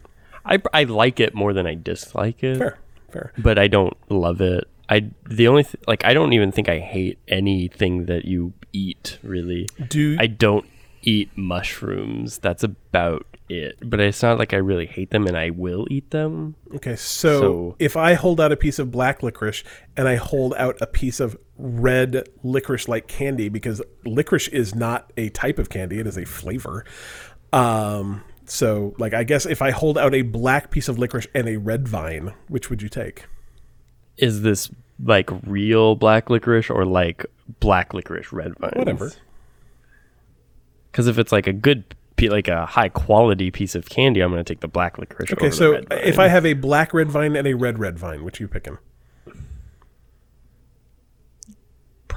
[0.45, 2.57] I I like it more than I dislike it.
[2.59, 2.79] Fair,
[3.13, 3.33] fair.
[3.37, 4.65] but I don't love it.
[4.89, 9.19] I the only th- like I don't even think I hate anything that you eat
[9.23, 9.69] really.
[9.89, 10.65] Do I don't
[11.03, 12.39] eat mushrooms.
[12.39, 13.79] That's about it.
[13.83, 16.55] But it's not like I really hate them and I will eat them.
[16.77, 19.65] Okay, so, So- if I hold out a piece of black licorice
[19.97, 25.13] and I hold out a piece of red licorice like candy, because licorice is not
[25.17, 26.85] a type of candy, it is a flavor.
[27.53, 31.49] Um, so, like, I guess if I hold out a black piece of licorice and
[31.49, 33.27] a red vine, which would you take?
[34.17, 34.71] Is this
[35.05, 37.25] like real black licorice or like
[37.61, 38.73] black licorice red vines?
[38.77, 39.13] Whatever.
[40.91, 41.97] Because if it's like a good, pe-
[42.27, 45.33] like a high quality piece of candy, I'm going to take the black licorice.
[45.33, 45.99] Okay, so the red vine.
[46.05, 48.49] if I have a black red vine and a red red vine, which are you
[48.49, 48.79] picking?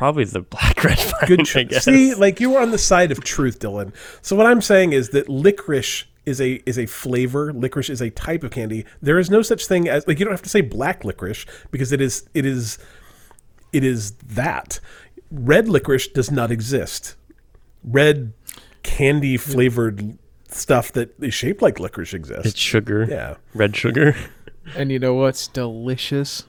[0.01, 1.27] probably the black red vine.
[1.27, 1.85] Good I guess.
[1.85, 3.93] See, like you were on the side of truth, Dylan.
[4.23, 7.53] So what I'm saying is that licorice is a is a flavor.
[7.53, 8.83] Licorice is a type of candy.
[8.99, 11.91] There is no such thing as like you don't have to say black licorice because
[11.91, 12.79] it is it is
[13.71, 14.79] it is that.
[15.29, 17.15] Red licorice does not exist.
[17.83, 18.33] Red
[18.83, 20.17] candy flavored
[20.49, 22.45] stuff that is shaped like licorice exists.
[22.47, 23.05] it's sugar.
[23.09, 23.35] yeah.
[23.53, 24.15] Red sugar.
[24.75, 26.43] And you know what's delicious?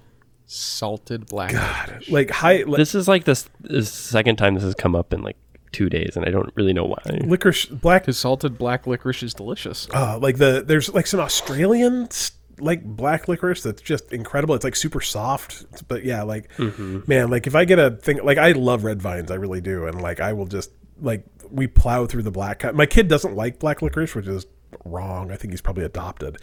[0.46, 1.52] Salted black.
[1.52, 2.10] licorice.
[2.10, 5.22] Like high li- This is like this, this second time this has come up in
[5.22, 5.36] like
[5.72, 6.98] two days, and I don't really know why.
[7.24, 9.88] licorice black Because salted black licorice is delicious.
[9.94, 14.54] uh, like the there's like some Australian s- like black licorice that's just incredible.
[14.54, 18.36] It's like super soft, but yeah, like man, like if I get a thing like
[18.36, 20.70] I love red vines, I really do, and like I will just
[21.02, 22.72] like we plow through the black.
[22.74, 24.46] My kid doesn't like black licorice, which is
[24.86, 25.30] wrong.
[25.30, 26.38] I think he's probably adopted.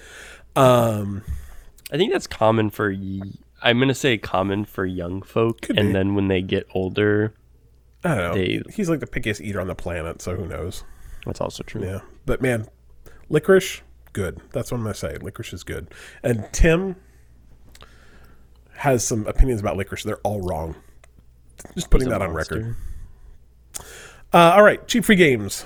[0.56, 1.24] Um,
[1.92, 2.94] I think that's common for.
[3.62, 5.92] I'm gonna say common for young folk, and be.
[5.92, 7.34] then when they get older,
[8.04, 8.34] I don't know.
[8.36, 10.84] They- he's like the pickiest eater on the planet, so who knows?
[11.26, 11.84] that's also true.
[11.84, 12.68] Yeah, but man,
[13.30, 13.82] licorice,
[14.14, 14.40] good.
[14.52, 15.18] That's what I'm gonna say.
[15.18, 15.94] Licorice is good.
[16.24, 16.96] And Tim
[18.76, 20.04] has some opinions about licorice.
[20.04, 20.76] They're all wrong.
[21.76, 22.56] Just putting that on monster.
[22.56, 22.76] record.
[24.34, 25.66] Uh, all right, cheap free games.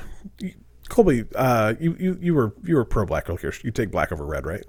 [0.89, 3.63] Colby, uh, you, you you were you were pro black licorice.
[3.63, 4.63] You take black over red, right?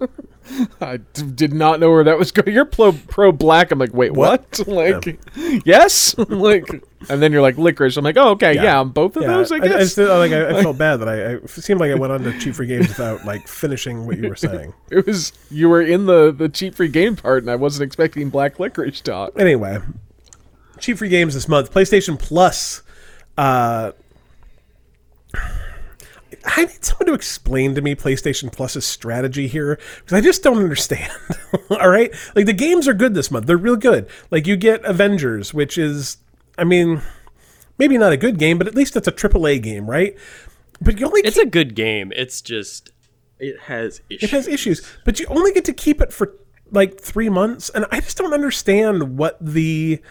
[0.80, 2.54] I d- did not know where that was going.
[2.54, 3.70] You're pro, pro black.
[3.70, 4.60] I'm like, wait, what?
[4.68, 5.18] Like,
[5.64, 6.16] yes?
[6.28, 6.68] like,
[7.08, 7.96] and then you're like licorice.
[7.96, 9.94] I'm like, oh, okay, yeah, I'm both of those, I I, guess.
[9.94, 12.38] just, like, I, I felt bad that I, I seemed like I went on to
[12.38, 14.72] cheap free games without like finishing what you were saying.
[14.90, 18.30] it was you were in the the cheap free game part, and I wasn't expecting
[18.30, 19.38] black licorice talk.
[19.38, 19.78] Anyway,
[20.78, 21.72] cheap free games this month.
[21.72, 22.82] PlayStation Plus.
[23.38, 23.92] Uh,
[26.44, 30.58] I need someone to explain to me PlayStation Plus's strategy here because I just don't
[30.58, 31.12] understand.
[31.70, 34.08] All right, like the games are good this month; they're real good.
[34.32, 36.18] Like you get Avengers, which is,
[36.58, 37.00] I mean,
[37.78, 40.16] maybe not a good game, but at least it's a AAA game, right?
[40.80, 42.12] But you only It's a good game.
[42.16, 42.90] It's just
[43.38, 44.22] it has issues.
[44.22, 46.34] it has issues, but you only get to keep it for
[46.72, 50.02] like three months, and I just don't understand what the.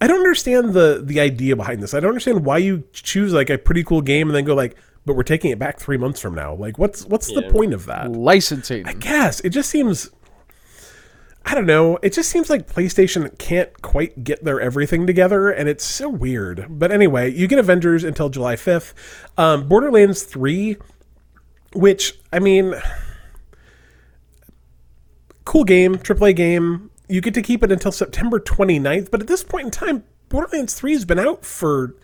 [0.00, 1.94] I don't understand the the idea behind this.
[1.94, 4.76] I don't understand why you choose like a pretty cool game and then go like,
[5.06, 6.54] but we're taking it back three months from now.
[6.54, 8.12] Like, what's what's the point of that?
[8.12, 8.86] Licensing.
[8.86, 10.10] I guess it just seems.
[11.48, 11.96] I don't know.
[12.02, 16.66] It just seems like PlayStation can't quite get their everything together, and it's so weird.
[16.68, 18.94] But anyway, you get Avengers until July 5th.
[19.38, 20.76] Um, Borderlands 3,
[21.72, 22.74] which, I mean,
[25.44, 26.90] cool game, AAA game.
[27.08, 30.74] You get to keep it until September 29th, but at this point in time, Borderlands
[30.74, 31.94] 3 has been out for,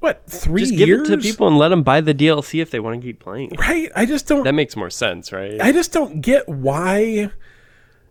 [0.00, 1.10] what, three just give years?
[1.10, 3.50] it to people and let them buy the DLC if they want to keep playing.
[3.58, 3.90] Right?
[3.94, 4.44] I just don't.
[4.44, 5.60] That makes more sense, right?
[5.60, 7.30] I just don't get why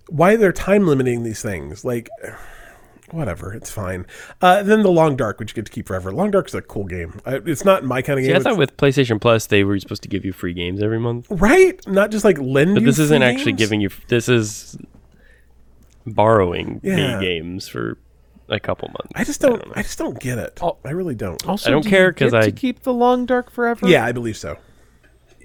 [0.07, 1.83] why they're time limiting these things.
[1.83, 2.09] Like
[3.11, 4.05] whatever, it's fine.
[4.41, 6.11] Uh, then the Long Dark, which you get to keep forever.
[6.11, 7.19] Long Dark's a cool game.
[7.25, 8.39] I, it's not my kind of See, game.
[8.39, 11.25] I thought with PlayStation Plus they were supposed to give you free games every month,
[11.31, 11.79] right?
[11.87, 13.59] Not just like lend but this isn't actually games?
[13.59, 13.89] giving you.
[14.09, 14.77] This is
[16.05, 17.17] borrowing Yeah.
[17.17, 17.97] the games for
[18.49, 19.11] a couple months.
[19.15, 19.65] I just don't.
[19.65, 19.73] know.
[19.75, 20.57] I, just don't get it.
[20.61, 20.77] Oh.
[20.83, 21.45] I really don't.
[21.47, 23.87] Also, I don't do care because I- to keep the long dark forever.
[23.87, 24.57] Yeah, I believe so.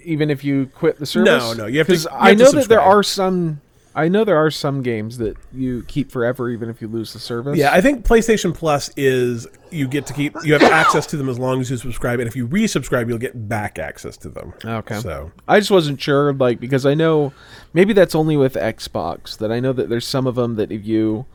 [0.06, 1.42] even if you quit the service.
[1.42, 3.60] No, no, you have to- 'Cause you I have to know that there are some.
[3.96, 7.20] I know there are some games that you keep forever, even if you lose the
[7.20, 7.56] service.
[7.56, 11.28] Yeah, I think PlayStation Plus is you get to keep you have access to them
[11.28, 14.52] as long as you subscribe, and if you resubscribe, you'll get back access to them.
[14.64, 14.98] Okay.
[14.98, 17.32] So I just wasn't sure, like, because I know
[17.72, 19.38] maybe that's only with Xbox.
[19.38, 21.26] That I know that there's some of them that if you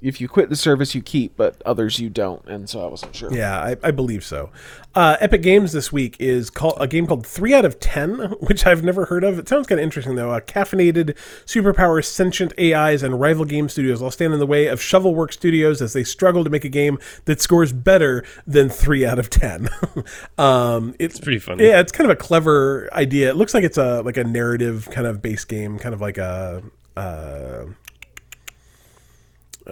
[0.00, 2.46] if you quit the service, you keep, but others you don't.
[2.46, 3.32] And so I wasn't sure.
[3.32, 4.50] Yeah, I, I believe so.
[4.94, 8.66] Uh, Epic Games this week is called a game called Three Out of Ten, which
[8.66, 9.38] I've never heard of.
[9.38, 10.30] It sounds kind of interesting though.
[10.30, 14.80] Uh, caffeinated, superpower, sentient AIs, and rival game studios all stand in the way of
[14.80, 19.18] Shovelwork Studios as they struggle to make a game that scores better than Three Out
[19.18, 19.68] of Ten.
[20.38, 21.64] um, it's, It's pretty funny.
[21.64, 23.30] Yeah, it's kind of a clever idea.
[23.30, 26.18] It looks like it's a like a narrative kind of base game, kind of like
[26.18, 26.62] a.
[26.96, 27.66] Uh,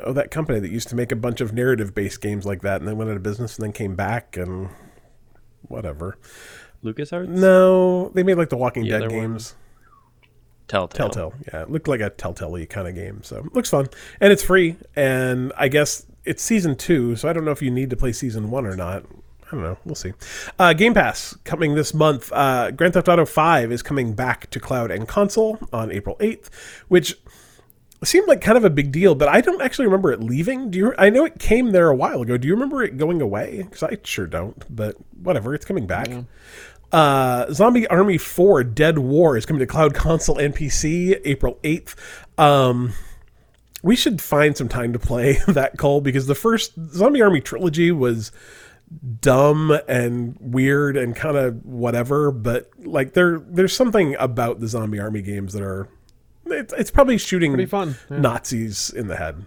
[0.04, 2.80] oh, that company that used to make a bunch of narrative based games like that
[2.80, 4.68] and then went out of business and then came back and
[5.68, 6.18] whatever.
[6.82, 7.28] LucasArts?
[7.28, 9.20] No, they made like the Walking The Dead other one?
[9.32, 9.54] games.
[10.68, 11.10] Telltale.
[11.10, 11.34] Telltale.
[11.52, 13.22] Yeah, it looked like a Telltale kind of game.
[13.22, 13.86] So looks fun.
[14.20, 14.76] And it's free.
[14.96, 17.16] And I guess it's season two.
[17.16, 19.04] So I don't know if you need to play season one or not.
[19.46, 19.76] I don't know.
[19.84, 20.14] We'll see.
[20.58, 22.32] Uh, game Pass coming this month.
[22.32, 26.48] Uh, Grand Theft Auto 5 is coming back to cloud and console on April 8th,
[26.88, 27.18] which
[28.04, 30.70] seemed like kind of a big deal, but I don't actually remember it leaving.
[30.70, 30.94] Do you?
[30.98, 32.36] I know it came there a while ago.
[32.36, 33.62] Do you remember it going away?
[33.62, 34.64] Because I sure don't.
[34.74, 36.08] But whatever, it's coming back.
[36.92, 41.96] Uh, Zombie Army 4 Dead War is coming to cloud console and PC April 8th.
[42.38, 42.92] Um,
[43.82, 47.90] we should find some time to play that call because the first Zombie Army trilogy
[47.90, 48.30] was
[49.20, 55.00] dumb and weird and kind of whatever, but like there there's something about the Zombie
[55.00, 55.88] Army games that are
[56.46, 58.18] it's, it's probably shooting Pretty fun, yeah.
[58.18, 59.44] Nazis in the head.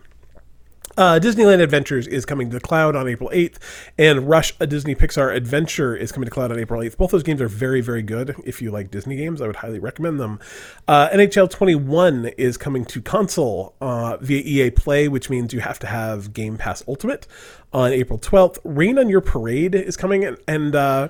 [0.97, 3.57] Uh, Disneyland Adventures is coming to the cloud on April 8th,
[3.99, 6.97] and Rush, a Disney Pixar adventure, is coming to cloud on April 8th.
[6.97, 8.35] Both those games are very, very good.
[8.45, 10.39] If you like Disney games, I would highly recommend them.
[10.87, 15.77] Uh, NHL 21 is coming to console uh, via EA Play, which means you have
[15.79, 17.27] to have Game Pass Ultimate
[17.71, 18.57] on April 12th.
[18.63, 21.09] Rain on Your Parade is coming, and, and uh,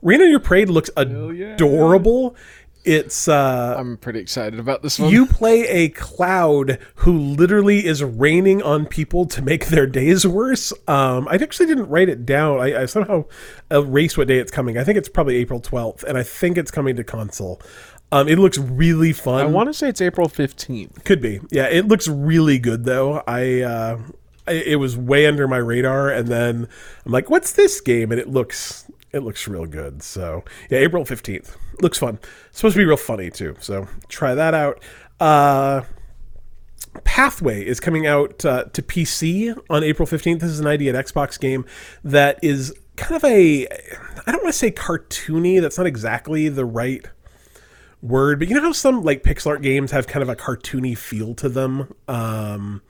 [0.00, 2.36] Rain on Your Parade looks adorable.
[2.84, 5.10] It's uh, I'm pretty excited about this one.
[5.10, 10.70] you play a cloud who literally is raining on people to make their days worse.
[10.86, 12.60] Um, I actually didn't write it down.
[12.60, 13.24] I, I somehow
[13.70, 14.76] erased what day it's coming.
[14.76, 17.60] I think it's probably April 12th, and I think it's coming to console.
[18.12, 19.40] Um, it looks really fun.
[19.40, 21.04] I want to say it's April 15th.
[21.04, 21.40] Could be.
[21.50, 23.22] Yeah, it looks really good though.
[23.26, 23.98] I, uh,
[24.46, 26.68] I it was way under my radar, and then
[27.06, 28.84] I'm like, "What's this game?" And it looks
[29.14, 30.02] it looks real good.
[30.02, 32.18] So yeah, April fifteenth looks fun.
[32.48, 33.56] It's supposed to be real funny too.
[33.60, 34.82] So try that out.
[35.20, 35.82] Uh,
[37.02, 40.40] Pathway is coming out uh, to PC on April 15th.
[40.40, 41.64] This is an ID at Xbox game
[42.04, 43.66] that is kind of a,
[44.26, 45.60] I don't want to say cartoony.
[45.60, 47.04] That's not exactly the right
[48.00, 50.96] word, but you know how some like pixel art games have kind of a cartoony
[50.96, 51.92] feel to them.
[52.06, 52.82] Um,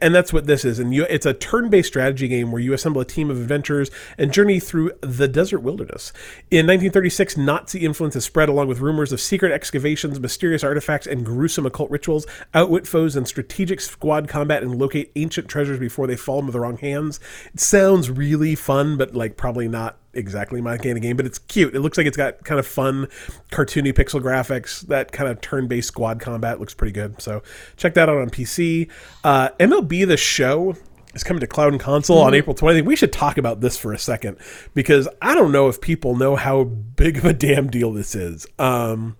[0.00, 0.78] and that's what this is.
[0.78, 4.32] And you, it's a turn-based strategy game where you assemble a team of adventurers and
[4.32, 6.12] journey through the desert wilderness.
[6.50, 11.24] In 1936, Nazi influence has spread along with rumors of secret excavations, mysterious artifacts, and
[11.24, 12.26] gruesome occult rituals.
[12.54, 16.60] Outwit foes in strategic squad combat and locate ancient treasures before they fall into the
[16.60, 17.20] wrong hands.
[17.52, 21.38] It sounds really fun, but like probably not exactly my kind of game, but it's
[21.38, 21.74] cute.
[21.74, 23.08] It looks like it's got kind of fun,
[23.50, 24.80] cartoony pixel graphics.
[24.88, 27.20] That kind of turn-based squad combat looks pretty good.
[27.20, 27.42] So
[27.76, 28.90] check that out on PC.
[29.22, 30.76] Uh, MLB The Show
[31.14, 32.84] is coming to cloud and console on April 20th.
[32.84, 34.36] We should talk about this for a second
[34.74, 38.46] because I don't know if people know how big of a damn deal this is.
[38.58, 39.16] Um,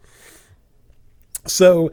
[1.46, 1.90] so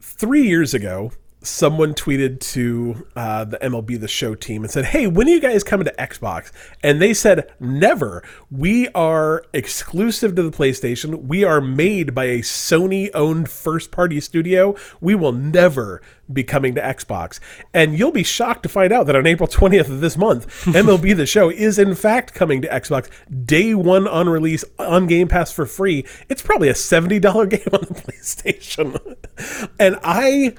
[0.00, 1.12] three years ago,
[1.42, 5.40] someone tweeted to uh, the MLB The Show team and said, Hey, when are you
[5.40, 6.50] guys coming to Xbox?
[6.82, 8.22] And they said, Never.
[8.50, 11.26] We are exclusive to the PlayStation.
[11.26, 14.76] We are made by a Sony owned first party studio.
[15.00, 16.00] We will never
[16.32, 17.40] be coming to Xbox.
[17.74, 21.16] And you'll be shocked to find out that on April 20th of this month, MLB
[21.16, 23.08] The Show is in fact coming to Xbox
[23.44, 26.06] day one on release on Game Pass for free.
[26.28, 27.20] It's probably a $70
[27.50, 29.72] game on the PlayStation.
[29.78, 30.54] and I.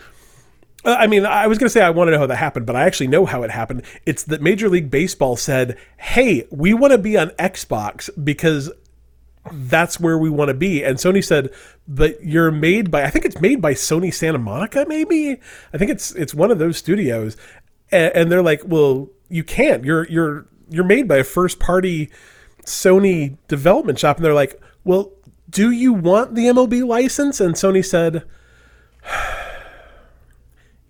[0.86, 2.66] Uh, I mean, I was going to say I want to know how that happened,
[2.66, 3.84] but I actually know how it happened.
[4.06, 8.72] It's that Major League Baseball said, "Hey, we want to be on Xbox because
[9.52, 11.50] that's where we want to be." And Sony said,
[11.88, 15.40] "But you're made by I think it's made by Sony Santa Monica, maybe.
[15.74, 17.38] I think it's it's one of those studios."
[17.92, 19.86] And, and they're like, "Well, you can't.
[19.86, 22.10] You're you're you're made by a first party
[22.66, 25.14] Sony development shop." And they're like, "Well,
[25.50, 28.24] do you want the MLB license?" And Sony said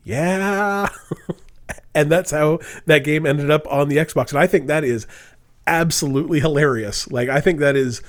[0.04, 0.90] yeah.
[1.96, 4.30] and that's how that game ended up on the Xbox.
[4.30, 5.08] And I think that is
[5.68, 7.10] absolutely hilarious.
[7.12, 8.02] Like, I think that is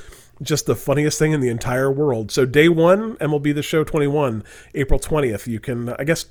[0.42, 2.30] just the funniest thing in the entire world.
[2.30, 4.44] So, day one, MLB The Show 21,
[4.74, 5.46] April 20th.
[5.46, 6.26] You can, I guess,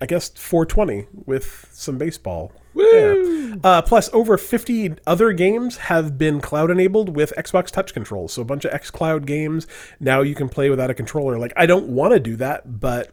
[0.00, 2.52] I guess 420 with some baseball.
[2.74, 3.56] Yeah.
[3.64, 8.32] Uh, plus, over 50 other games have been cloud enabled with Xbox Touch controls.
[8.32, 9.66] So, a bunch of xCloud games
[10.00, 11.38] now you can play without a controller.
[11.38, 13.12] Like, I don't want to do that, but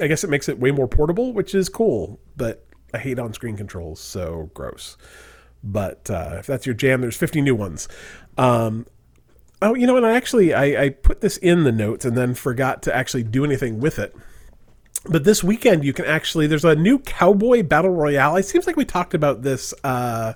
[0.00, 2.20] I guess it makes it way more portable, which is cool.
[2.36, 4.96] But I hate on screen controls, so gross.
[5.62, 7.88] But uh, if that's your jam, there's 50 new ones.
[8.38, 8.86] Um,
[9.62, 12.34] oh, you know, and I actually I, I put this in the notes and then
[12.34, 14.14] forgot to actually do anything with it.
[15.08, 18.36] But this weekend, you can actually there's a new cowboy battle royale.
[18.36, 19.72] It seems like we talked about this.
[19.84, 20.34] Uh,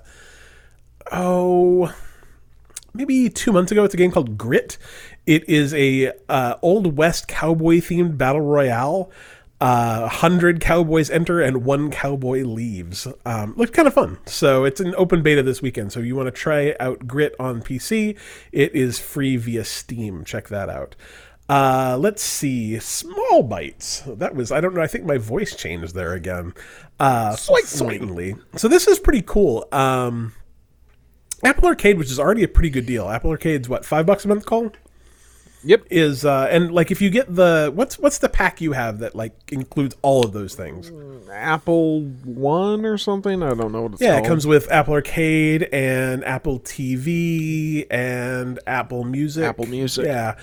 [1.11, 1.93] oh,
[2.93, 3.83] maybe two months ago.
[3.83, 4.77] It's a game called Grit.
[5.25, 9.11] It is a uh, old west cowboy themed battle royale.
[9.61, 13.07] Uh, hundred cowboys enter and one cowboy leaves.
[13.27, 14.17] Um, looks kind of fun.
[14.25, 15.91] So it's an open beta this weekend.
[15.91, 18.17] So if you want to try out Grit on PC,
[18.51, 20.23] it is free via Steam.
[20.25, 20.95] Check that out.
[21.47, 22.79] Uh, let's see.
[22.79, 24.01] Small bites.
[24.07, 26.55] That was, I don't know, I think my voice changed there again.
[26.99, 28.35] Uh, slightly.
[28.55, 29.67] So this is pretty cool.
[29.71, 30.33] Um,
[31.43, 33.07] Apple Arcade, which is already a pretty good deal.
[33.09, 34.71] Apple Arcade's what, five bucks a month call?
[35.63, 35.85] Yep.
[35.89, 39.15] Is, uh, and like if you get the, what's, what's the pack you have that
[39.15, 40.91] like includes all of those things?
[41.31, 43.41] Apple One or something.
[43.43, 44.09] I don't know what it's called.
[44.09, 44.25] Yeah, called.
[44.25, 49.43] it comes with Apple Arcade and Apple TV and Apple Music.
[49.43, 50.05] Apple Music.
[50.05, 50.35] Yeah.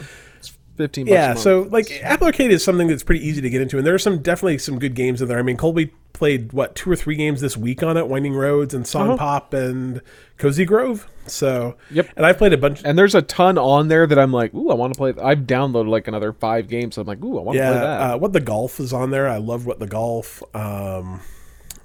[0.79, 1.05] Fifteen.
[1.05, 1.41] Bucks a Yeah, month.
[1.41, 3.99] so like Apple Arcade is something that's pretty easy to get into, and there are
[3.99, 5.39] some definitely some good games in there.
[5.39, 8.73] I mean, Colby played what two or three games this week on it: Winding Roads
[8.73, 9.17] and Song Uh-huh.
[9.19, 10.01] Pop and
[10.39, 11.07] Cozy Grove.
[11.27, 12.09] So Yep.
[12.17, 12.81] and I've played a bunch.
[12.85, 15.13] and there's a ton on there that I'm like, ooh, I want to play.
[15.23, 16.95] I've downloaded like another five games.
[16.95, 18.01] So I'm like, ooh, I want to Yeah, play that.
[18.01, 19.29] uh, what the golf is on there.
[19.29, 20.43] I love what the golf.
[20.55, 21.21] Um,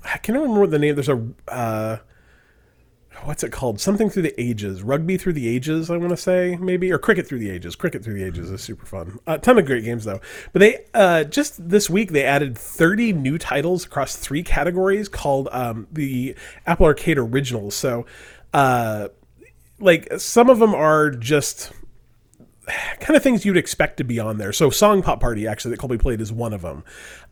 [0.06, 0.96] I can't remember what the name.
[0.96, 1.98] There's a uh,
[3.26, 3.80] what's it called?
[3.80, 4.84] Something through the ages.
[4.84, 5.90] Rugby through the ages.
[5.90, 7.76] I want to say maybe or cricket through the ages.
[7.76, 9.20] Cricket through the ages is super fun.
[9.28, 10.22] A ton of great games though.
[10.52, 15.50] But they uh, just this week they added 30 new titles across three categories called
[15.52, 16.36] um, the
[16.66, 17.76] Apple Arcade Originals.
[17.76, 18.06] So.
[18.54, 19.08] Uh,
[19.80, 21.72] like some of them are just
[23.00, 24.54] kind of things you'd expect to be on there.
[24.54, 26.84] So Song Pop Party actually that Colby played is one of them.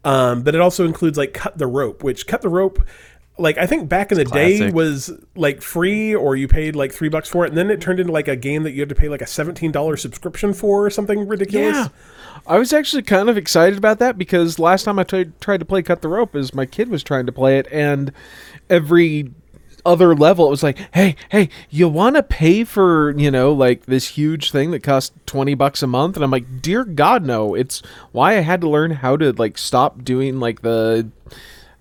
[0.04, 2.84] Um, but it also includes like Cut the Rope, which Cut the Rope
[3.42, 7.10] like I think back in the day was like free or you paid like 3
[7.10, 8.96] bucks for it and then it turned into like a game that you had to
[8.96, 11.76] pay like a $17 subscription for or something ridiculous.
[11.76, 11.88] Yeah.
[12.48, 15.66] I was actually kind of excited about that because last time I tried tried to
[15.66, 18.12] play Cut the Rope is my kid was trying to play it and
[18.70, 19.32] every
[19.86, 23.86] other level it was like, "Hey, hey, you want to pay for, you know, like
[23.86, 27.56] this huge thing that costs 20 bucks a month?" And I'm like, "Dear god, no.
[27.56, 27.82] It's
[28.12, 31.10] why I had to learn how to like stop doing like the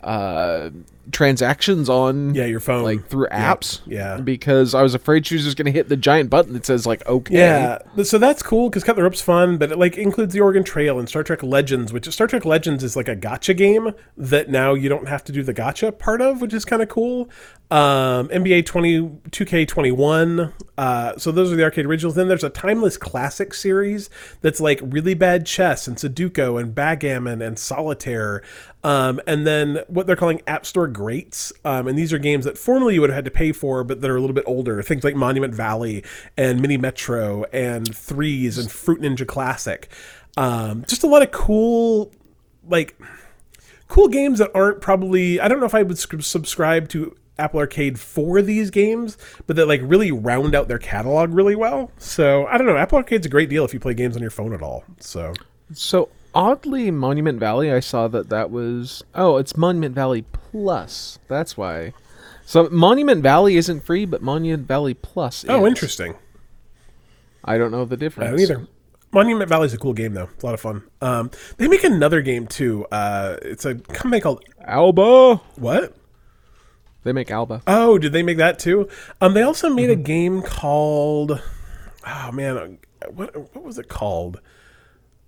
[0.02, 0.70] uh
[1.12, 2.82] transactions on Yeah, your phone.
[2.82, 4.18] like through apps Yeah.
[4.18, 7.06] because I was afraid she was just to hit the giant button that says like
[7.06, 10.40] okay Yeah, so that's cool because Cut the Rope's fun, but it like includes the
[10.40, 13.92] Oregon Trail and Star Trek Legends, which Star Trek Legends is like a gotcha game
[14.16, 16.88] that now you don't have to do the gotcha part of, which is kind of
[16.88, 17.28] cool.
[17.70, 19.00] Um, NBA 20,
[19.30, 20.52] 2K21.
[20.76, 22.14] Uh, so those are the arcade originals.
[22.16, 24.10] Then there's a Timeless Classic series
[24.40, 28.42] that's like really bad chess and Sudoku and backgammon and solitaire.
[28.82, 31.52] Um, and then what they're calling App Store Greats.
[31.64, 34.00] Um, and these are games that formerly you would have had to pay for, but
[34.00, 34.82] that are a little bit older.
[34.82, 36.04] Things like Monument Valley
[36.36, 39.88] and Mini Metro and Threes and Fruit Ninja Classic.
[40.36, 42.12] Um, just a lot of cool,
[42.68, 42.98] like,
[43.88, 45.40] cool games that aren't probably.
[45.40, 49.66] I don't know if I would subscribe to Apple Arcade for these games, but that
[49.66, 51.90] like really round out their catalog really well.
[51.98, 52.76] So I don't know.
[52.76, 54.84] Apple Arcade's a great deal if you play games on your phone at all.
[55.00, 55.32] So
[55.72, 61.18] So oddly, Monument Valley, I saw that that was oh, it's Monument Valley Plus.
[61.28, 61.92] That's why.
[62.44, 65.44] So Monument Valley isn't free, but Monument Valley Plus.
[65.44, 65.50] Is.
[65.50, 66.16] Oh, interesting.
[67.44, 68.28] I don't know the difference.
[68.28, 68.66] I don't either.
[69.12, 70.28] Monument Valley's a cool game though.
[70.34, 70.82] It's a lot of fun.
[71.00, 72.86] Um, they make another game too.
[72.92, 75.36] Uh, it's a company called Alba.
[75.56, 75.96] what?
[77.02, 77.62] They make Alba.
[77.66, 78.88] Oh, did they make that too?
[79.20, 81.42] Um, they also made a game called.
[82.06, 82.78] Oh man,
[83.10, 84.40] what what was it called?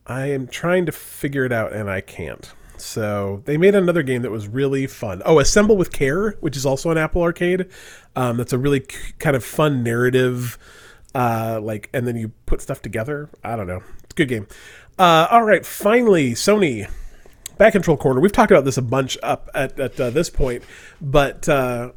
[0.06, 2.52] I am trying to figure it out and I can't.
[2.76, 5.22] So they made another game that was really fun.
[5.24, 7.68] Oh, Assemble with Care, which is also an Apple Arcade.
[8.16, 10.58] Um, that's a really c- kind of fun narrative.
[11.14, 13.30] Uh, like, and then you put stuff together.
[13.44, 13.82] I don't know.
[14.02, 14.48] It's a good game.
[14.98, 16.90] Uh, all right, finally, Sony
[17.56, 18.20] back control corner.
[18.20, 20.64] We've talked about this a bunch up at, at uh, this point,
[21.00, 21.92] but uh,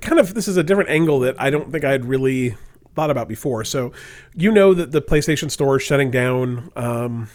[0.00, 2.56] kind of this is a different angle that I don't think I'd really
[2.94, 3.64] thought about before.
[3.64, 3.92] So,
[4.34, 6.70] you know that the PlayStation Store is shutting down.
[6.76, 7.28] Um,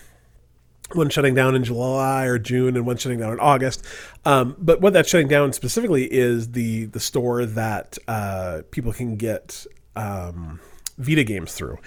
[0.93, 3.85] one shutting down in July or June, and one shutting down in August.
[4.25, 9.15] Um, but what that's shutting down specifically is the the store that uh, people can
[9.15, 9.65] get
[9.95, 10.59] um,
[10.97, 11.77] Vita games through,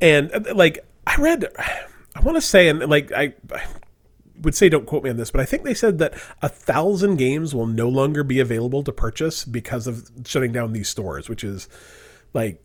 [0.00, 3.34] and uh, like I read, I want to say, and like I.
[3.52, 3.62] I
[4.40, 7.14] would say don't quote me on this, but I think they said that a thousand
[7.14, 11.44] games will no longer be available to purchase because of shutting down these stores, which
[11.44, 11.68] is
[12.34, 12.60] like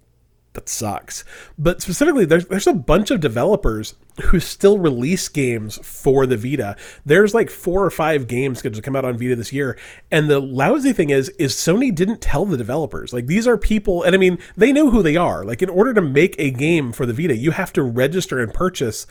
[0.57, 1.23] that sucks.
[1.55, 3.93] But specifically, there's there's a bunch of developers
[4.23, 6.75] who still release games for the Vita.
[7.05, 9.77] There's like four or five games scheduled to come out on Vita this year.
[10.09, 13.13] And the lousy thing is, is Sony didn't tell the developers.
[13.13, 15.45] Like these are people, and I mean, they know who they are.
[15.45, 18.51] Like in order to make a game for the Vita, you have to register and
[18.51, 19.05] purchase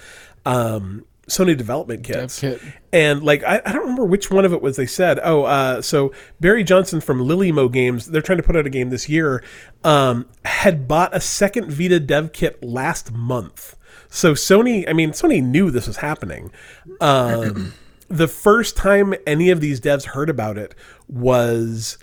[0.44, 2.40] um, Sony development kits.
[2.40, 2.60] kit.
[2.92, 5.18] And like I, I don't remember which one of it was they said.
[5.22, 8.90] Oh, uh, so Barry Johnson from Lilymo Games, they're trying to put out a game
[8.90, 9.42] this year,
[9.82, 13.76] um, had bought a second Vita dev kit last month.
[14.08, 16.52] So Sony, I mean, Sony knew this was happening.
[17.00, 17.74] Um,
[18.08, 20.74] the first time any of these devs heard about it
[21.08, 21.98] was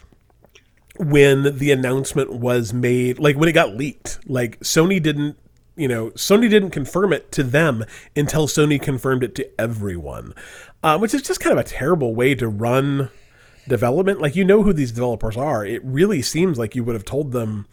[0.98, 4.20] when the announcement was made, like when it got leaked.
[4.28, 5.38] Like Sony didn't,
[5.76, 7.86] you know, Sony didn't confirm it to them
[8.16, 10.34] until Sony confirmed it to everyone,
[10.84, 13.10] um, which is just kind of a terrible way to run
[13.68, 14.22] development.
[14.22, 15.66] Like you know who these developers are.
[15.66, 17.68] It really seems like you would have told them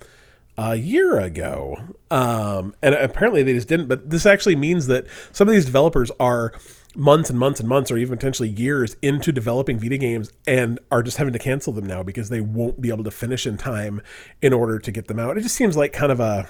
[0.57, 1.77] a year ago.
[2.11, 3.89] Um, and apparently they just didn't.
[3.89, 6.53] But this actually means that some of these developers are
[6.95, 11.03] months and months and months, or even potentially years into developing Vita games and are
[11.03, 14.03] just having to cancel them now because they won't be able to finish in time
[14.43, 15.39] in order to get them out.
[15.39, 16.49] It just seems like kind of a.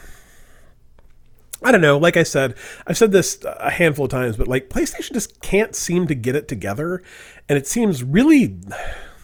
[1.62, 1.99] I don't know.
[1.99, 2.55] Like I said,
[2.87, 6.35] I've said this a handful of times, but like PlayStation just can't seem to get
[6.35, 7.03] it together,
[7.49, 8.59] and it seems really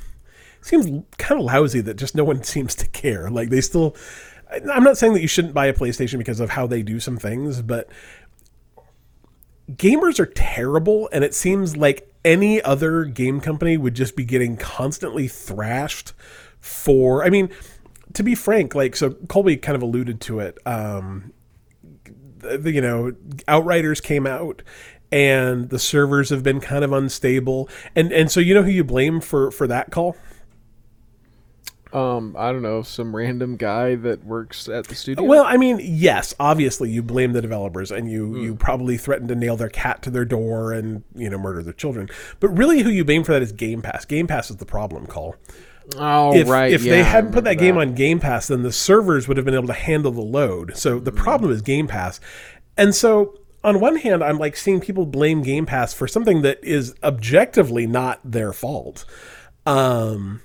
[0.60, 3.30] seems kind of lousy that just no one seems to care.
[3.30, 3.96] Like they still.
[4.72, 7.16] I'm not saying that you shouldn't buy a PlayStation because of how they do some
[7.16, 7.90] things, but
[9.72, 14.56] gamers are terrible, and it seems like any other game company would just be getting
[14.56, 16.12] constantly thrashed
[16.60, 17.24] for.
[17.24, 17.50] I mean,
[18.12, 20.58] to be frank, like so, Colby kind of alluded to it.
[20.64, 21.32] Um,
[22.64, 23.12] you know,
[23.48, 24.62] Outriders came out.
[25.12, 28.82] And the servers have been kind of unstable, and and so you know who you
[28.82, 30.16] blame for for that call?
[31.92, 35.24] Um, I don't know, some random guy that works at the studio.
[35.24, 39.36] Well, I mean, yes, obviously you blame the developers and you you probably threaten to
[39.36, 42.08] nail their cat to their door and, you know, murder their children.
[42.40, 44.04] But really who you blame for that is Game Pass.
[44.04, 45.36] Game Pass is the problem, call.
[45.96, 48.62] Oh If right, if yeah, they hadn't put that remember game on Game Pass, then
[48.62, 50.76] the servers would have been able to handle the load.
[50.76, 52.20] So the problem is Game Pass.
[52.76, 56.62] And so on one hand, I'm like seeing people blame Game Pass for something that
[56.62, 59.04] is objectively not their fault.
[59.64, 60.40] Um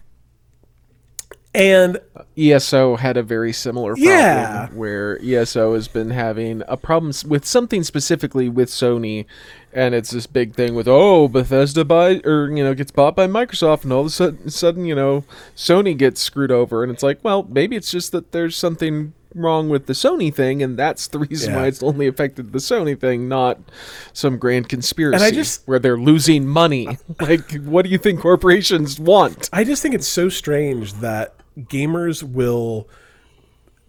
[1.54, 2.00] and
[2.38, 4.68] ESO had a very similar problem Yeah.
[4.70, 9.26] where ESO has been having a problem with something specifically with Sony
[9.74, 13.28] and it's this big thing with oh Bethesda buy or you know gets bought by
[13.28, 15.24] Microsoft and all of a sudden, sudden you know
[15.56, 19.70] Sony gets screwed over and it's like well maybe it's just that there's something wrong
[19.70, 21.62] with the Sony thing and that's the reason Yeah.
[21.62, 23.60] why it's only affected the Sony thing not
[24.14, 29.50] some grand conspiracy just- where they're losing money like what do you think corporations want
[29.52, 32.88] I just think it's so strange that gamers will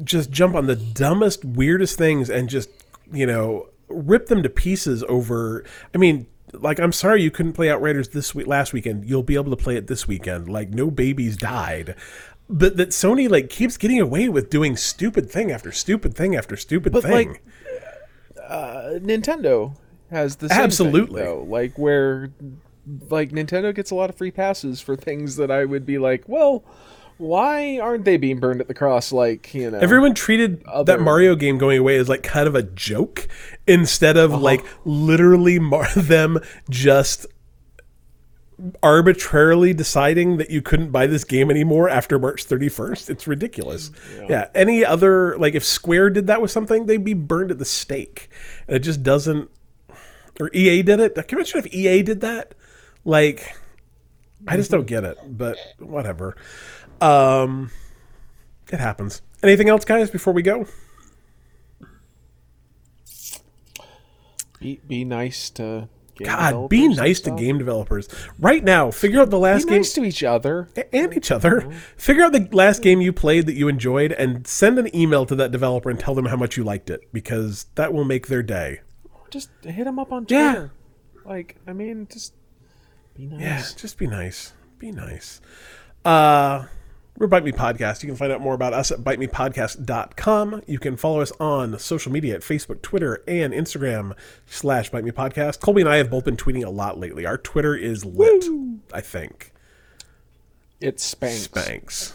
[0.02, 2.68] just jump on the dumbest, weirdest things and just,
[3.12, 5.64] you know, rip them to pieces over.
[5.94, 9.04] I mean, like, I'm sorry you couldn't play Outriders this week, last weekend.
[9.08, 10.48] You'll be able to play it this weekend.
[10.48, 11.94] Like, no babies died.
[12.48, 16.56] But that Sony like keeps getting away with doing stupid thing after stupid thing after
[16.56, 17.12] stupid But, thing.
[17.12, 17.42] like,
[18.46, 19.76] uh, Nintendo
[20.10, 21.22] has the same thing, Absolutely.
[21.22, 22.30] though, like where
[23.08, 26.24] like Nintendo gets a lot of free passes for things that I would be like,
[26.26, 26.62] well,
[27.18, 29.12] why aren't they being burned at the cross?
[29.12, 32.54] Like you know, Everyone treated Other- that Mario game going away as like kind of
[32.54, 33.28] a joke
[33.66, 34.40] instead of Uh-huh.
[34.42, 36.38] like literally mar- them
[36.70, 37.26] just
[38.82, 43.10] arbitrarily deciding that you couldn't buy this game anymore after March 31st.
[43.10, 43.90] It's ridiculous.
[44.28, 44.48] Yeah.
[44.54, 48.28] Any other like if Square did that with something, they'd be burned at the stake.
[48.68, 49.50] And it just doesn't
[50.40, 51.12] or EA did it.
[51.18, 52.54] I Can you imagine if EA did that?
[53.04, 53.56] Like
[54.46, 56.36] I just don't get it, but whatever.
[57.02, 57.70] Um
[58.72, 59.22] it happens.
[59.42, 60.66] Anything else, guys, before we go?
[64.60, 68.08] be, be nice to game God, be nice to game developers.
[68.38, 70.68] Right now, figure out the Be last game nice to each other.
[70.92, 71.70] and each other.
[71.96, 75.34] Figure out the last game you played that you enjoyed and send an email to
[75.34, 78.42] that developer and tell them how much you liked it because that will make their
[78.42, 78.80] day.
[79.30, 80.52] Just hit them up on Yeah.
[80.52, 80.72] Twitter.
[81.24, 82.34] Like, I mean, just
[83.14, 83.40] be nice.
[83.40, 84.52] Yeah, just be nice.
[84.78, 85.40] Be nice.
[86.04, 86.66] Uh
[87.16, 88.02] we're Bite Me Podcast.
[88.02, 90.62] You can find out more about us at bitemepodcast.com.
[90.66, 94.16] You can follow us on social media at Facebook, Twitter, and Instagram
[94.46, 95.60] slash Bite Me Podcast.
[95.60, 97.26] Colby and I have both been tweeting a lot lately.
[97.26, 98.44] Our Twitter is lit,
[98.92, 99.52] I think.
[100.80, 101.42] It spanks.
[101.42, 102.14] Spanks.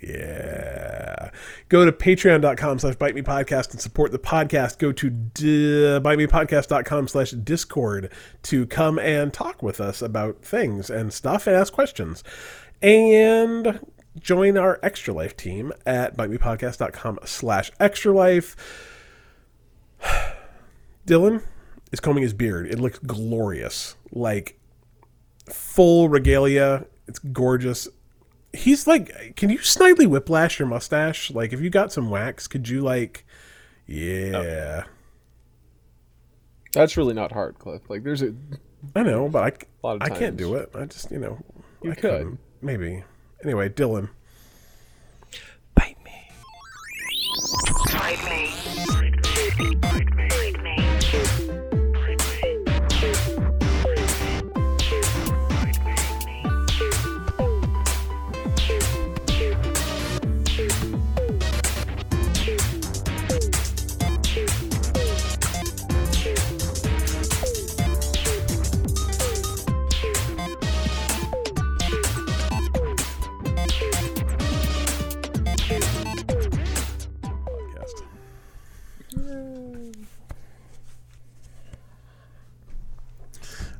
[0.00, 1.30] Yeah.
[1.68, 4.78] Go to patreon.com slash bite me podcast and support the podcast.
[4.78, 8.10] Go to d- bitemepodcast.com slash discord
[8.44, 12.24] to come and talk with us about things and stuff and ask questions.
[12.80, 13.80] And
[14.18, 18.56] join our Extra Life team at bitemepodcast.com slash extra life.
[21.06, 21.42] Dylan
[21.90, 22.66] is combing his beard.
[22.66, 23.96] It looks glorious.
[24.12, 24.58] Like
[25.50, 26.86] full regalia.
[27.08, 27.88] It's gorgeous.
[28.52, 31.30] He's like, can you snidely whiplash your mustache?
[31.30, 33.24] Like, if you got some wax, could you like,
[33.86, 34.84] yeah.
[36.72, 37.82] That's really not hard, Cliff.
[37.88, 38.34] Like there's a
[38.94, 40.70] I know, but I, I can't do it.
[40.74, 41.38] I just, you know,
[41.82, 42.38] You I could.
[42.60, 43.04] maybe.
[43.42, 44.08] Anyway, Dylan.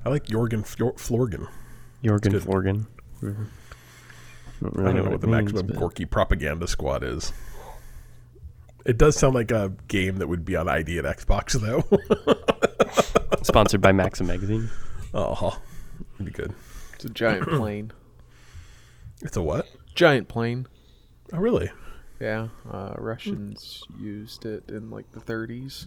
[0.04, 1.48] I like Jorgen Fjor- Florgen.
[2.02, 2.42] Jorgen good.
[2.42, 2.86] Florgen.
[3.20, 3.46] Mhm.
[4.60, 7.32] Don't I don't know what the it means, maximum but- Gorky propaganda squad is.
[8.84, 11.84] It does sound like a game that would be on ID at Xbox, though.
[13.42, 14.70] Sponsored by Maxim Magazine.
[15.14, 15.60] oh,
[16.12, 16.52] that'd be good.
[16.94, 17.92] it's a giant plane.
[19.20, 19.68] It's a what?
[19.94, 20.66] Giant plane.
[21.32, 21.70] Oh, really?
[22.20, 25.86] Yeah, uh, Russians used it in like the 30s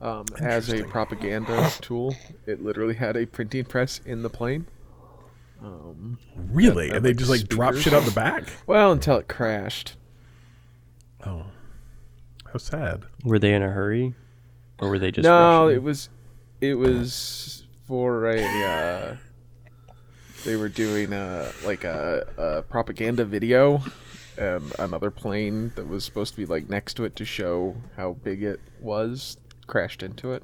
[0.00, 2.14] um, as a propaganda tool.
[2.46, 4.66] It literally had a printing press in the plane.
[5.62, 6.88] Um, Really?
[6.88, 7.84] Yeah, and they like just like drop speakers.
[7.84, 8.44] shit out the back?
[8.66, 9.96] well, until it crashed.
[11.26, 11.46] Oh,
[12.50, 13.04] how sad.
[13.24, 14.14] Were they in a hurry,
[14.78, 15.24] or were they just?
[15.24, 15.76] no, rushing?
[15.76, 16.08] it was,
[16.60, 18.42] it was for a.
[18.64, 19.16] Uh,
[20.46, 23.82] they were doing a like a, a propaganda video,
[24.38, 28.14] and another plane that was supposed to be like next to it to show how
[28.24, 29.36] big it was
[29.70, 30.42] crashed into it.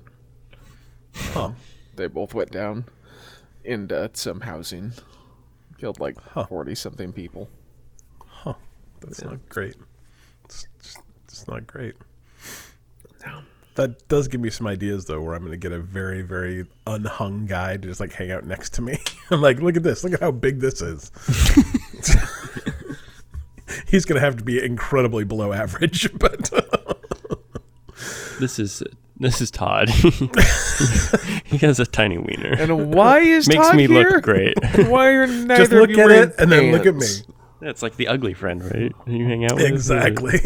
[1.15, 1.51] Huh.
[1.97, 2.87] They both went down
[3.65, 4.93] into some housing,
[5.79, 6.47] killed like Huh.
[6.47, 7.51] forty something people.
[8.25, 8.55] Huh.
[9.01, 9.77] That's not great.
[10.45, 11.95] It's just it's not great.
[13.75, 16.65] That does give me some ideas though, where I'm going to get a very, very
[16.87, 18.99] unhung guy to just like hang out next to me.
[19.31, 20.03] I'm like, look at this.
[20.03, 21.11] Look at how big this is.
[23.87, 26.51] He's going to have to be incredibly below average, but
[28.39, 28.83] This is
[29.19, 29.89] this is Todd.
[31.45, 32.55] he has a tiny wiener.
[32.59, 33.55] And why is Todd?
[33.55, 34.11] Makes Todd me here?
[34.11, 34.55] look great.
[34.89, 37.01] Why are neither just of look you at it and then look at me.
[37.01, 37.23] pants?
[37.61, 38.93] That's like the ugly friend, right?
[39.07, 40.41] You hang out with Exactly.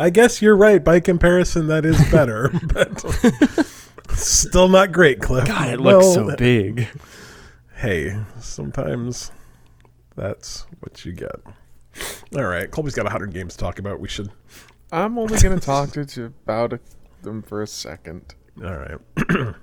[0.00, 0.82] I guess you're right.
[0.82, 3.04] By comparison, that is better, but
[4.16, 5.46] still not great, Cliff.
[5.46, 6.88] God, it looks Well, so big.
[7.76, 9.30] hey, sometimes
[10.16, 11.36] that's what you get.
[12.36, 14.00] All right, Colby's got 100 games to talk about.
[14.00, 14.30] We should.
[14.90, 16.78] I'm only going to talk to you about
[17.26, 18.34] them for a second.
[18.64, 18.98] All right.